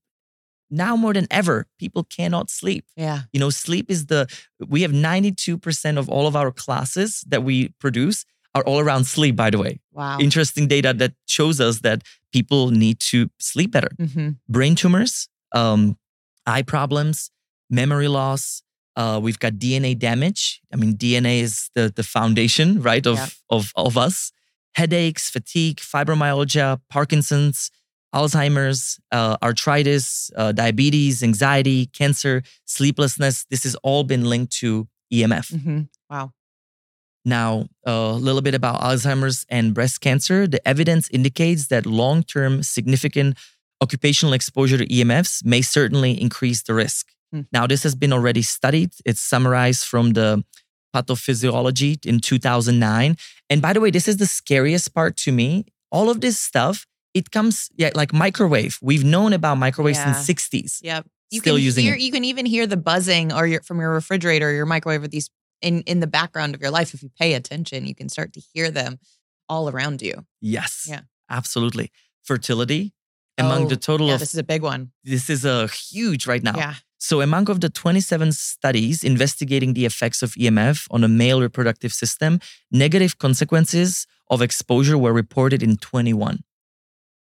Now 0.71 0.97
more 0.97 1.15
than 1.15 1.27
ever, 1.31 1.67
people 1.79 2.05
cannot 2.05 2.51
sleep. 2.51 2.85
Yeah. 2.97 3.23
You 3.33 3.41
know, 3.41 3.51
sleep 3.51 3.91
is 3.91 4.07
the 4.07 4.27
we 4.67 4.83
have 4.83 4.93
92% 4.93 5.99
of 5.99 6.09
all 6.09 6.27
of 6.27 6.37
our 6.37 6.51
classes 6.51 7.25
that 7.29 7.43
we 7.43 7.69
produce 7.81 8.25
are 8.55 8.63
all 8.65 8.79
around 8.81 9.05
sleep, 9.05 9.37
by 9.37 9.51
the 9.51 9.59
way. 9.59 9.81
Wow. 9.93 10.19
Interesting 10.19 10.67
data 10.69 10.93
that 10.95 11.13
shows 11.27 11.61
us 11.61 11.81
that 11.81 12.03
people 12.33 12.71
need 12.71 12.99
to 13.01 13.29
sleep 13.39 13.71
better. 13.71 13.91
hmm 13.99 14.31
Brain 14.49 14.75
tumors, 14.75 15.29
um, 15.55 15.97
eye 16.47 16.63
problems, 16.63 17.31
memory 17.71 18.09
loss. 18.09 18.63
Uh, 18.97 19.21
we've 19.23 19.39
got 19.39 19.53
DNA 19.55 19.97
damage. 19.97 20.61
I 20.73 20.77
mean, 20.77 20.95
DNA 20.97 21.41
is 21.41 21.71
the, 21.77 21.93
the 21.95 22.03
foundation, 22.03 22.83
right, 22.83 23.07
of, 23.07 23.17
Yep. 23.17 23.29
of, 23.51 23.73
of 23.77 23.97
us. 23.97 24.33
Headaches, 24.75 25.31
fatigue, 25.31 25.77
fibromyalgia, 25.79 26.81
Parkinson's, 26.91 27.71
Alzheimer's, 28.15 28.99
uh, 29.13 29.37
arthritis, 29.43 30.31
uh, 30.37 30.53
diabetes, 30.53 31.23
anxiety, 31.23 31.87
cancer, 31.87 32.43
sleeplessness. 32.65 33.45
This 33.51 33.65
has 33.65 33.75
all 33.77 34.05
been 34.05 34.25
linked 34.25 34.53
to 34.55 34.89
EMF. 35.13 35.51
hmm 35.63 35.83
Wow. 36.11 36.33
Now, 37.25 37.67
a 37.85 38.13
little 38.13 38.41
bit 38.41 38.55
about 38.55 38.81
Alzheimer's 38.81 39.45
and 39.51 39.75
breast 39.75 40.01
cancer. 40.01 40.47
The 40.47 40.67
evidence 40.67 41.11
indicates 41.11 41.67
that 41.67 41.85
long 41.85 42.23
term 42.23 42.63
significant 42.63 43.37
occupational 43.83 44.33
exposure 44.33 44.79
to 44.79 44.87
EMFs 44.87 45.45
may 45.45 45.61
certainly 45.61 46.21
increase 46.21 46.63
the 46.63 46.75
risk. 46.75 47.13
Hmm. 47.33 47.43
Now, 47.53 47.67
this 47.67 47.83
has 47.83 47.95
been 47.95 48.13
already 48.13 48.43
studied. 48.43 48.93
It's 49.05 49.21
summarized 49.21 49.85
from 49.85 50.15
the 50.15 50.43
Pathophysiology 50.95 52.05
in 52.07 52.21
2009. 52.21 53.17
And 53.51 53.63
by 53.63 53.73
the 53.73 53.81
way, 53.81 53.91
this 53.91 54.09
is 54.09 54.17
the 54.17 54.27
scariest 54.27 54.95
part 54.95 55.17
to 55.19 55.33
me. 55.33 55.67
All 55.91 56.11
of 56.11 56.21
this 56.21 56.39
stuff, 56.41 56.87
it 57.15 57.31
comes 57.31 57.69
yeah, 57.77 57.91
like 57.95 58.13
microwave. 58.13 58.79
We've 58.83 59.05
known 59.05 59.33
about 59.33 59.57
microwaves 59.59 59.99
Yeah. 59.99 60.13
since 60.13 60.27
60s. 60.27 60.81
Yep. 60.83 61.07
You 61.31 61.41
Still 61.41 61.57
can 61.57 61.65
using 61.65 61.85
hear, 61.85 61.95
it. 61.95 62.01
You 62.01 62.11
can 62.13 62.25
even 62.25 62.47
hear 62.47 62.67
the 62.67 62.77
buzzing 62.77 63.33
or 63.33 63.47
your, 63.47 63.63
from 63.63 63.81
your 63.81 63.93
refrigerator 63.93 64.49
or 64.49 64.53
your 64.53 64.67
microwave 64.67 65.03
or 65.03 65.09
these 65.09 65.29
in, 65.61 65.83
in 65.83 66.01
the 66.01 66.07
background 66.07 66.55
of 66.55 66.61
your 66.63 66.71
life. 66.71 66.95
If 66.95 67.03
you 67.03 67.11
pay 67.19 67.35
attention, 67.35 67.87
you 67.87 67.95
can 67.95 68.09
start 68.09 68.33
to 68.35 68.41
hear 68.55 68.71
them 68.71 68.99
all 69.49 69.69
around 69.69 70.01
you. 70.03 70.25
Yes. 70.41 70.87
Yeah. 70.89 71.01
Absolutely. 71.29 71.91
Fertility 72.23 72.93
among 73.37 73.65
Oh, 73.67 73.69
the 73.69 73.77
total 73.77 74.09
yeah, 74.09 74.15
of 74.15 74.21
this 74.21 74.33
is 74.35 74.39
a 74.39 74.45
big 74.45 74.63
one. 74.63 74.91
this 75.05 75.29
is 75.31 75.45
a 75.45 75.67
huge 75.69 76.27
right 76.27 76.43
now. 76.43 76.57
Yeah. 76.57 76.75
So, 77.01 77.21
among 77.21 77.49
of 77.49 77.61
the 77.61 77.69
27 77.69 78.33
studies 78.33 79.05
investigating 79.05 79.75
the 79.75 79.85
effects 79.87 80.21
of 80.23 80.33
EMF 80.33 80.87
on 80.91 81.03
the 81.03 81.09
male 81.09 81.41
reproductive 81.41 81.93
system, 81.93 82.41
negative 82.73 83.19
consequences 83.19 84.07
of 84.31 84.43
exposure 84.43 84.99
were 84.99 85.13
reported 85.13 85.63
in 85.63 85.77
21. 85.77 86.41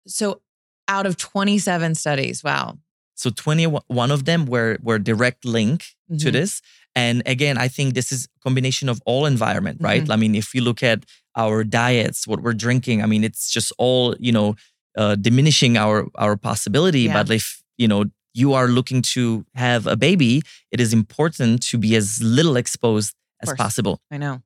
So 0.07 0.41
out 0.89 1.07
of 1.07 1.17
27 1.17 1.95
studies, 1.95 2.43
wow. 2.45 2.79
So, 3.15 3.31
21 3.31 4.11
of 4.11 4.25
them 4.25 4.47
were 4.47 4.79
were 4.83 4.99
direct 4.99 5.45
link 5.45 5.85
to 6.19 6.29
Mhm. 6.29 6.33
this. 6.33 6.61
And 6.95 7.23
again, 7.25 7.57
I 7.57 7.69
think 7.69 7.95
this 7.95 8.11
is 8.13 8.27
a 8.37 8.41
combination 8.43 8.89
of 8.89 9.01
all 9.07 9.27
environment, 9.27 9.79
right? 9.81 10.03
Mm-hmm. 10.03 10.13
I 10.13 10.17
mean, 10.17 10.35
if 10.35 10.55
you 10.55 10.61
look 10.63 10.83
at 10.83 11.05
our 11.37 11.63
diets, 11.65 12.27
what 12.27 12.43
we're 12.43 12.53
drinking, 12.67 13.03
I 13.03 13.07
mean, 13.07 13.23
it's 13.25 13.51
just 13.51 13.73
all 13.79 14.17
you 14.19 14.33
know, 14.33 14.57
uh, 14.99 15.15
diminishing 15.15 15.77
our 15.77 16.09
our 16.17 16.37
possibility. 16.37 17.03
Yeah. 17.03 17.23
But 17.23 17.31
if 17.31 17.63
you 17.79 17.87
know 17.89 18.05
you 18.35 18.55
are 18.55 18.67
looking 18.67 19.03
to 19.15 19.45
have 19.55 19.87
a 19.87 19.97
baby, 19.97 20.43
it 20.71 20.81
is 20.81 20.93
important 20.93 21.63
to 21.71 21.79
be 21.79 21.95
as 21.97 22.21
little 22.23 22.57
exposed 22.57 23.15
as 23.43 23.53
possible. 23.55 24.01
I 24.11 24.19
know. 24.19 24.43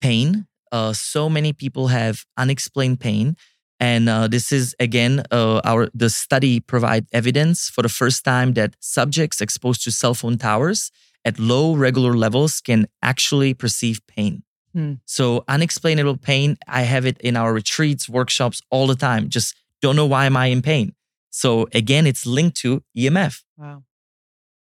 Pain. 0.00 0.46
Uh, 0.72 0.92
so 0.92 1.28
many 1.28 1.52
people 1.52 1.88
have 1.88 2.24
unexplained 2.36 3.00
pain. 3.00 3.36
And 3.80 4.08
uh, 4.08 4.28
this 4.28 4.52
is 4.52 4.74
again, 4.78 5.24
uh, 5.30 5.60
our 5.64 5.88
the 5.94 6.08
study 6.08 6.60
provide 6.60 7.06
evidence 7.12 7.68
for 7.68 7.82
the 7.82 7.88
first 7.88 8.24
time 8.24 8.54
that 8.54 8.74
subjects 8.80 9.40
exposed 9.40 9.82
to 9.84 9.90
cell 9.90 10.14
phone 10.14 10.38
towers 10.38 10.90
at 11.24 11.38
low 11.38 11.74
regular 11.74 12.14
levels 12.14 12.60
can 12.60 12.86
actually 13.02 13.54
perceive 13.54 14.00
pain. 14.06 14.42
Hmm. 14.72 14.94
So 15.06 15.44
unexplainable 15.48 16.16
pain, 16.18 16.56
I 16.68 16.82
have 16.82 17.04
it 17.06 17.18
in 17.20 17.36
our 17.36 17.52
retreats, 17.52 18.08
workshops 18.08 18.60
all 18.70 18.86
the 18.86 18.94
time. 18.96 19.28
Just 19.28 19.54
don't 19.82 19.96
know 19.96 20.06
why 20.06 20.26
am 20.26 20.36
I 20.36 20.46
in 20.46 20.62
pain. 20.62 20.94
So 21.30 21.66
again, 21.72 22.06
it's 22.06 22.26
linked 22.26 22.56
to 22.58 22.82
EMF 22.96 23.42
Wow. 23.58 23.82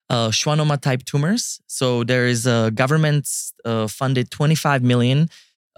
uh, 0.08 0.28
schwannoma 0.30 0.80
type 0.80 1.04
tumors. 1.04 1.60
So 1.66 2.04
there 2.04 2.26
is 2.26 2.46
a 2.46 2.70
government 2.74 3.28
uh, 3.64 3.86
funded 3.86 4.30
25 4.30 4.82
million 4.82 5.28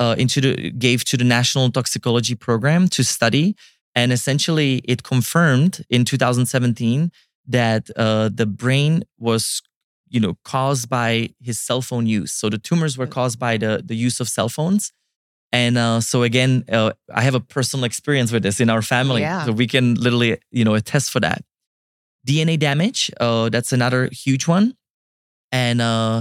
uh, 0.03 0.15
into 0.23 0.39
the 0.41 0.53
gave 0.87 0.99
to 1.11 1.17
the 1.17 1.25
National 1.39 1.67
Toxicology 1.79 2.35
Program 2.47 2.83
to 2.97 3.03
study, 3.17 3.47
and 3.99 4.09
essentially 4.13 4.71
it 4.93 5.01
confirmed 5.03 5.75
in 5.89 6.05
2017 6.05 7.11
that 7.59 7.83
uh, 7.97 8.29
the 8.41 8.47
brain 8.47 8.93
was 9.19 9.63
you 10.15 10.21
know 10.25 10.35
caused 10.55 10.87
by 10.89 11.11
his 11.49 11.59
cell 11.67 11.83
phone 11.83 12.07
use. 12.21 12.33
So 12.41 12.49
the 12.51 12.59
tumors 12.69 12.95
were 12.99 13.09
caused 13.19 13.39
by 13.39 13.59
the 13.59 13.73
the 13.91 13.97
use 14.07 14.21
of 14.23 14.29
cell 14.29 14.49
phones. 14.49 14.93
And 15.55 15.77
uh, 15.77 16.01
so 16.01 16.23
again, 16.23 16.65
uh, 16.79 16.93
I 17.15 17.23
have 17.29 17.37
a 17.37 17.41
personal 17.57 17.85
experience 17.85 18.33
with 18.35 18.43
this 18.43 18.59
in 18.61 18.71
our 18.71 18.83
family, 18.83 19.21
Yeah. 19.21 19.45
so 19.45 19.53
we 19.53 19.67
can 19.67 19.95
literally, 20.05 20.39
you 20.51 20.65
know, 20.65 20.75
attest 20.75 21.11
for 21.13 21.21
that. 21.21 21.41
DNA 22.25 22.57
damage, 22.59 23.11
uh, 23.21 23.51
that's 23.51 23.73
another 23.73 24.09
huge 24.25 24.49
one. 24.49 24.73
And 25.51 25.81
uh, 25.83 26.19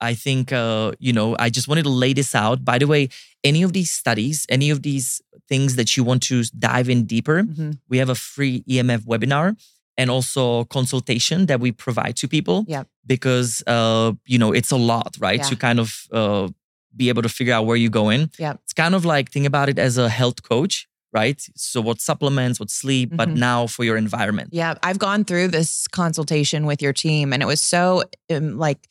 I 0.00 0.14
think, 0.14 0.52
uh, 0.52 0.92
you 0.98 1.12
know, 1.12 1.36
I 1.38 1.50
just 1.50 1.68
wanted 1.68 1.82
to 1.84 1.90
lay 1.90 2.12
this 2.12 2.34
out. 2.34 2.64
By 2.64 2.78
the 2.78 2.86
way, 2.86 3.08
any 3.44 3.62
of 3.62 3.72
these 3.72 3.90
studies, 3.90 4.46
any 4.48 4.70
of 4.70 4.82
these 4.82 5.20
things 5.48 5.76
that 5.76 5.96
you 5.96 6.04
want 6.04 6.22
to 6.24 6.44
dive 6.58 6.88
in 6.88 7.04
deeper, 7.06 7.42
Mhm. 7.42 7.78
we 7.88 7.98
have 7.98 8.08
a 8.08 8.14
free 8.14 8.62
EMF 8.66 9.02
webinar 9.04 9.56
and 9.98 10.10
also 10.10 10.64
consultation 10.64 11.46
that 11.46 11.60
we 11.60 11.72
provide 11.72 12.16
to 12.16 12.28
people. 12.28 12.64
Yep. 12.68 12.86
Because, 13.06 13.62
uh, 13.66 14.12
you 14.26 14.38
know, 14.38 14.52
it's 14.52 14.70
a 14.70 14.76
lot, 14.76 15.16
right? 15.20 15.40
Yeah. 15.40 15.48
To 15.50 15.56
kind 15.56 15.78
of 15.80 16.06
uh, 16.12 16.48
be 16.96 17.08
able 17.08 17.22
to 17.22 17.28
figure 17.28 17.52
out 17.54 17.66
where 17.66 17.76
you're 17.76 17.90
going. 17.90 18.30
Yeah. 18.38 18.54
It's 18.64 18.72
kind 18.72 18.94
of 18.94 19.04
like 19.04 19.30
think 19.30 19.46
about 19.46 19.68
it 19.68 19.78
as 19.78 19.98
a 19.98 20.08
health 20.08 20.42
coach, 20.42 20.86
right? 21.12 21.40
So 21.56 21.80
what 21.80 22.00
supplements, 22.00 22.58
what 22.60 22.70
sleep, 22.70 23.10
but 23.14 23.28
Mhm. 23.28 23.36
now 23.36 23.66
for 23.66 23.84
your 23.84 23.96
environment. 23.96 24.50
Yeah, 24.52 24.74
I've 24.82 24.98
gone 24.98 25.24
through 25.24 25.48
this 25.48 25.86
consultation 25.88 26.66
with 26.66 26.80
your 26.82 26.92
team, 26.92 27.32
and 27.32 27.42
it 27.42 27.46
was 27.46 27.60
so 27.60 28.04
um, 28.30 28.58
like 28.58 28.88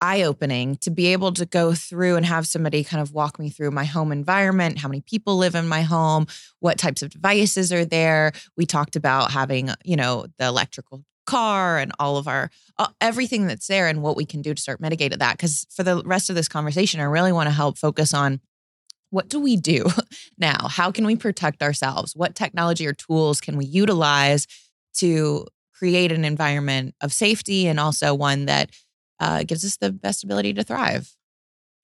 eye 0.00 0.22
opening 0.22 0.76
to 0.76 0.90
be 0.90 1.08
able 1.08 1.32
to 1.32 1.46
go 1.46 1.74
through 1.74 2.16
and 2.16 2.24
have 2.26 2.46
somebody 2.46 2.82
kind 2.84 3.02
of 3.02 3.12
walk 3.12 3.38
me 3.38 3.50
through 3.50 3.70
my 3.70 3.84
home 3.84 4.12
environment, 4.12 4.78
how 4.78 4.88
many 4.88 5.00
people 5.00 5.36
live 5.36 5.54
in 5.54 5.68
my 5.68 5.82
home, 5.82 6.26
what 6.60 6.78
types 6.78 7.02
of 7.02 7.10
devices 7.10 7.72
are 7.72 7.84
there. 7.84 8.32
We 8.56 8.66
talked 8.66 8.96
about 8.96 9.30
having, 9.30 9.70
you 9.84 9.96
know, 9.96 10.26
the 10.38 10.46
electrical 10.46 11.04
car 11.26 11.78
and 11.78 11.92
all 11.98 12.16
of 12.16 12.26
our 12.26 12.50
uh, 12.78 12.88
everything 13.00 13.46
that's 13.46 13.66
there 13.66 13.86
and 13.86 14.02
what 14.02 14.16
we 14.16 14.24
can 14.24 14.42
do 14.42 14.54
to 14.54 14.60
start 14.60 14.80
mitigating 14.80 15.18
that. 15.18 15.36
Because 15.36 15.66
for 15.70 15.82
the 15.82 16.02
rest 16.04 16.30
of 16.30 16.36
this 16.36 16.48
conversation, 16.48 17.00
I 17.00 17.04
really 17.04 17.32
want 17.32 17.48
to 17.48 17.54
help 17.54 17.78
focus 17.78 18.14
on 18.14 18.40
what 19.10 19.28
do 19.28 19.40
we 19.40 19.56
do 19.56 19.86
now? 20.38 20.68
How 20.68 20.90
can 20.90 21.04
we 21.04 21.16
protect 21.16 21.62
ourselves? 21.62 22.16
What 22.16 22.34
technology 22.34 22.86
or 22.86 22.92
tools 22.92 23.40
can 23.40 23.56
we 23.56 23.64
utilize 23.66 24.46
to 24.94 25.46
create 25.74 26.12
an 26.12 26.24
environment 26.24 26.94
of 27.00 27.12
safety 27.12 27.66
and 27.66 27.80
also 27.80 28.14
one 28.14 28.46
that 28.46 28.70
uh, 29.20 29.44
gives 29.44 29.64
us 29.64 29.76
the 29.76 29.92
best 29.92 30.24
ability 30.24 30.54
to 30.54 30.64
thrive? 30.64 31.14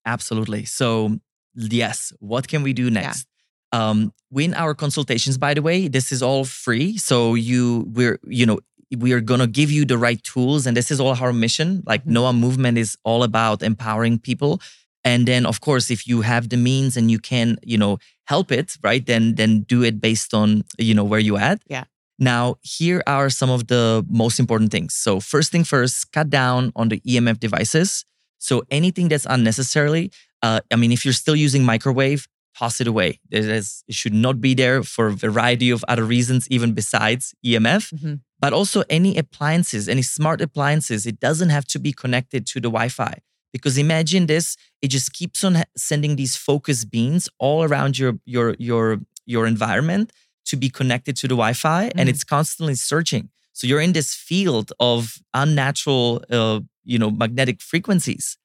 Absolutely. 0.05 0.65
So, 0.65 1.19
yes, 1.55 2.13
what 2.21 2.49
can 2.49 2.63
we 2.63 2.73
do 2.73 2.91
next? 2.91 3.27
Um, 3.73 4.13
in 4.35 4.55
our 4.55 4.75
consultations, 4.75 5.39
by 5.39 5.55
the 5.55 5.63
way, 5.63 5.89
this 5.89 6.13
is 6.13 6.23
all 6.23 6.45
free. 6.45 6.97
So 6.97 7.35
you 7.35 7.85
we're 7.95 8.19
you 8.27 8.47
know 8.47 8.61
we 8.97 9.13
are 9.13 9.21
gonna 9.21 9.49
give 9.49 9.71
you 9.71 9.85
the 9.85 9.99
right 9.99 10.23
tools, 10.23 10.67
and 10.67 10.77
this 10.77 10.91
is 10.91 11.01
all 11.01 11.15
our 11.21 11.33
mission. 11.33 11.83
Like 11.87 12.05
Mhm. 12.05 12.13
NOA 12.13 12.33
Movement 12.33 12.79
is 12.79 12.97
all 13.05 13.23
about 13.25 13.63
empowering 13.63 14.19
people. 14.19 14.61
And 15.05 15.27
then, 15.27 15.47
of 15.47 15.61
course, 15.61 15.91
if 15.91 16.07
you 16.07 16.23
have 16.23 16.49
the 16.49 16.57
means 16.57 16.97
and 16.97 17.11
you 17.11 17.19
can, 17.19 17.59
you 17.63 17.79
know, 17.79 17.99
help 18.27 18.51
it, 18.53 18.77
right? 18.83 19.05
Then 19.05 19.35
then 19.35 19.63
do 19.63 19.83
it 19.83 20.01
based 20.01 20.33
on 20.35 20.63
you 20.79 20.95
know 20.95 21.05
where 21.05 21.21
you 21.21 21.37
at. 21.37 21.61
Yeah. 21.69 21.85
Now, 22.19 22.57
here 22.63 23.03
are 23.07 23.29
some 23.31 23.51
of 23.51 23.67
the 23.67 24.05
most 24.09 24.39
important 24.39 24.71
things. 24.71 24.95
So, 24.95 25.21
first 25.21 25.53
thing 25.53 25.65
first, 25.65 26.13
cut 26.13 26.31
down 26.31 26.73
on 26.75 26.89
the 26.89 27.01
EMF 27.01 27.39
devices. 27.39 28.05
So, 28.39 28.63
anything 28.71 29.09
that's 29.09 29.27
unnecessarily, 29.29 30.11
uh, 30.43 30.61
I 30.73 30.77
mean, 30.77 30.93
if 30.93 31.05
you're 31.05 31.15
still 31.15 31.37
using 31.37 31.65
microwave, 31.65 32.27
toss 32.59 32.81
it 32.81 32.87
away. 32.87 33.21
It, 33.31 33.45
is, 33.45 33.85
it 33.87 33.95
should 33.95 34.15
not 34.15 34.41
be 34.41 34.55
there 34.55 34.83
for 34.83 35.09
a 35.09 35.13
variety 35.13 35.69
of 35.71 35.85
other 35.89 36.05
reasons, 36.05 36.49
even 36.49 36.73
besides 36.73 37.35
EMF. 37.45 37.93
Mhm. 37.93 38.21
but 38.39 38.53
also 38.53 38.83
any 38.91 39.17
appliances, 39.17 39.89
any 39.89 40.03
smart 40.03 40.43
appliances. 40.43 41.07
It 41.07 41.19
doesn't 41.21 41.49
have 41.49 41.65
to 41.69 41.79
be 41.79 41.91
connected 41.93 42.47
to 42.49 42.61
the 42.61 42.69
Wi 42.69 42.89
Fi. 42.91 43.15
Because 43.51 43.79
imagine 43.79 44.27
this, 44.27 44.57
it 44.83 44.89
just 44.89 45.15
keeps 45.15 45.43
on 45.43 45.63
sending 45.75 46.17
these 46.17 46.37
focus 46.37 46.85
beams 46.85 47.31
all 47.39 47.65
around 47.65 47.99
your, 47.99 48.19
your, 48.27 48.55
your, 48.59 49.01
your 49.25 49.47
environment 49.47 50.13
to 50.47 50.57
be 50.57 50.69
connected 50.69 51.17
to 51.19 51.29
the 51.29 51.35
Wi 51.35 51.53
Fi, 51.53 51.89
mm. 51.89 51.93
and 51.97 52.09
it's 52.09 52.25
constantly 52.25 52.75
searching. 52.75 53.31
So 53.53 53.67
you're 53.67 53.81
in 53.81 53.93
this 53.93 54.15
field 54.15 54.73
of 54.81 55.19
unnatural, 55.33 56.23
uh, 56.31 56.61
you 56.85 56.99
know, 56.99 57.11
magnetic 57.11 57.61
frequencies. 57.61 58.37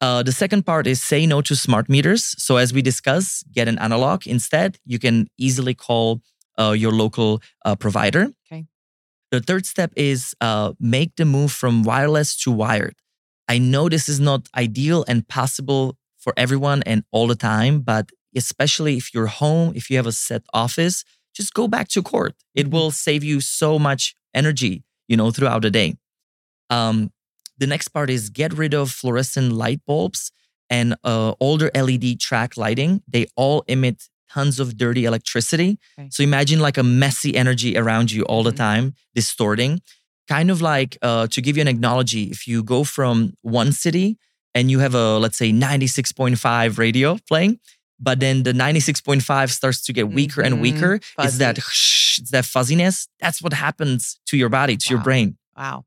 Uh, 0.00 0.22
the 0.22 0.32
second 0.32 0.64
part 0.64 0.86
is 0.86 1.02
say 1.02 1.26
no 1.26 1.40
to 1.42 1.56
smart 1.56 1.88
meters. 1.88 2.34
So 2.42 2.56
as 2.56 2.72
we 2.72 2.82
discuss, 2.82 3.42
get 3.52 3.68
an 3.68 3.78
analog 3.78 4.26
instead. 4.26 4.78
You 4.84 4.98
can 4.98 5.28
easily 5.38 5.74
call 5.74 6.20
uh, 6.58 6.72
your 6.72 6.92
local 6.92 7.42
uh, 7.64 7.76
provider. 7.76 8.28
Okay. 8.46 8.66
The 9.30 9.40
third 9.40 9.66
step 9.66 9.92
is 9.96 10.34
uh, 10.40 10.72
make 10.80 11.16
the 11.16 11.24
move 11.24 11.52
from 11.52 11.82
wireless 11.82 12.36
to 12.42 12.50
wired. 12.50 12.96
I 13.48 13.58
know 13.58 13.88
this 13.88 14.08
is 14.08 14.20
not 14.20 14.48
ideal 14.56 15.04
and 15.08 15.26
possible 15.28 15.96
for 16.18 16.34
everyone 16.36 16.82
and 16.84 17.04
all 17.12 17.26
the 17.26 17.36
time, 17.36 17.80
but 17.80 18.10
especially 18.34 18.96
if 18.96 19.14
you're 19.14 19.28
home, 19.28 19.72
if 19.74 19.90
you 19.90 19.96
have 19.96 20.06
a 20.06 20.12
set 20.12 20.42
office, 20.52 21.04
just 21.36 21.52
go 21.52 21.68
back 21.68 21.88
to 21.88 22.02
court. 22.02 22.34
It 22.54 22.70
will 22.70 22.90
save 22.90 23.22
you 23.22 23.40
so 23.40 23.78
much 23.78 24.16
energy, 24.34 24.82
you 25.06 25.16
know, 25.16 25.30
throughout 25.30 25.62
the 25.62 25.70
day. 25.70 25.94
Um, 26.70 27.12
the 27.58 27.66
next 27.66 27.88
part 27.88 28.10
is 28.10 28.30
get 28.30 28.52
rid 28.52 28.74
of 28.74 28.90
fluorescent 28.90 29.52
light 29.52 29.80
bulbs 29.86 30.32
and 30.70 30.96
uh, 31.04 31.34
older 31.40 31.70
LED 31.74 32.18
track 32.20 32.56
lighting. 32.56 33.02
They 33.06 33.26
all 33.36 33.64
emit 33.68 34.08
tons 34.30 34.58
of 34.58 34.76
dirty 34.76 35.04
electricity. 35.04 35.78
Okay. 35.98 36.08
So 36.10 36.22
imagine 36.22 36.58
like 36.58 36.78
a 36.78 36.82
messy 36.82 37.36
energy 37.36 37.76
around 37.76 38.10
you 38.10 38.22
all 38.24 38.42
the 38.42 38.50
mm-hmm. 38.50 38.56
time, 38.56 38.94
distorting. 39.14 39.80
Kind 40.28 40.50
of 40.50 40.60
like 40.60 40.98
uh, 41.02 41.28
to 41.28 41.40
give 41.40 41.56
you 41.56 41.60
an 41.60 41.68
analogy, 41.68 42.24
if 42.24 42.48
you 42.48 42.62
go 42.62 42.82
from 42.82 43.34
one 43.42 43.72
city 43.72 44.18
and 44.54 44.70
you 44.70 44.80
have 44.80 44.94
a, 44.94 45.18
let's 45.18 45.36
say, 45.36 45.52
96.5 45.52 46.78
radio 46.78 47.16
playing, 47.28 47.60
but 47.98 48.20
then 48.20 48.42
the 48.42 48.52
96.5 48.52 49.50
starts 49.50 49.82
to 49.86 49.92
get 49.92 50.08
weaker 50.08 50.42
mm-hmm. 50.42 50.54
and 50.54 50.62
weaker. 50.62 51.00
Fuzzy. 51.16 51.26
It's 51.26 51.38
that 51.38 51.58
it's 51.58 52.30
that 52.30 52.44
fuzziness. 52.44 53.08
That's 53.20 53.42
what 53.42 53.52
happens 53.52 54.18
to 54.26 54.36
your 54.36 54.48
body, 54.48 54.76
to 54.76 54.86
wow. 54.88 54.96
your 54.96 55.04
brain. 55.04 55.36
Wow. 55.56 55.84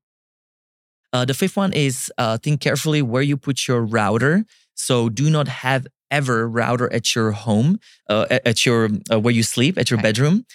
Uh, 1.12 1.26
the 1.26 1.34
fifth 1.34 1.58
one 1.58 1.74
is 1.74 2.12
uh, 2.18 2.38
think 2.38 2.62
carefully 2.62 3.02
where 3.02 3.22
you 3.22 3.38
put 3.38 3.68
your 3.68 3.84
router. 3.84 4.46
So 4.76 5.10
do 5.10 5.30
not 5.30 5.48
have 5.48 5.88
ever 6.12 6.48
router 6.48 6.92
at 6.92 7.16
your 7.16 7.32
home, 7.32 7.80
uh, 8.10 8.26
at 8.30 8.66
your 8.66 8.90
uh, 9.12 9.20
where 9.20 9.34
you 9.34 9.44
sleep, 9.44 9.78
at 9.78 9.90
your 9.90 10.00
okay. 10.00 10.10
bedroom. 10.10 10.46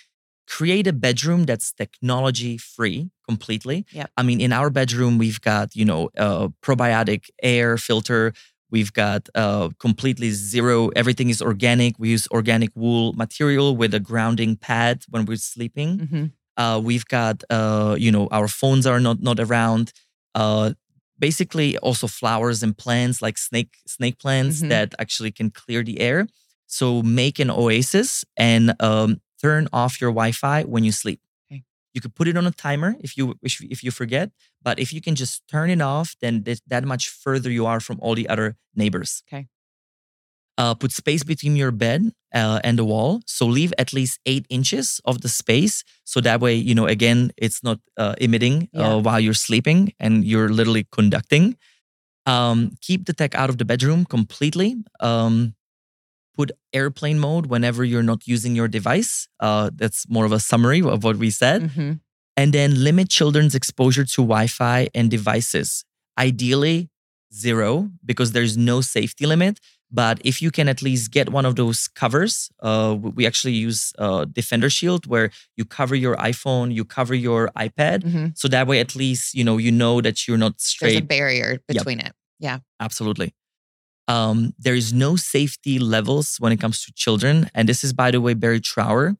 Create 0.47 0.87
a 0.87 0.93
bedroom 0.93 1.45
that's 1.45 1.73
technology 1.73 2.59
free 2.59 3.11
completely. 3.27 3.87
Yep. 3.93 4.11
I 4.17 4.23
mean, 4.23 4.41
in 4.41 4.53
our 4.53 4.69
bedroom, 4.71 5.19
we've 5.19 5.41
got 5.41 5.75
you 5.75 5.85
know 5.85 6.11
a 6.17 6.51
probiotic 6.63 7.31
air 7.43 7.77
filter. 7.77 8.33
We've 8.75 8.93
got 8.93 9.29
uh, 9.37 9.69
completely 9.79 10.31
zero. 10.33 10.89
Everything 10.97 11.29
is 11.31 11.41
organic. 11.41 11.93
We 11.97 12.09
use 12.09 12.27
organic 12.33 12.71
wool 12.75 13.13
material 13.13 13.77
with 13.77 13.95
a 13.95 14.01
grounding 14.01 14.57
pad 14.57 15.05
when 15.09 15.27
we're 15.27 15.45
sleeping. 15.55 15.91
Mm-hmm. 15.99 16.25
Uh, 16.57 16.81
we've 16.81 17.07
got 17.19 17.45
uh, 17.51 17.95
you 18.05 18.11
know 18.11 18.27
our 18.33 18.49
phones 18.49 18.85
are 18.85 18.99
not 18.99 19.23
not 19.23 19.39
around. 19.39 19.93
Uh, 20.35 20.73
basically 21.21 21.79
also 21.87 22.09
flowers 22.09 22.65
and 22.65 22.77
plants 22.77 23.23
like 23.23 23.39
snake 23.39 23.73
snake 23.87 24.19
plants 24.19 24.57
mm-hmm. 24.59 24.71
that 24.71 24.89
actually 24.99 25.31
can 25.31 25.51
clear 25.51 25.85
the 25.85 26.01
air. 26.01 26.27
So 26.67 27.01
make 27.01 27.39
an 27.39 27.51
oasis 27.51 28.25
and 28.37 28.75
um, 28.81 29.21
turn 29.41 29.69
off 29.73 30.01
your 30.01 30.11
Wi-Fi 30.11 30.65
when 30.65 30.83
you 30.83 30.91
sleep. 30.91 31.21
You 31.95 32.01
could 32.01 32.15
put 32.15 32.29
it 32.29 32.37
on 32.37 32.47
a 32.47 32.51
timer 32.51 32.97
if 33.01 33.17
you 33.17 33.35
if, 33.43 33.61
if 33.63 33.83
you 33.85 33.91
forget, 33.91 34.31
but 34.61 34.79
if 34.79 34.93
you 34.93 35.01
can 35.01 35.15
just 35.15 35.47
turn 35.49 35.71
it 35.71 35.81
off, 35.81 36.17
then 36.21 36.43
that, 36.43 36.61
that 36.67 36.85
much 36.85 37.09
further 37.09 37.51
you 37.51 37.67
are 37.67 37.81
from 37.81 37.99
all 38.01 38.15
the 38.15 38.29
other 38.29 38.57
neighbors. 38.75 39.23
Okay. 39.29 39.47
Uh, 40.57 40.75
put 40.75 40.93
space 40.93 41.25
between 41.25 41.57
your 41.57 41.73
bed 41.73 42.13
uh, 42.33 42.61
and 42.63 42.79
the 42.79 42.85
wall. 42.85 43.21
So 43.27 43.45
leave 43.45 43.73
at 43.77 43.93
least 43.93 44.21
eight 44.25 44.47
inches 44.49 45.01
of 45.05 45.21
the 45.21 45.29
space. 45.29 45.83
So 46.05 46.21
that 46.21 46.41
way, 46.41 46.55
you 46.55 46.77
know, 46.77 46.87
again, 46.87 47.33
it's 47.37 47.65
not 47.65 47.81
uh, 47.97 48.15
emitting 48.21 48.69
uh, 48.77 48.81
yeah. 48.81 48.95
while 48.95 49.19
you're 49.19 49.35
sleeping 49.35 49.95
and 49.99 50.25
you're 50.25 50.49
literally 50.49 50.87
conducting. 50.93 51.57
Um, 52.27 52.77
keep 52.81 53.07
the 53.07 53.13
tech 53.13 53.35
out 53.35 53.51
of 53.51 53.59
the 53.59 53.65
bedroom 53.65 54.05
completely. 54.05 54.77
Um, 55.01 55.55
put 56.37 56.51
airplane 56.73 57.19
mode 57.19 57.47
whenever 57.47 57.85
you're 57.85 58.03
not 58.03 58.27
using 58.27 58.55
your 58.55 58.69
device. 58.69 59.29
Uh, 59.41 59.71
that's 59.75 60.09
more 60.09 60.25
of 60.25 60.33
a 60.33 60.41
summary 60.41 60.83
of 60.83 61.05
what 61.05 61.17
we 61.17 61.31
said. 61.31 61.63
Mm-hmm. 61.63 61.93
And 62.37 62.53
then 62.53 62.83
limit 62.83 63.09
children's 63.09 63.55
exposure 63.55 64.05
to 64.05 64.23
Wi 64.23 64.49
Fi 64.49 64.89
and 64.95 65.11
devices. 65.11 65.85
Ideally, 66.19 66.91
zero, 67.33 67.91
because 68.05 68.33
there's 68.33 68.57
no 68.57 68.81
safety 68.81 69.27
limit. 69.27 69.61
But 69.91 70.21
if 70.25 70.43
you 70.43 70.51
can 70.51 70.69
at 70.69 70.83
least 70.83 71.13
get 71.13 71.29
one 71.29 71.47
of 71.47 71.55
those 71.55 71.87
covers, 71.87 72.51
uh, 72.61 72.97
we 72.99 73.27
actually 73.27 73.53
use 73.53 73.93
uh, 73.99 74.25
Defender 74.25 74.69
Shield, 74.69 75.07
where 75.07 75.31
you 75.57 75.65
cover 75.65 75.95
your 75.95 76.17
iPhone, 76.17 76.75
you 76.75 76.85
cover 76.85 77.15
your 77.15 77.51
iPad, 77.57 78.03
mm-hmm. 78.03 78.27
so 78.35 78.49
that 78.49 78.67
way 78.67 78.81
at 78.81 78.97
least 78.97 79.35
you 79.35 79.45
know 79.45 79.57
you 79.57 79.71
know 79.71 80.01
that 80.01 80.27
you're 80.27 80.39
not 80.39 80.61
straight. 80.61 80.91
There's 80.91 81.03
a 81.03 81.07
barrier 81.07 81.61
between 81.69 81.99
yep. 81.99 82.09
it. 82.09 82.15
Yeah, 82.41 82.59
absolutely. 82.81 83.35
Um, 84.07 84.55
there 84.59 84.75
is 84.75 84.93
no 84.93 85.17
safety 85.17 85.79
levels 85.79 86.37
when 86.39 86.53
it 86.53 86.61
comes 86.61 86.85
to 86.85 86.93
children, 86.93 87.51
and 87.55 87.69
this 87.69 87.83
is, 87.83 87.93
by 87.93 88.11
the 88.11 88.21
way, 88.21 88.35
Barry 88.35 88.61
Trower. 88.61 89.17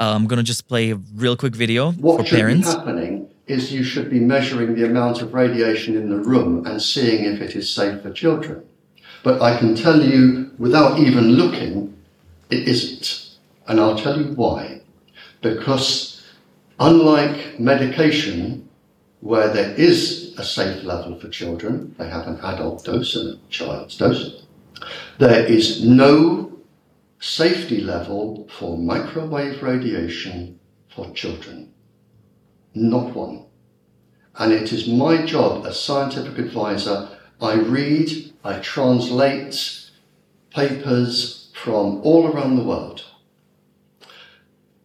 Uh, 0.00 0.14
I'm 0.14 0.26
gonna 0.26 0.42
just 0.42 0.66
play 0.66 0.90
a 0.90 0.96
real 1.14 1.36
quick 1.36 1.54
video 1.54 1.92
what 1.92 2.18
for 2.18 2.36
parents. 2.36 2.66
What 2.66 2.72
should 2.72 2.80
be 2.80 2.86
happening 2.86 3.28
is 3.46 3.72
you 3.72 3.84
should 3.84 4.08
be 4.08 4.20
measuring 4.20 4.74
the 4.74 4.86
amount 4.86 5.20
of 5.20 5.34
radiation 5.34 5.96
in 5.96 6.08
the 6.08 6.16
room 6.16 6.66
and 6.66 6.80
seeing 6.80 7.24
if 7.24 7.40
it 7.40 7.54
is 7.54 7.68
safe 7.68 8.00
for 8.02 8.10
children. 8.10 8.62
But 9.22 9.42
I 9.42 9.58
can 9.58 9.74
tell 9.74 10.02
you, 10.02 10.50
without 10.58 10.98
even 10.98 11.32
looking, 11.32 11.94
it 12.50 12.66
isn't. 12.68 13.36
And 13.66 13.78
I'll 13.78 13.96
tell 13.96 14.18
you 14.18 14.32
why. 14.34 14.80
Because 15.40 16.22
unlike 16.80 17.60
medication, 17.60 18.68
where 19.20 19.52
there 19.52 19.72
is 19.74 20.21
a 20.38 20.44
safe 20.44 20.84
level 20.84 21.18
for 21.18 21.28
children, 21.28 21.94
they 21.98 22.08
have 22.08 22.26
an 22.26 22.38
adult 22.40 22.84
dose 22.84 23.16
and 23.16 23.34
a 23.34 23.48
child's 23.50 23.96
dose, 23.96 24.44
there 25.18 25.44
is 25.44 25.84
no 25.84 26.60
safety 27.20 27.80
level 27.80 28.48
for 28.58 28.76
microwave 28.76 29.62
radiation 29.62 30.58
for 30.94 31.10
children. 31.10 31.72
Not 32.74 33.14
one. 33.14 33.44
And 34.36 34.52
it 34.52 34.72
is 34.72 34.88
my 34.88 35.24
job 35.24 35.66
as 35.66 35.80
scientific 35.80 36.38
advisor, 36.38 37.08
I 37.40 37.54
read 37.54 38.32
I 38.44 38.58
translate 38.58 39.88
papers 40.50 41.50
from 41.54 42.00
all 42.02 42.26
around 42.26 42.56
the 42.56 42.64
world. 42.64 43.04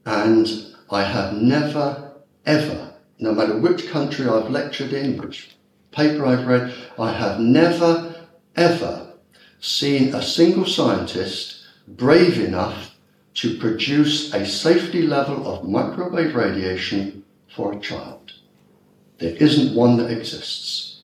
And 0.06 0.48
I 0.92 1.04
have 1.04 1.34
never, 1.34 2.14
ever, 2.46 2.87
no 3.20 3.34
matter 3.34 3.58
which 3.58 3.90
country 3.90 4.28
I've 4.28 4.50
lectured 4.50 4.94
in, 4.94 5.18
which 5.18 5.56
paper 5.92 6.26
I've 6.26 6.46
read, 6.46 6.74
I 7.00 7.12
have 7.14 7.40
never, 7.40 8.28
ever 8.56 9.14
seen 9.60 10.14
a 10.14 10.22
single 10.22 10.66
scientist 10.66 11.60
brave 11.88 12.40
enough 12.40 12.96
to 13.36 13.58
produce 13.58 14.34
a 14.34 14.46
safety 14.46 15.04
level 15.04 15.48
of 15.48 15.68
microwave 15.68 16.36
radiation 16.36 17.24
for 17.56 17.74
a 17.74 17.80
child. 17.80 18.34
There 19.20 19.36
isn't 19.36 19.76
one 19.76 19.98
that 19.98 20.12
exists. 20.12 21.02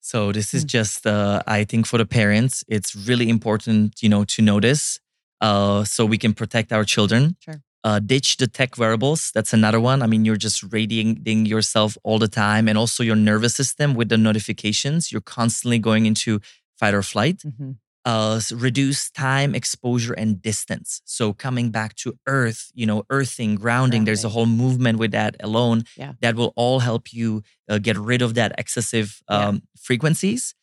So 0.00 0.32
this 0.32 0.54
is 0.54 0.64
mm. 0.64 0.68
just, 0.68 1.06
uh, 1.06 1.42
I 1.46 1.64
think, 1.64 1.86
for 1.86 1.98
the 1.98 2.06
parents, 2.06 2.64
it's 2.66 2.96
really 2.96 3.28
important, 3.28 4.02
you 4.02 4.08
know, 4.08 4.24
to 4.24 4.42
notice, 4.42 4.98
uh, 5.40 5.84
so 5.84 6.04
we 6.04 6.18
can 6.18 6.34
protect 6.34 6.72
our 6.72 6.84
children. 6.84 7.36
Sure. 7.38 7.62
Uh, 7.82 7.98
ditch 7.98 8.36
the 8.36 8.46
tech 8.46 8.76
wearables. 8.76 9.30
That's 9.34 9.54
another 9.54 9.80
one. 9.80 10.02
I 10.02 10.06
mean, 10.06 10.26
you're 10.26 10.36
just 10.36 10.62
radiating 10.70 11.46
yourself 11.46 11.96
all 12.02 12.18
the 12.18 12.28
time, 12.28 12.68
and 12.68 12.76
also 12.76 13.02
your 13.02 13.16
nervous 13.16 13.54
system 13.54 13.94
with 13.94 14.10
the 14.10 14.18
notifications. 14.18 15.10
You're 15.10 15.22
constantly 15.22 15.78
going 15.78 16.04
into 16.04 16.40
fight 16.78 16.94
or 16.94 17.02
flight. 17.02 17.38
Mm-hmm 17.38 17.72
uh, 18.04 18.40
reduce 18.52 19.10
time, 19.10 19.54
exposure, 19.54 20.14
and 20.14 20.40
distance. 20.40 21.02
So 21.04 21.32
coming 21.32 21.70
back 21.70 21.94
to 21.96 22.18
earth, 22.26 22.70
you 22.74 22.86
know, 22.86 23.04
earthing, 23.10 23.54
grounding, 23.54 23.60
grounding. 23.60 24.04
there's 24.04 24.24
a 24.24 24.30
whole 24.30 24.46
movement 24.46 24.98
with 24.98 25.12
that 25.12 25.36
alone 25.40 25.84
yeah. 25.96 26.12
that 26.20 26.34
will 26.36 26.52
all 26.56 26.80
help 26.80 27.12
you 27.12 27.42
uh, 27.68 27.78
get 27.78 27.98
rid 27.98 28.22
of 28.22 28.34
that 28.34 28.54
excessive 28.58 29.20
um, 29.28 29.54
yeah. 29.54 29.60
frequencies. 29.78 30.54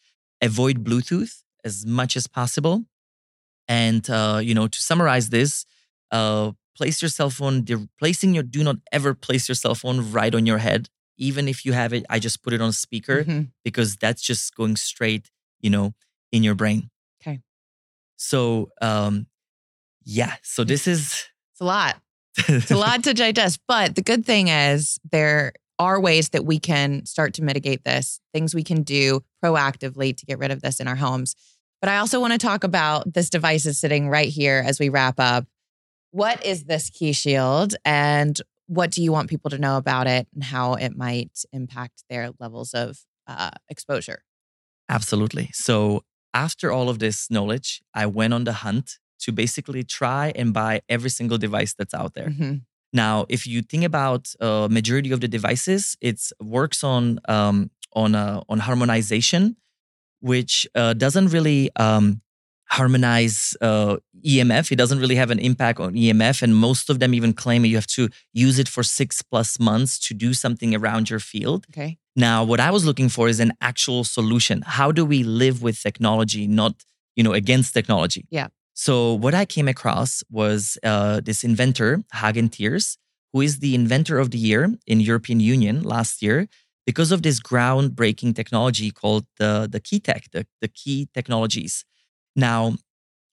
Avoid 0.42 0.84
Bluetooth 0.84 1.44
as 1.64 1.86
much 1.86 2.16
as 2.18 2.28
possible. 2.28 2.86
And, 3.68 4.10
uh, 4.10 4.40
you 4.42 4.56
know, 4.56 4.68
to 4.68 4.82
summarize 4.82 5.30
this, 5.30 5.66
uh, 6.12 6.52
place 6.78 7.02
your 7.02 7.10
cell 7.10 7.30
phone, 7.30 7.66
placing 8.00 8.34
your, 8.34 8.44
do 8.44 8.64
not 8.64 8.78
ever 8.92 9.14
place 9.14 9.50
your 9.50 9.56
cell 9.56 9.76
phone 9.76 10.12
right 10.12 10.34
on 10.34 10.46
your 10.46 10.60
head. 10.60 10.90
Even 11.18 11.48
if 11.48 11.66
you 11.66 11.74
have 11.74 11.94
it, 11.94 12.06
I 12.10 12.20
just 12.20 12.44
put 12.44 12.54
it 12.54 12.62
on 12.62 12.72
speaker 12.72 13.24
mm-hmm. 13.24 13.42
because 13.64 13.96
that's 13.96 14.22
just 14.22 14.56
going 14.56 14.76
straight, 14.76 15.32
you 15.60 15.70
know, 15.70 15.96
in 16.32 16.44
your 16.44 16.54
brain. 16.54 16.92
Okay. 17.22 17.42
So, 18.18 18.70
um, 18.82 19.26
yeah. 20.04 20.36
So 20.44 20.64
this 20.64 20.88
is 20.88 21.26
it's 21.54 21.62
a 21.62 21.66
lot. 21.66 21.98
It's 22.38 22.70
a 22.70 22.78
lot 22.88 23.04
to 23.06 23.14
digest. 23.14 23.60
But 23.68 23.96
the 23.96 24.04
good 24.04 24.26
thing 24.26 24.48
is 24.48 25.00
there 25.12 25.54
are 25.80 26.00
ways 26.00 26.30
that 26.30 26.46
we 26.46 26.60
can 26.60 27.06
start 27.06 27.34
to 27.36 27.44
mitigate 27.44 27.84
this, 27.84 28.20
things 28.34 28.54
we 28.54 28.64
can 28.64 28.84
do 28.84 29.22
proactively 29.44 30.16
to 30.16 30.26
get 30.26 30.40
rid 30.40 30.52
of 30.52 30.62
this 30.62 30.80
in 30.80 30.88
our 30.88 30.96
homes. 30.96 31.36
But 31.82 31.90
I 31.90 31.98
also 31.98 32.20
want 32.20 32.34
to 32.34 32.40
talk 32.40 32.64
about 32.64 33.14
this 33.14 33.30
device 33.30 33.66
is 33.66 33.80
sitting 33.80 34.10
right 34.10 34.30
here 34.30 34.64
as 34.66 34.80
we 34.80 34.90
wrap 34.90 35.16
up. 35.20 35.46
What 36.12 36.46
is 36.46 36.66
this 36.66 36.90
Qi 36.90 37.16
Shield 37.16 37.76
and 37.86 38.40
what 38.68 38.92
do 38.92 39.02
you 39.02 39.12
want 39.12 39.30
people 39.30 39.50
to 39.50 39.58
know 39.58 39.78
about 39.78 40.08
it 40.08 40.28
and 40.34 40.44
how 40.44 40.74
it 40.74 40.96
might 40.96 41.44
impact 41.54 42.04
their 42.10 42.32
levels 42.40 42.74
of 42.74 43.00
uh, 43.28 43.52
exposure? 43.70 44.24
Absolutely. 44.90 45.50
So, 45.54 46.04
after 46.34 46.72
all 46.72 46.90
of 46.90 47.00
this 47.00 47.32
knowledge, 47.32 47.82
I 47.94 48.06
went 48.06 48.34
on 48.34 48.44
the 48.44 48.54
hunt 48.54 49.00
to 49.20 49.32
basically 49.32 49.84
try 49.84 50.32
and 50.36 50.54
buy 50.54 50.82
every 50.88 51.10
single 51.10 51.38
device 51.38 51.74
that's 51.74 51.94
out 51.94 52.14
there. 52.14 52.30
Mhm. 52.30 52.62
Now, 52.94 53.26
if 53.30 53.46
you 53.48 53.62
think 53.62 53.84
about 53.84 54.34
uh, 54.40 54.68
majority 54.70 55.12
of 55.12 55.20
the 55.20 55.28
devices, 55.28 55.98
it 56.02 56.20
works 56.42 56.84
on 56.84 57.20
um, 57.28 57.72
on 57.94 58.16
uh, 58.16 58.42
on 58.50 58.60
harmonization, 58.60 59.56
which 60.20 60.68
uh, 60.76 60.94
doesn't 60.94 61.30
really 61.30 61.70
um, 61.76 62.22
harmonize 62.70 63.56
uh, 63.62 63.98
EMF. 64.26 64.72
It 64.72 64.76
doesn't 64.76 65.00
really 65.00 65.16
have 65.16 65.32
an 65.32 65.40
impact 65.40 65.80
on 65.80 65.94
EMF, 65.94 66.42
and 66.42 66.56
most 66.56 66.90
of 66.90 67.00
them 67.00 67.14
even 67.14 67.34
claim 67.34 67.66
you 67.66 67.76
have 67.76 67.88
to 67.88 68.10
use 68.34 68.60
it 68.60 68.68
for 68.68 68.84
six 68.84 69.22
plus 69.22 69.60
months 69.60 70.00
to 70.08 70.14
do 70.14 70.34
something 70.34 70.76
around 70.76 71.10
your 71.10 71.20
field. 71.20 71.66
Okay. 71.72 71.98
Now, 72.16 72.44
what 72.44 72.60
I 72.60 72.72
was 72.72 72.84
looking 72.84 73.10
for 73.10 73.28
is 73.28 73.40
an 73.40 73.54
actual 73.62 74.04
solution. 74.04 74.64
How 74.66 74.92
do 74.92 75.06
we 75.06 75.24
live 75.24 75.62
with 75.62 75.82
technology, 75.82 76.48
not 76.48 76.74
you 77.16 77.24
know 77.24 77.34
against 77.34 77.74
technology? 77.74 78.26
Yeah. 78.30 78.48
So 78.74 79.14
what 79.14 79.34
I 79.34 79.46
came 79.46 79.68
across 79.68 80.24
was 80.30 80.78
uh, 80.84 81.22
this 81.22 81.44
inventor 81.44 82.04
Hagen 82.14 82.50
Tiers, 82.50 82.98
who 83.34 83.42
is 83.42 83.60
the 83.60 83.74
inventor 83.74 84.20
of 84.20 84.32
the 84.32 84.38
year 84.38 84.72
in 84.86 85.00
European 85.00 85.40
Union 85.40 85.84
last 85.84 86.22
year 86.22 86.48
because 86.86 87.12
of 87.12 87.22
this 87.22 87.40
groundbreaking 87.40 88.36
technology 88.36 88.92
called 88.92 89.26
the 89.40 89.68
the 89.70 89.80
key 89.80 90.00
tech, 90.00 90.26
the, 90.32 90.46
the 90.62 90.68
key 90.68 91.08
technologies. 91.14 91.86
Now, 92.38 92.78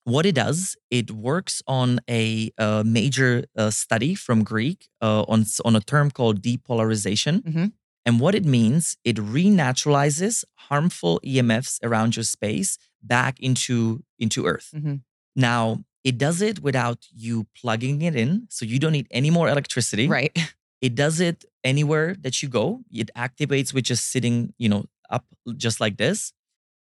what 0.05 0.25
it 0.25 0.35
does, 0.35 0.77
it 0.91 1.11
works 1.11 1.63
on 1.67 1.99
a, 2.09 2.51
uh 2.59 2.83
major 2.85 3.45
uh, 3.57 3.71
study 3.71 4.15
from 4.15 4.43
Greek 4.43 4.87
uh, 5.01 5.23
on 5.27 5.45
on 5.65 5.75
a 5.75 5.81
term 5.81 6.11
called 6.11 6.41
depolarization. 6.41 7.41
Mhm. 7.43 7.73
And 8.07 8.19
what 8.19 8.35
it 8.35 8.45
means, 8.45 8.97
it 9.03 9.17
renaturalizes 9.17 10.43
harmful 10.69 11.19
EMFs 11.25 11.79
around 11.83 12.15
your 12.17 12.23
space 12.23 12.77
back 13.03 13.39
into 13.39 14.03
into 14.19 14.45
Earth. 14.47 14.69
Mhm. 14.75 15.01
Now, 15.35 15.83
it 16.03 16.17
does 16.17 16.41
it 16.41 16.61
without 16.61 17.07
you 17.13 17.47
plugging 17.59 18.01
it 18.03 18.15
in, 18.15 18.47
so 18.49 18.65
you 18.65 18.79
don't 18.79 18.93
need 18.93 19.07
any 19.11 19.31
more 19.31 19.49
electricity. 19.49 20.07
Right. 20.07 20.35
It 20.81 20.93
does 20.95 21.19
it 21.19 21.45
anywhere 21.63 22.15
that 22.21 22.43
you 22.43 22.49
go. 22.49 22.83
It 22.91 23.09
activates 23.17 23.73
with 23.73 23.85
just 23.85 24.11
sitting, 24.11 24.53
you 24.59 24.69
know, 24.69 24.85
up 25.09 25.25
just 25.57 25.79
like 25.81 25.97
this. 25.97 26.31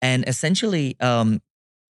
And 0.02 0.28
essentially, 0.28 0.96
um, 1.02 1.42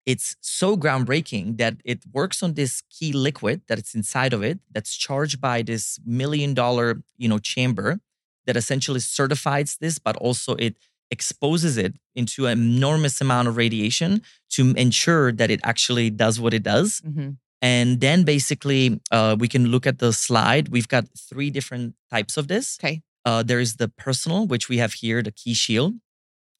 it's 0.07 0.37
so 0.41 0.77
groundbreaking 0.77 1.57
that 1.57 1.75
it 1.83 1.99
works 2.13 2.41
on 2.41 2.55
this 2.55 2.81
key 2.89 3.11
liquid 3.11 3.61
that 3.67 3.77
it's 3.77 3.93
inside 3.93 4.33
of 4.33 4.41
it 4.41 4.59
that's 4.73 4.95
charged 4.95 5.41
by 5.41 5.61
this 5.61 5.99
million 6.05 6.55
dollar, 6.55 7.03
you 7.17 7.27
know, 7.27 7.39
chamber 7.39 7.99
that 8.47 8.55
essentially 8.55 9.01
certifies 9.01 9.77
this, 9.81 9.99
but 9.99 10.15
also 10.15 10.55
it 10.55 10.77
exposes 11.11 11.77
it 11.77 11.93
into 12.15 12.47
an 12.47 12.57
enormous 12.57 13.19
amount 13.21 13.49
of 13.49 13.57
radiation 13.57 14.21
to 14.49 14.73
ensure 14.77 15.33
that 15.33 15.51
it 15.51 15.59
actually 15.63 16.09
does 16.09 16.39
what 16.39 16.53
it 16.53 16.63
does. 16.63 17.01
hmm 17.05 17.31
And 17.61 17.99
then 18.05 18.23
basically, 18.23 19.01
uh, 19.17 19.35
we 19.43 19.47
can 19.47 19.63
look 19.73 19.85
at 19.87 19.97
the 20.03 20.11
slide. 20.13 20.69
We've 20.69 20.91
got 20.95 21.05
three 21.29 21.49
different 21.57 21.95
types 22.15 22.37
of 22.37 22.47
this. 22.47 22.77
Okay. 22.79 23.01
Uh, 23.25 23.41
there 23.49 23.61
is 23.65 23.75
the 23.81 23.89
personal, 24.05 24.47
which 24.47 24.69
we 24.71 24.77
have 24.83 24.93
here, 25.03 25.19
the 25.27 25.33
Qi 25.39 25.53
Shield. 25.63 25.93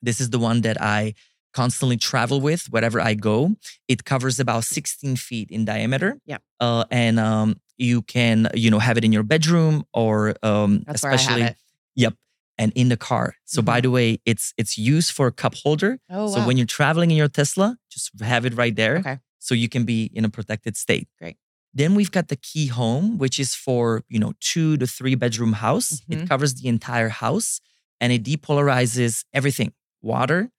This 0.08 0.20
is 0.20 0.30
the 0.32 0.42
one 0.50 0.62
that 0.68 0.78
I 0.82 1.14
constantly 1.54 1.98
travel 1.98 2.40
with 2.42 2.68
wherever 2.70 3.00
I 3.00 3.14
go. 3.14 3.56
It 3.88 4.04
covers 4.06 4.40
about 4.40 4.64
16 4.64 5.16
feet 5.16 5.50
in 5.50 5.66
diameter. 5.66 6.18
Yeah. 6.26 6.38
Uh, 6.60 6.86
and 6.92 7.20
um, 7.20 7.60
you 7.78 8.02
can, 8.04 8.48
you 8.54 8.70
know, 8.72 8.80
have 8.80 8.98
it 8.98 9.04
in 9.04 9.12
your 9.12 9.24
bedroom 9.24 9.84
or 9.94 10.36
um, 10.44 10.84
That's 10.86 11.04
where 11.04 11.12
I 11.12 11.16
especially, 11.16 11.42
have 11.44 11.52
it. 11.52 11.58
yep, 11.96 12.14
and 12.58 12.72
in 12.76 12.90
the 12.90 12.98
car. 12.98 13.36
So 13.46 13.62
by 13.62 13.80
Mhm. 13.80 13.84
the 13.84 13.92
way, 13.92 14.20
it's 14.26 14.54
it's 14.58 14.78
used 14.78 15.12
for 15.12 15.28
a 15.28 15.32
cup 15.32 15.56
holder. 15.56 16.00
Oh, 16.10 16.28
so 16.34 16.40
wow. 16.40 16.48
when 16.48 16.58
you're 16.58 16.66
traveling 16.66 17.12
in 17.12 17.18
your 17.18 17.28
Tesla, 17.30 17.78
just 17.92 18.12
have 18.22 18.46
it 18.46 18.54
right 18.56 18.76
there 18.76 18.98
Okay. 18.98 19.18
so 19.40 19.54
you 19.56 19.70
can 19.70 19.84
be 19.86 20.10
in 20.14 20.26
a 20.26 20.30
protected 20.30 20.76
state. 20.78 21.08
Great. 21.20 21.38
Then 21.74 21.94
we've 21.94 22.12
got 22.12 22.28
the 22.30 22.38
Qi 22.38 22.70
Home, 22.72 23.18
which 23.20 23.40
is 23.40 23.54
for, 23.54 24.04
you 24.10 24.20
know, 24.20 24.34
two 24.40 24.78
to 24.78 24.88
three 24.88 25.14
bedroom 25.16 25.54
house. 25.54 26.02
Mhm. 26.10 26.24
It 26.24 26.30
covers 26.30 26.56
the 26.56 26.68
entire 26.68 27.10
house 27.10 27.62
and 28.02 28.12
it 28.12 28.24
depolarizes 28.24 29.24
everything. 29.34 29.74
Water, 30.02 30.50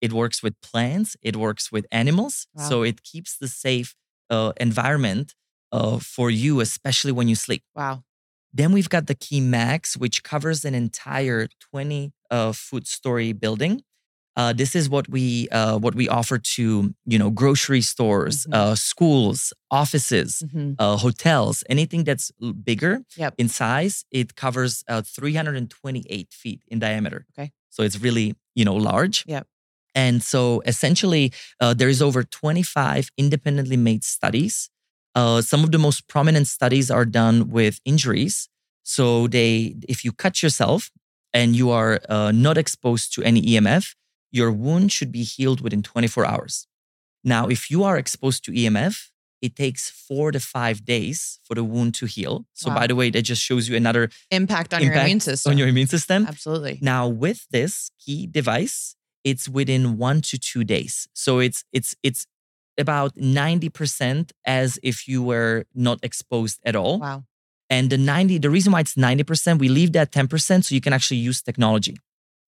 it 0.00 0.12
works 0.12 0.42
with 0.42 0.54
plants, 0.60 1.16
it 1.22 1.36
works 1.36 1.70
with 1.72 1.86
animals. 1.92 2.46
Wow. 2.54 2.68
So 2.68 2.82
it 2.82 3.02
keeps 3.02 3.36
the 3.36 3.48
safe 3.48 3.94
uh, 4.30 4.52
environment 4.60 5.34
uh, 5.72 5.98
for 5.98 6.30
you, 6.30 6.60
especially 6.60 7.12
when 7.12 7.28
you 7.28 7.34
sleep. 7.34 7.62
Wow. 7.74 8.02
Then 8.52 8.72
we've 8.72 8.88
got 8.88 9.06
the 9.06 9.14
Qi 9.14 9.40
Max, 9.42 9.96
which 9.96 10.22
covers 10.24 10.64
an 10.64 10.74
entire 10.74 11.48
20 11.70 12.12
uh, 12.30 12.52
foot 12.52 12.86
story 12.86 13.32
building. 13.32 13.82
Uh, 14.36 14.52
this 14.52 14.74
is 14.74 14.88
what 14.88 15.08
we 15.08 15.48
uh, 15.50 15.76
what 15.78 15.94
we 15.94 16.08
offer 16.08 16.38
to 16.38 16.94
you 17.04 17.18
know 17.18 17.30
grocery 17.30 17.80
stores, 17.82 18.46
Mhm. 18.46 18.54
uh, 18.54 18.74
schools, 18.74 19.52
offices, 19.70 20.42
hmm 20.52 20.72
uh, 20.78 20.96
hotels, 20.96 21.62
anything 21.68 22.04
that's 22.04 22.30
bigger 22.64 23.02
Yep. 23.16 23.34
in 23.38 23.48
size. 23.48 24.04
It 24.10 24.34
covers 24.36 24.82
uh, 24.88 25.02
328 25.02 26.32
feet 26.32 26.62
in 26.68 26.78
diameter. 26.78 27.26
Okay. 27.38 27.52
so 27.70 27.82
it's 27.84 27.98
really 28.00 28.34
you 28.54 28.64
know 28.64 28.74
large. 28.74 29.24
Yep. 29.26 29.46
And 29.94 30.22
so 30.22 30.62
essentially, 30.66 31.32
uh, 31.60 31.74
there 31.74 31.88
is 31.88 32.00
over 32.00 32.22
25 32.22 33.10
independently 33.16 33.76
made 33.76 34.04
studies. 34.04 34.70
Uh, 35.14 35.40
some 35.42 35.64
of 35.64 35.72
the 35.72 35.78
most 35.78 36.06
prominent 36.08 36.46
studies 36.46 36.90
are 36.90 37.04
done 37.04 37.50
with 37.50 37.80
injuries. 37.84 38.48
So 38.82 39.26
they, 39.26 39.76
if 39.88 40.04
you 40.04 40.12
cut 40.12 40.42
yourself 40.42 40.90
and 41.32 41.54
you 41.56 41.70
are 41.70 42.00
uh, 42.08 42.32
not 42.32 42.56
exposed 42.56 43.12
to 43.14 43.22
any 43.22 43.42
EMF, 43.42 43.94
your 44.32 44.52
wound 44.52 44.92
should 44.92 45.10
be 45.10 45.22
healed 45.24 45.60
within 45.60 45.82
24 45.82 46.24
hours. 46.24 46.66
Now, 47.24 47.48
if 47.48 47.70
you 47.70 47.82
are 47.84 47.96
exposed 47.98 48.44
to 48.44 48.52
EMF, 48.52 49.10
it 49.42 49.56
takes 49.56 49.90
four 49.90 50.30
to 50.32 50.38
five 50.40 50.84
days 50.84 51.40
for 51.44 51.54
the 51.54 51.64
wound 51.64 51.94
to 51.94 52.06
heal. 52.06 52.46
So, 52.52 52.68
Wow. 52.70 52.76
by 52.76 52.86
the 52.86 52.94
way, 52.94 53.10
that 53.10 53.22
just 53.22 53.42
shows 53.42 53.68
you 53.68 53.76
another 53.76 54.10
Impact 54.30 54.72
on 54.74 54.82
your 54.82 54.92
immune 54.92 55.20
system. 55.20 55.50
on 55.52 55.58
your 55.58 55.66
immune 55.68 55.86
system. 55.88 56.26
Absolutely. 56.26 56.78
Now, 56.80 57.08
with 57.08 57.46
this 57.50 57.90
key 57.98 58.26
device, 58.26 58.94
it's 59.24 59.48
within 59.48 59.98
one 59.98 60.20
to 60.22 60.38
two 60.38 60.64
days. 60.64 61.08
So 61.12 61.38
it's 61.38 61.64
it's 61.72 61.94
it's 62.02 62.26
about 62.78 63.14
90% 63.16 64.32
as 64.46 64.78
if 64.82 65.06
you 65.06 65.22
were 65.22 65.64
not 65.74 65.98
exposed 66.02 66.60
at 66.64 66.74
all. 66.74 66.98
Wow. 66.98 67.24
And 67.68 67.90
the 67.90 67.98
90, 67.98 68.38
the 68.38 68.50
reason 68.50 68.72
why 68.72 68.80
it's 68.80 68.94
90%, 68.94 69.58
we 69.58 69.68
leave 69.68 69.92
that 69.92 70.10
10% 70.10 70.64
so 70.64 70.74
you 70.74 70.80
can 70.80 70.92
actually 70.92 71.18
use 71.18 71.40
technology. 71.42 71.96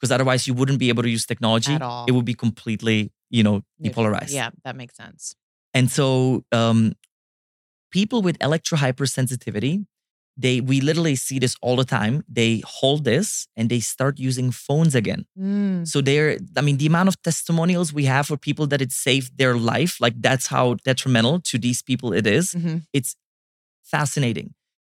Because 0.00 0.10
otherwise 0.10 0.48
you 0.48 0.54
wouldn't 0.54 0.80
be 0.80 0.88
able 0.88 1.04
to 1.04 1.08
use 1.08 1.26
technology. 1.26 1.74
At 1.74 1.82
all. 1.82 2.06
It 2.08 2.12
would 2.12 2.24
be 2.24 2.34
completely, 2.34 3.12
you 3.30 3.44
know, 3.44 3.62
depolarized. 3.80 4.32
Yeah, 4.32 4.50
that 4.64 4.74
makes 4.74 4.96
sense. 4.96 5.34
And 5.74 5.90
so 5.90 6.44
um, 6.50 6.94
people 7.92 8.20
with 8.20 8.36
electrohypersensitivity, 8.40 9.86
they 10.36 10.60
we 10.60 10.80
literally 10.80 11.14
see 11.16 11.38
this 11.38 11.56
all 11.60 11.76
the 11.76 11.84
time. 11.84 12.24
They 12.28 12.62
hold 12.64 13.04
this 13.04 13.46
and 13.56 13.68
they 13.68 13.80
start 13.80 14.18
using 14.18 14.50
phones 14.50 14.94
again. 14.94 15.26
Mm. 15.38 15.86
So 15.86 16.00
there, 16.00 16.38
I 16.56 16.60
mean, 16.62 16.78
the 16.78 16.86
amount 16.86 17.08
of 17.08 17.20
testimonials 17.22 17.92
we 17.92 18.04
have 18.06 18.26
for 18.28 18.36
people 18.36 18.66
that 18.68 18.80
it 18.80 18.92
saved 18.92 19.36
their 19.38 19.56
life, 19.56 20.00
like 20.00 20.14
that's 20.20 20.46
how 20.46 20.74
detrimental 20.84 21.40
to 21.40 21.58
these 21.58 21.82
people 21.82 22.12
it 22.14 22.26
is. 22.26 22.54
Mhm. 22.54 22.84
It's 22.92 23.14
fascinating. 23.82 24.54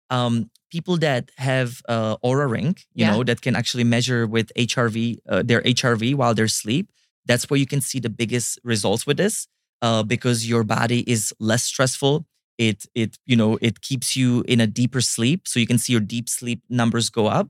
Um, 0.09 0.49
people 0.71 0.97
that 0.97 1.31
have 1.37 1.81
uh, 1.87 2.17
Oura 2.23 2.49
Ring, 2.49 2.75
you 2.93 3.05
Yeah. 3.05 3.11
know, 3.11 3.23
that 3.23 3.41
can 3.41 3.55
actually 3.55 3.83
measure 3.83 4.25
with 4.25 4.51
HRV, 4.55 5.17
uh, 5.29 5.43
their 5.43 5.61
HRV 5.65 6.13
while 6.15 6.33
they're 6.33 6.45
asleep. 6.45 6.89
That's 7.25 7.49
where 7.49 7.59
you 7.59 7.65
can 7.67 7.81
see 7.81 7.99
the 7.99 8.09
biggest 8.09 8.59
results 8.63 9.05
with 9.05 9.17
this, 9.17 9.47
uh, 9.81 10.03
because 10.03 10.47
your 10.47 10.63
body 10.63 11.01
is 11.09 11.33
less 11.39 11.63
stressful. 11.63 12.25
It 12.57 12.85
it 12.95 13.17
you 13.25 13.35
know 13.35 13.57
it 13.61 13.81
keeps 13.81 14.15
you 14.15 14.43
in 14.47 14.59
a 14.59 14.67
deeper 14.67 15.01
sleep, 15.01 15.47
so 15.47 15.59
you 15.59 15.67
can 15.67 15.77
see 15.77 15.93
your 15.93 16.01
deep 16.01 16.27
sleep 16.29 16.61
numbers 16.69 17.09
go 17.09 17.27
up, 17.27 17.49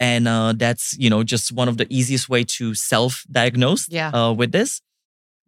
and 0.00 0.26
uh, 0.26 0.54
that's 0.56 0.96
you 0.98 1.08
know 1.10 1.22
just 1.22 1.52
one 1.52 1.68
of 1.68 1.76
the 1.76 1.86
easiest 1.88 2.28
way 2.28 2.44
to 2.44 2.74
self-diagnose 2.74 3.88
Yeah. 3.88 4.10
uh, 4.10 4.32
with 4.32 4.52
this. 4.52 4.80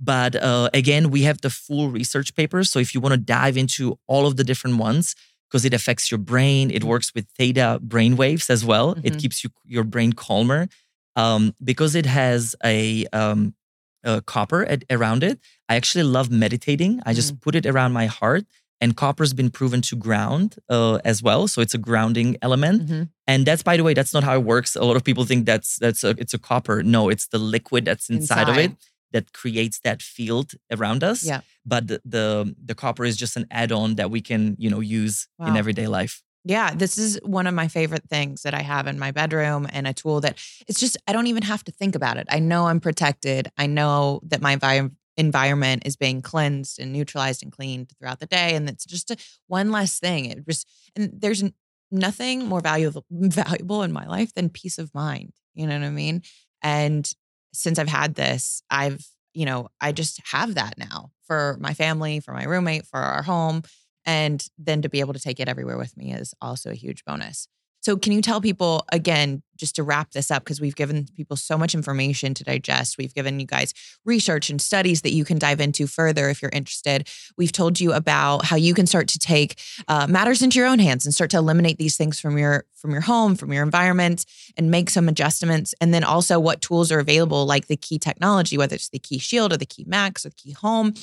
But 0.01 0.35
uh, 0.37 0.69
again, 0.75 1.11
we 1.11 1.23
have 1.23 1.41
the 1.43 1.51
full 1.51 1.89
research 1.91 2.35
papers. 2.35 2.71
So 2.71 2.79
if 2.81 2.95
you 2.95 3.01
want 3.01 3.13
to 3.13 3.19
dive 3.21 3.57
into 3.57 3.99
all 4.09 4.27
of 4.27 4.37
the 4.37 4.45
different 4.45 4.79
ones, 4.79 5.15
because 5.49 5.65
it 5.65 5.75
affects 5.75 6.11
your 6.11 6.19
brain, 6.19 6.71
it 6.71 6.83
works 6.85 7.13
with 7.15 7.27
theta 7.39 7.79
brain 7.83 8.17
waves 8.17 8.51
as 8.51 8.65
well. 8.65 8.97
It 9.05 9.13
Mhm. 9.15 9.19
keeps 9.21 9.45
you 9.45 9.51
your 9.65 9.85
brain 9.85 10.13
calmer. 10.13 10.69
Um, 11.15 11.55
because 11.63 11.95
it 11.95 12.07
has 12.07 12.57
a, 12.65 13.05
um, 13.13 13.55
a 14.03 14.23
copper 14.23 14.65
at, 14.65 14.83
around 14.91 15.23
it. 15.23 15.39
I 15.69 15.77
actually 15.77 16.05
love 16.05 16.31
meditating. 16.31 17.01
I 17.05 17.13
just 17.13 17.39
put 17.41 17.55
it 17.55 17.67
around 17.67 17.93
my 17.93 18.07
heart, 18.07 18.45
and 18.83 18.89
copper's 19.05 19.33
been 19.41 19.51
proven 19.51 19.81
to 19.89 19.95
ground 20.07 20.49
uh, 20.77 20.99
as 21.13 21.23
well. 21.27 21.43
So 21.53 21.59
it's 21.65 21.75
a 21.81 21.83
grounding 21.89 22.31
element. 22.43 22.79
Mhm. 22.89 23.09
And 23.33 23.47
that's 23.47 23.63
by 23.63 23.77
the 23.79 23.85
way, 23.87 23.95
that's 23.99 24.13
not 24.17 24.25
how 24.29 24.35
it 24.41 24.45
works. 24.55 24.71
A 24.77 24.85
lot 24.91 24.97
of 24.97 25.05
people 25.09 25.25
think 25.25 25.47
that's 25.47 25.71
that's 25.85 26.03
a, 26.09 26.11
it's 26.23 26.35
a 26.35 26.39
copper. 26.51 26.77
No, 26.83 27.09
it's 27.13 27.27
the 27.35 27.39
liquid 27.39 27.83
that's 27.89 28.11
inside, 28.11 28.49
of 28.49 28.57
it 28.65 28.73
that 29.15 29.25
creates 29.41 29.79
that 29.87 30.03
field 30.03 30.49
around 30.77 31.03
us. 31.05 31.21
Yeah. 31.25 31.41
But 31.73 31.83
the, 31.89 31.99
the 32.15 32.55
the 32.69 32.75
copper 32.75 33.05
is 33.11 33.17
just 33.25 33.37
an 33.37 33.47
add-on 33.51 33.95
that 33.99 34.11
we 34.11 34.21
can 34.21 34.57
you 34.59 34.71
know 34.73 34.81
use 35.03 35.17
in 35.49 35.57
everyday 35.63 35.87
life. 36.01 36.15
Yeah, 36.45 36.75
this 36.75 36.99
is 36.99 37.21
one 37.39 37.47
of 37.51 37.55
my 37.55 37.69
favorite 37.69 38.07
things 38.11 38.43
that 38.43 38.55
I 38.61 38.63
have 38.63 38.89
in 38.89 38.99
my 38.99 39.13
bedroom 39.13 39.63
and 39.75 39.87
a 39.87 39.93
tool 39.93 40.21
that 40.23 40.35
it's 40.67 40.81
just, 40.81 40.97
I 41.07 41.13
don't 41.13 41.29
even 41.29 41.45
have 41.45 41.63
to 41.65 41.73
think 41.81 41.95
about 41.95 42.17
it. 42.17 42.27
I 42.37 42.41
know 42.41 42.67
I'm 42.67 42.81
protected. 42.81 43.43
I 43.57 43.67
know 43.69 44.21
that 44.31 44.41
my 44.41 44.57
envi- 44.57 44.91
environment 45.17 45.83
is 45.85 45.97
being 45.97 46.23
cleansed 46.23 46.79
and 46.79 46.93
neutralized 46.93 47.43
and 47.43 47.53
cleaned 47.53 47.93
throughout 47.99 48.21
the 48.21 48.27
day. 48.27 48.55
And 48.55 48.69
it's 48.69 48.85
just 48.85 49.11
a, 49.11 49.17
one 49.47 49.71
less 49.71 49.99
thing. 49.99 50.27
It 50.27 50.47
just, 50.47 50.69
and 50.97 51.11
there's 51.13 51.45
nothing 51.91 52.47
more 52.47 52.61
valuable, 52.61 53.05
valuable 53.11 53.83
in 53.83 53.93
my 53.93 54.07
life 54.07 54.33
than 54.35 54.49
peace 54.49 54.79
of 54.79 54.95
mind. 54.95 55.33
You 55.55 55.67
know 55.67 55.79
what 55.79 55.87
I 55.87 55.91
mean? 55.91 56.23
And 56.63 57.11
since 57.53 57.79
I've 57.79 57.89
had 57.89 58.15
this, 58.15 58.63
I've, 58.71 59.07
you 59.35 59.45
know, 59.45 59.69
I 59.81 59.93
just 59.93 60.21
have 60.31 60.55
that 60.55 60.79
now 60.79 61.11
for 61.27 61.57
my 61.61 61.75
family, 61.75 62.21
for 62.21 62.33
my 62.33 62.45
roommate, 62.45 62.87
for 62.87 62.99
our 62.99 63.23
home. 63.23 63.63
And 64.05 64.45
then 64.59 64.83
to 64.83 64.89
be 64.89 65.01
able 65.01 65.13
to 65.13 65.21
take 65.21 65.41
it 65.41 65.49
everywhere 65.49 65.79
with 65.79 65.97
me 65.97 66.13
is 66.13 66.35
also 66.41 66.71
a 66.71 66.75
huge 66.75 67.05
bonus. 67.05 67.47
So, 67.83 67.97
can 67.97 68.13
you 68.13 68.23
tell 68.23 68.41
people 68.41 68.85
again, 68.93 69.43
just 69.57 69.77
to 69.77 69.83
wrap 69.83 70.13
this 70.13 70.31
up, 70.31 70.43
because 70.43 70.61
we've 70.61 70.75
given 70.75 71.07
people 71.17 71.37
so 71.37 71.59
much 71.59 71.75
information 71.75 72.33
to 72.35 72.45
digest. 72.45 72.97
We've 72.97 73.15
given 73.15 73.39
you 73.39 73.47
guys 73.47 73.75
research 74.05 74.51
and 74.51 74.61
studies 74.61 75.03
that 75.03 75.13
you 75.13 75.25
can 75.25 75.39
dive 75.39 75.61
into 75.61 75.87
further 75.87 76.29
if 76.31 76.43
you're 76.43 76.51
interested. 76.53 77.09
We've 77.37 77.53
told 77.53 77.81
you 77.81 77.93
about 77.93 78.45
how 78.45 78.57
you 78.57 78.73
can 78.75 78.87
start 78.87 79.09
to 79.09 79.19
take 79.19 79.61
uh, 79.89 80.07
matters 80.09 80.43
into 80.43 80.59
your 80.59 80.69
own 80.69 80.79
hands 80.79 81.05
and 81.05 81.15
start 81.15 81.31
to 81.31 81.39
eliminate 81.39 81.79
these 81.79 81.97
things 81.97 82.19
from 82.19 82.39
your 82.39 82.65
from 82.75 82.93
your 82.93 83.03
home, 83.03 83.37
from 83.37 83.53
your 83.53 83.63
environment, 83.63 84.25
and 84.57 84.71
make 84.71 84.91
some 84.91 85.09
adjustments. 85.09 85.75
And 85.81 85.93
then 85.93 86.03
also 86.03 86.41
what 86.41 86.61
tools 86.61 86.91
are 86.91 86.99
available, 86.99 87.47
like 87.47 87.67
the 87.67 87.77
Key 87.77 87.99
technology, 87.99 88.59
whether 88.59 88.75
it's 88.75 88.89
the 88.89 88.99
Qi 88.99 89.21
Shield 89.21 89.53
or 89.53 89.57
the 89.57 89.67
Qi 89.67 89.87
Max 89.87 90.25
or 90.25 90.31
the 90.31 90.35
Qi 90.35 90.57
Home 90.57 90.95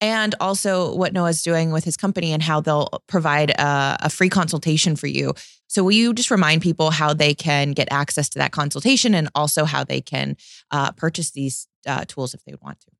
and 0.00 0.34
also 0.40 0.94
what 0.94 1.12
NOA's 1.12 1.42
doing 1.42 1.72
with 1.72 1.84
his 1.84 1.96
company 1.96 2.32
and 2.32 2.42
how 2.42 2.60
they'll 2.60 3.02
provide 3.06 3.50
a, 3.50 3.98
a 4.02 4.10
free 4.10 4.28
consultation 4.28 4.96
for 4.96 5.06
you. 5.06 5.34
So, 5.66 5.84
will 5.84 5.92
you 5.92 6.12
just 6.14 6.30
remind 6.30 6.62
people 6.62 6.90
how 6.90 7.14
they 7.14 7.34
can 7.34 7.72
get 7.72 7.88
access 7.90 8.28
to 8.30 8.38
that 8.38 8.52
consultation 8.52 9.14
and 9.14 9.28
also 9.34 9.64
how 9.64 9.84
they 9.84 10.00
can 10.00 10.36
uh, 10.70 10.92
purchase 10.92 11.30
these 11.30 11.68
uh, 11.86 12.04
tools 12.06 12.34
if 12.34 12.44
they 12.44 12.52
would 12.52 12.62
want 12.62 12.80
to? 12.80 12.90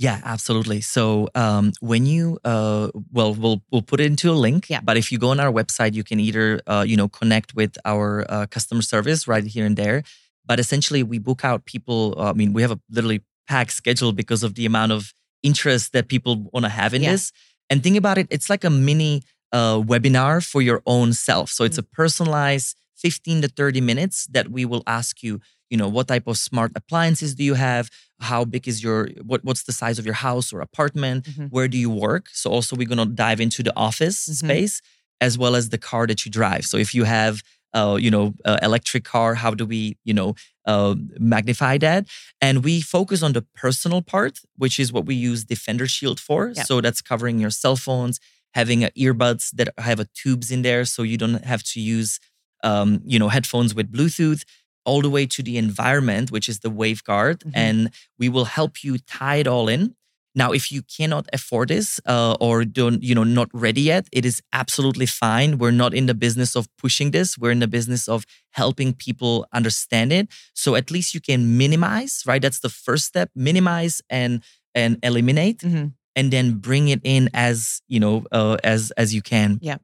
Yeah, 0.00 0.18
absolutely. 0.24 0.80
So 0.80 1.28
um, 1.34 1.72
when 1.80 2.06
you, 2.06 2.38
uh, 2.42 2.88
well, 3.12 3.34
we'll 3.34 3.62
we'll 3.70 3.82
put 3.82 4.00
it 4.00 4.06
into 4.06 4.30
a 4.30 4.32
link. 4.32 4.70
Yeah. 4.70 4.80
But 4.82 4.96
if 4.96 5.12
you 5.12 5.18
go 5.18 5.28
on 5.28 5.38
our 5.38 5.52
website, 5.52 5.92
you 5.92 6.02
can 6.02 6.18
either, 6.18 6.58
uh, 6.66 6.86
you 6.88 6.96
know, 6.96 7.06
connect 7.06 7.54
with 7.54 7.76
our 7.84 8.24
uh, 8.30 8.46
customer 8.46 8.80
service 8.80 9.28
right 9.28 9.44
here 9.44 9.66
and 9.66 9.76
there. 9.76 10.02
But 10.46 10.58
essentially, 10.58 11.02
we 11.02 11.18
book 11.18 11.44
out 11.44 11.66
people. 11.66 12.14
Uh, 12.16 12.30
I 12.30 12.32
mean, 12.32 12.54
we 12.54 12.62
have 12.62 12.70
a 12.70 12.80
literally 12.88 13.20
packed 13.46 13.72
schedule 13.72 14.12
because 14.12 14.42
of 14.42 14.54
the 14.54 14.64
amount 14.64 14.92
of 14.92 15.12
interest 15.42 15.92
that 15.92 16.08
people 16.08 16.48
want 16.52 16.64
to 16.64 16.70
have 16.70 16.94
in 16.94 17.02
Yeah. 17.02 17.12
this. 17.12 17.32
And 17.68 17.82
think 17.82 17.96
about 17.96 18.18
it, 18.18 18.26
it's 18.30 18.50
like 18.50 18.64
a 18.64 18.70
mini 18.70 19.22
uh, 19.52 19.78
webinar 19.80 20.44
for 20.44 20.62
your 20.62 20.80
own 20.86 21.12
self. 21.12 21.50
So 21.50 21.64
it's 21.64 21.76
Mm. 21.76 21.80
a 21.80 21.82
personalized 22.00 22.76
15 22.96 23.42
to 23.42 23.48
30 23.48 23.80
minutes 23.80 24.26
that 24.30 24.50
we 24.50 24.64
will 24.64 24.82
ask 24.86 25.22
you, 25.22 25.40
you 25.70 25.76
know, 25.76 25.88
what 25.88 26.06
type 26.08 26.26
of 26.26 26.36
smart 26.36 26.70
appliances 26.76 27.34
do 27.34 27.42
you 27.44 27.54
have? 27.54 27.90
How 28.20 28.44
big 28.44 28.68
is 28.68 28.82
your 28.82 29.08
what 29.24 29.44
what's 29.44 29.64
the 29.64 29.72
size 29.72 29.98
of 29.98 30.04
your 30.04 30.14
house 30.28 30.52
or 30.52 30.60
apartment? 30.60 31.24
Mhm. 31.26 31.48
Where 31.50 31.68
do 31.68 31.78
you 31.78 31.90
work? 31.90 32.28
So 32.32 32.50
also 32.50 32.76
we're 32.76 32.88
going 32.94 32.98
to 33.08 33.14
dive 33.26 33.40
into 33.40 33.62
the 33.62 33.74
office 33.76 34.28
Mhm. 34.28 34.34
space 34.34 34.80
as 35.20 35.36
well 35.38 35.54
as 35.56 35.68
the 35.70 35.78
car 35.78 36.06
that 36.06 36.24
you 36.24 36.30
drive. 36.30 36.64
So 36.66 36.76
if 36.76 36.94
you 36.94 37.04
have 37.04 37.42
uh, 37.72 37.96
you 38.00 38.10
know, 38.10 38.34
uh, 38.44 38.58
electric 38.62 39.04
car, 39.04 39.34
how 39.34 39.52
do 39.54 39.64
we, 39.66 39.96
you 40.04 40.14
know, 40.14 40.34
uh, 40.66 40.94
magnify 41.18 41.78
that? 41.78 42.06
And 42.40 42.64
we 42.64 42.80
focus 42.80 43.22
on 43.22 43.32
the 43.32 43.42
personal 43.54 44.02
part, 44.02 44.40
which 44.56 44.78
is 44.78 44.92
what 44.92 45.06
we 45.06 45.14
use 45.14 45.44
Defender 45.44 45.86
Shield 45.86 46.18
for. 46.20 46.52
Yep. 46.54 46.66
So 46.66 46.80
that's 46.80 47.00
covering 47.02 47.38
your 47.38 47.50
cell 47.50 47.76
phones, 47.76 48.18
having 48.54 48.84
uh, 48.84 48.90
earbuds 48.98 49.50
that 49.56 49.68
have 49.78 50.00
a 50.00 50.06
tubes 50.14 50.50
in 50.50 50.62
there, 50.62 50.84
so 50.84 51.02
you 51.02 51.16
don't 51.16 51.44
have 51.44 51.62
to 51.72 51.80
use, 51.80 52.18
um, 52.64 53.00
you 53.04 53.18
know, 53.18 53.28
headphones 53.28 53.74
with 53.74 53.90
Bluetooth. 53.92 54.44
All 54.86 55.02
the 55.02 55.10
way 55.10 55.26
to 55.26 55.42
the 55.42 55.58
environment, 55.58 56.30
which 56.32 56.48
is 56.48 56.60
the 56.60 56.70
Waveguard, 56.70 57.44
Mhm. 57.44 57.52
and 57.54 57.90
we 58.18 58.30
will 58.30 58.46
help 58.46 58.82
you 58.82 58.96
tie 58.96 59.36
it 59.36 59.46
all 59.46 59.68
in. 59.68 59.94
Now, 60.34 60.52
if 60.52 60.70
you 60.70 60.82
cannot 60.82 61.26
afford 61.32 61.68
this 61.68 62.00
uh, 62.06 62.36
or 62.40 62.64
don't, 62.64 63.02
you 63.02 63.14
know, 63.14 63.24
not 63.24 63.48
ready 63.52 63.80
yet, 63.82 64.06
it 64.12 64.24
is 64.24 64.40
absolutely 64.52 65.06
fine. 65.06 65.58
We're 65.58 65.72
not 65.72 65.92
in 65.92 66.06
the 66.06 66.14
business 66.14 66.54
of 66.54 66.68
pushing 66.78 67.10
this. 67.10 67.36
We're 67.36 67.50
in 67.50 67.58
the 67.58 67.66
business 67.68 68.08
of 68.08 68.24
helping 68.52 68.92
people 68.94 69.46
understand 69.52 70.12
it. 70.12 70.28
So 70.54 70.76
at 70.76 70.90
least 70.90 71.14
you 71.14 71.20
can 71.20 71.58
minimize, 71.58 72.22
right? 72.26 72.40
That's 72.40 72.60
the 72.60 72.68
first 72.68 73.06
step: 73.06 73.30
minimize 73.34 74.00
and 74.08 74.42
and 74.74 74.98
eliminate, 75.02 75.58
Mhm. 75.60 75.94
and 76.14 76.32
then 76.32 76.54
bring 76.58 76.88
it 76.88 77.00
in 77.02 77.28
as 77.34 77.82
you 77.88 77.98
know 77.98 78.24
uh, 78.30 78.56
as 78.62 78.92
as 78.96 79.12
you 79.14 79.22
can. 79.22 79.58
Yeah. 79.60 79.78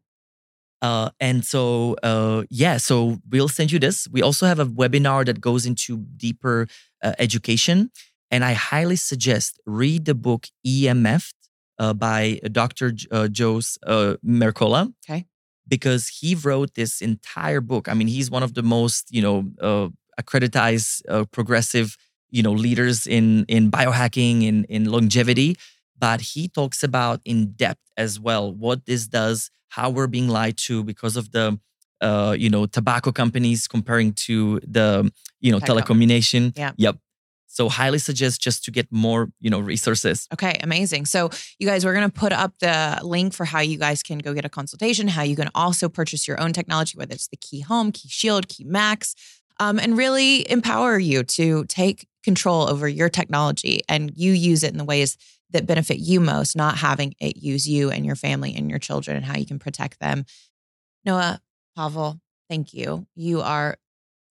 Uh, 0.83 1.09
and 1.21 1.45
so, 1.45 1.97
uh, 2.03 2.45
yeah, 2.51 2.77
so 2.77 3.19
we'll 3.31 3.49
send 3.49 3.73
you 3.73 3.79
this. 3.79 4.07
We 4.13 4.23
also 4.23 4.47
have 4.47 4.59
a 4.61 4.67
webinar 4.67 5.25
that 5.27 5.41
goes 5.41 5.65
into 5.67 6.05
deeper 6.17 6.69
uh, 7.03 7.15
education. 7.19 7.91
And 8.31 8.45
I 8.45 8.53
highly 8.53 8.97
suggest 8.97 9.61
read 9.67 10.05
the 10.05 10.15
book 10.15 10.49
EMF 10.67 11.33
uh, 11.79 11.93
by 11.93 12.41
Dr. 12.51 12.93
J- 12.93 13.09
uh, 13.11 13.29
Joe 13.29 13.61
uh, 13.87 14.17
Mercola. 14.25 14.93
Okay. 15.09 15.27
Because 15.69 16.09
he 16.09 16.35
wrote 16.35 16.75
this 16.75 17.01
entire 17.01 17.61
book. 17.61 17.89
I 17.89 17.95
mean, 17.95 18.07
he's 18.09 18.31
one 18.31 18.43
of 18.43 18.55
the 18.55 18.63
most, 18.63 19.09
you 19.11 19.21
know, 19.23 19.51
uh, 19.61 19.89
accredited 20.17 20.83
uh, 21.09 21.25
progressive, 21.31 21.97
you 22.31 22.43
know, 22.43 22.53
leaders 22.53 23.07
in 23.07 23.45
in 23.49 23.71
biohacking, 23.71 24.45
in 24.45 24.65
in 24.65 24.85
longevity. 24.85 25.57
But 25.99 26.21
he 26.21 26.49
talks 26.49 26.83
about 26.83 27.21
in 27.25 27.53
depth 27.53 27.81
as 27.97 28.21
well 28.21 28.53
what 28.53 28.87
this 28.87 29.07
does, 29.07 29.51
how 29.71 29.91
we're 29.91 30.07
being 30.07 30.29
lied 30.29 30.57
to 30.59 30.85
because 30.85 31.17
of 31.17 31.33
the, 31.33 31.59
uh, 32.01 32.37
you 32.39 32.51
know, 32.51 32.67
tobacco 32.67 33.11
companies 33.11 33.67
comparing 33.67 34.13
to 34.13 34.61
the, 34.61 35.11
you 35.41 35.51
know, 35.51 35.59
Tech 35.59 35.71
telecommunication. 35.71 36.57
Yeah. 36.57 36.73
Yep. 36.77 36.99
So 37.57 37.71
highly 37.71 37.99
suggest 37.99 38.43
just 38.43 38.65
to 38.65 38.71
get 38.71 38.87
more, 38.93 39.31
you 39.41 39.49
know, 39.49 39.59
resources. 39.59 40.29
Okay, 40.31 40.59
amazing. 40.63 41.07
So, 41.07 41.31
you 41.59 41.67
guys, 41.67 41.87
we're 41.87 41.95
to 41.95 42.11
put 42.11 42.31
up 42.31 42.53
the 42.61 43.01
link 43.03 43.33
for 43.33 43.47
how 43.47 43.61
you 43.61 43.79
guys 43.79 44.03
can 44.03 44.19
go 44.19 44.35
get 44.35 44.45
a 44.45 44.51
consultation, 44.51 45.09
how 45.09 45.23
you 45.23 45.37
can 45.37 45.49
also 45.55 45.89
purchase 45.89 46.29
your 46.29 46.39
own 46.39 46.53
technology, 46.53 46.99
whether 46.99 47.15
it's 47.15 47.29
the 47.29 47.39
Qi 47.39 47.65
Home, 47.65 47.93
Qi 47.93 48.11
Shield, 48.11 48.49
Qi 48.49 48.67
Max, 48.67 49.15
um, 49.59 49.79
and 49.79 49.97
really 49.97 50.49
empower 50.51 50.99
you 50.99 51.23
to 51.23 51.65
take 51.65 52.07
control 52.23 52.69
over 52.69 52.87
your 52.87 53.09
technology 53.09 53.81
and 53.89 54.13
you 54.15 54.33
use 54.33 54.63
it 54.63 54.73
in 54.73 54.77
the 54.77 54.85
ways 54.85 55.17
that 55.49 55.67
benefit 55.67 55.97
you 55.97 56.21
most, 56.21 56.57
not 56.57 56.77
having 56.77 57.15
it 57.21 57.39
use 57.39 57.67
you 57.67 57.91
and 57.91 58.05
your 58.05 58.17
family 58.17 58.55
and 58.55 58.69
your 58.69 58.79
children 58.79 59.17
and 59.17 59.25
how 59.25 59.39
you 59.39 59.47
can 59.47 59.59
protect 59.59 59.99
them. 59.99 60.27
NOA, 61.07 61.41
Pavel, 61.75 62.21
thank 62.51 62.75
you. 62.75 63.07
You 63.15 63.41
are 63.41 63.79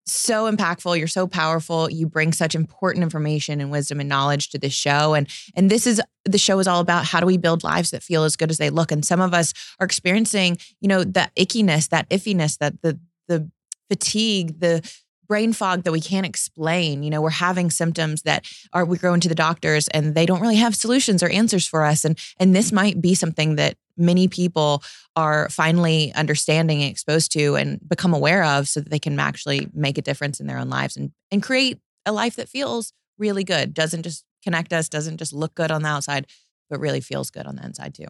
so 0.05 0.51
impactful. 0.51 0.97
You're 0.97 1.07
so 1.07 1.27
powerful. 1.27 1.89
You 1.89 2.07
bring 2.07 2.31
such 2.31 2.55
important 2.55 3.03
information 3.03 3.59
and 3.59 3.71
wisdom 3.71 3.99
and 3.99 4.09
knowledge 4.09 4.49
to 4.49 4.59
this 4.59 4.73
show. 4.73 5.13
And 5.13 5.27
and 5.55 5.69
this 5.69 5.87
is 5.87 6.01
the 6.25 6.37
show 6.37 6.59
is 6.59 6.67
all 6.67 6.79
about 6.79 7.05
how 7.05 7.19
do 7.19 7.25
we 7.25 7.37
build 7.37 7.63
lives 7.63 7.91
that 7.91 8.03
feel 8.03 8.23
as 8.23 8.35
good 8.35 8.51
as 8.51 8.57
they 8.57 8.69
look. 8.69 8.91
And 8.91 9.03
some 9.03 9.21
of 9.21 9.33
us 9.33 9.53
are 9.79 9.85
experiencing 9.85 10.57
you 10.79 10.87
know 10.87 11.03
that 11.03 11.33
ickiness 11.35 11.89
that 11.89 12.09
iffiness 12.09 12.57
that 12.59 12.81
the 12.81 12.99
the 13.27 13.49
fatigue 13.89 14.59
the 14.59 14.87
brain 15.27 15.53
fog 15.53 15.83
that 15.83 15.91
we 15.91 16.01
can't 16.01 16.25
explain. 16.25 17.01
You 17.01 17.09
know 17.09 17.21
we're 17.21 17.29
having 17.31 17.71
symptoms 17.71 18.21
that 18.23 18.47
are 18.73 18.85
we 18.85 18.97
go 18.97 19.13
into 19.13 19.29
the 19.29 19.35
doctors 19.35 19.87
and 19.87 20.13
they 20.13 20.27
don't 20.27 20.41
really 20.41 20.57
have 20.57 20.75
solutions 20.75 21.23
or 21.23 21.29
answers 21.29 21.65
for 21.65 21.83
us. 21.83 22.05
And 22.05 22.17
and 22.39 22.55
this 22.55 22.71
might 22.71 23.01
be 23.01 23.15
something 23.15 23.55
that 23.55 23.75
many 23.97 24.27
people 24.27 24.83
are 25.15 25.49
finally 25.49 26.13
understanding 26.13 26.81
and 26.81 26.91
exposed 26.91 27.31
to 27.31 27.55
and 27.55 27.79
become 27.87 28.13
aware 28.13 28.43
of 28.43 28.67
so 28.67 28.79
that 28.79 28.89
they 28.89 28.99
can 28.99 29.19
actually 29.19 29.67
make 29.73 29.97
a 29.97 30.01
difference 30.01 30.39
in 30.39 30.47
their 30.47 30.57
own 30.57 30.69
lives 30.69 30.97
and 30.97 31.11
and 31.31 31.41
create 31.41 31.79
a 32.05 32.11
life 32.11 32.35
that 32.35 32.49
feels 32.49 32.93
really 33.17 33.43
good 33.43 33.73
doesn't 33.73 34.03
just 34.03 34.25
connect 34.43 34.73
us 34.73 34.89
doesn't 34.89 35.17
just 35.17 35.33
look 35.33 35.55
good 35.55 35.71
on 35.71 35.81
the 35.81 35.89
outside 35.89 36.27
but 36.69 36.79
really 36.79 37.01
feels 37.01 37.31
good 37.31 37.45
on 37.45 37.55
the 37.55 37.63
inside 37.63 37.93
too 37.93 38.07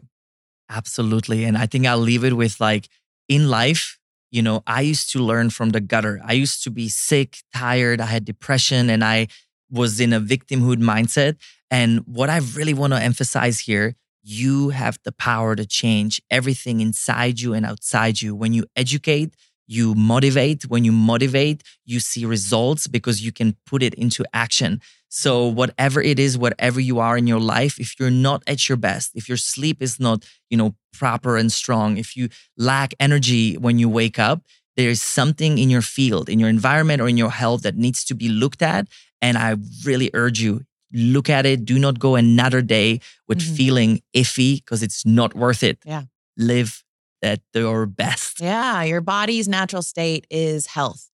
Absolutely. 0.68 1.44
And 1.44 1.56
I 1.56 1.66
think 1.66 1.86
I'll 1.86 1.98
leave 1.98 2.24
it 2.24 2.32
with 2.32 2.60
like 2.60 2.88
in 3.28 3.48
life, 3.48 3.98
you 4.30 4.42
know, 4.42 4.62
I 4.66 4.80
used 4.80 5.12
to 5.12 5.20
learn 5.20 5.50
from 5.50 5.70
the 5.70 5.80
gutter. 5.80 6.20
I 6.24 6.32
used 6.32 6.64
to 6.64 6.70
be 6.70 6.88
sick, 6.88 7.38
tired, 7.54 8.00
I 8.00 8.06
had 8.06 8.24
depression, 8.24 8.90
and 8.90 9.04
I 9.04 9.28
was 9.70 10.00
in 10.00 10.12
a 10.12 10.20
victimhood 10.20 10.82
mindset. 10.82 11.36
And 11.70 12.00
what 12.06 12.30
I 12.30 12.38
really 12.38 12.74
want 12.74 12.92
to 12.92 13.00
emphasize 13.00 13.60
here, 13.60 13.94
you 14.28 14.70
have 14.70 14.98
the 15.04 15.12
power 15.12 15.54
to 15.54 15.64
change 15.64 16.20
everything 16.32 16.80
inside 16.80 17.38
you 17.40 17.54
and 17.54 17.64
outside 17.64 18.20
you. 18.20 18.34
When 18.34 18.52
you 18.52 18.64
educate, 18.74 19.34
you 19.68 19.94
motivate. 19.94 20.64
When 20.64 20.84
you 20.84 20.90
motivate, 20.90 21.62
you 21.84 22.00
see 22.00 22.24
results 22.24 22.88
because 22.88 23.24
you 23.24 23.30
can 23.30 23.56
put 23.66 23.84
it 23.84 23.94
into 23.94 24.24
action. 24.34 24.80
So, 25.08 25.46
whatever 25.46 26.02
it 26.02 26.18
is, 26.18 26.36
whatever 26.36 26.80
you 26.80 26.98
are 26.98 27.16
in 27.16 27.28
your 27.28 27.38
life, 27.38 27.78
if 27.78 27.98
you're 28.00 28.10
not 28.10 28.42
at 28.48 28.68
your 28.68 28.76
best, 28.76 29.12
if 29.14 29.28
your 29.28 29.38
sleep 29.38 29.80
is 29.80 30.00
not, 30.00 30.24
you 30.50 30.56
know, 30.56 30.74
proper 30.92 31.36
and 31.36 31.50
strong, 31.52 31.96
if 31.96 32.16
you 32.16 32.28
lack 32.58 32.94
energy 32.98 33.56
when 33.56 33.78
you 33.78 33.88
wake 33.88 34.18
up, 34.18 34.42
there 34.76 34.90
is 34.90 35.02
something 35.02 35.56
in 35.56 35.70
your 35.70 35.82
field, 35.82 36.28
in 36.28 36.40
your 36.40 36.48
environment, 36.48 37.00
or 37.00 37.08
in 37.08 37.16
your 37.16 37.30
health 37.30 37.62
that 37.62 37.76
needs 37.76 38.04
to 38.06 38.14
be 38.14 38.28
looked 38.28 38.60
at. 38.60 38.88
And 39.22 39.38
I 39.38 39.56
really 39.84 40.10
urge 40.12 40.40
you, 40.40 40.62
look 40.92 41.28
at 41.30 41.46
it. 41.46 41.64
Do 41.64 41.78
not 41.78 41.98
go 41.98 42.14
another 42.14 42.62
day 42.62 43.00
with 43.28 43.40
Mhm. 43.40 43.56
feeling 43.56 44.02
iffy 44.14 44.56
because 44.56 44.82
it's 44.82 45.04
not 45.04 45.34
worth 45.34 45.62
it. 45.62 45.78
Yeah. 45.84 46.04
Live 46.36 46.84
at 47.22 47.40
your 47.54 47.86
best. 47.86 48.40
Yeah, 48.40 48.82
your 48.82 49.00
body's 49.00 49.48
natural 49.48 49.82
state 49.82 50.26
is 50.30 50.66
health. 50.68 51.08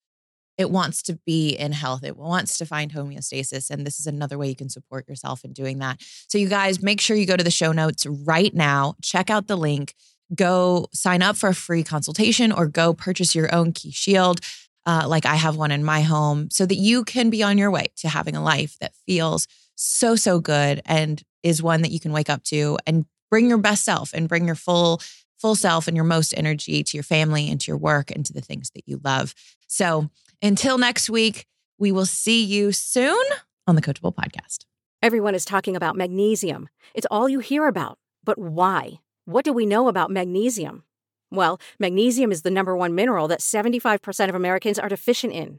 It 0.59 0.70
wants 0.70 1.03
to 1.05 1.18
be 1.25 1.51
in 1.51 1.73
health. 1.73 2.05
It 2.05 2.16
wants 2.16 2.59
to 2.59 2.66
find 2.66 2.93
homeostasis. 2.93 3.70
And 3.70 3.87
this 3.87 3.99
is 3.99 4.07
another 4.07 4.37
way 4.37 4.49
you 4.49 4.55
can 4.57 4.68
support 4.68 5.09
yourself 5.09 5.45
in 5.45 5.53
doing 5.53 5.79
that. 5.79 6.01
So, 6.29 6.37
you 6.39 6.49
guys, 6.49 6.83
make 6.83 7.01
sure 7.01 7.16
you 7.16 7.25
go 7.27 7.37
to 7.37 7.45
the 7.45 7.51
show 7.51 7.73
notes 7.73 8.05
right 8.07 8.55
now, 8.55 8.95
check 9.03 9.31
out 9.31 9.47
the 9.47 9.57
link, 9.57 9.95
go 10.35 10.87
sign 10.93 11.23
up 11.23 11.37
for 11.37 11.49
a 11.49 11.55
free 11.55 11.83
consultation 11.83 12.53
or 12.53 12.66
go 12.66 12.93
purchase 12.93 13.35
your 13.35 13.53
own 13.55 13.73
Qi 13.73 13.95
Shield. 13.95 14.41
Uh, 14.85 15.05
like 15.07 15.25
I 15.25 15.37
have 15.37 15.57
one 15.57 15.70
in 15.70 15.85
my 15.85 16.03
home, 16.03 16.51
so 16.51 16.66
that 16.66 16.75
you 16.75 17.05
can 17.05 17.31
be 17.31 17.43
on 17.43 17.57
your 17.57 17.70
way 17.70 17.87
to 17.99 18.09
having 18.09 18.35
a 18.35 18.43
life 18.43 18.77
that 18.81 18.93
feels 19.07 19.47
so, 19.83 20.16
so 20.16 20.41
good 20.41 20.80
and 20.85 21.22
is 21.43 21.62
one 21.62 21.83
that 21.83 21.91
you 21.91 22.01
can 22.01 22.12
wake 22.12 22.30
up 22.30 22.43
to 22.45 22.78
and 22.87 23.05
bring 23.30 23.49
your 23.49 23.59
best 23.59 23.85
self 23.85 24.12
and 24.12 24.28
bring 24.28 24.47
your 24.47 24.55
full 24.55 25.01
full 25.39 25.55
self 25.57 25.89
and 25.89 25.97
your 25.97 26.05
most 26.05 26.33
energy 26.37 26.85
to 26.85 26.97
your 26.97 27.03
family 27.03 27.51
and 27.51 27.61
to 27.61 27.70
your 27.70 27.76
work 27.76 28.12
and 28.12 28.24
to 28.24 28.33
the 28.33 28.41
things 28.41 28.70
that 28.76 28.87
you 28.87 29.01
love. 29.03 29.35
So 29.66 30.09
until 30.41 30.78
next 30.78 31.11
week, 31.11 31.47
we 31.78 31.91
will 31.91 32.07
see 32.07 32.45
you 32.45 32.70
soon 32.70 33.22
on 33.66 33.74
the 33.74 33.83
Coachable 33.83 34.14
Podcast. 34.14 34.66
Everyone 35.03 35.35
is 35.35 35.45
talking 35.45 35.74
about 35.74 35.97
magnesium. 35.97 36.68
It's 36.95 37.09
all 37.11 37.28
you 37.28 37.41
hear 37.41 37.66
about. 37.66 37.99
But 38.22 38.39
why? 38.39 39.01
What 39.24 39.45
do 39.45 39.53
we 39.53 39.66
know 39.66 39.89
about 39.89 40.12
magnesium? 40.12 40.85
Well, 41.33 41.61
magnesium 41.80 42.30
is 42.30 42.43
the 42.43 42.51
number 42.51 42.76
one 42.76 42.95
mineral 42.95 43.26
that 43.28 43.41
75% 43.41 44.28
of 44.28 44.35
Americans 44.37 44.78
are 44.78 44.89
deficient 44.89 45.33
in. 45.33 45.59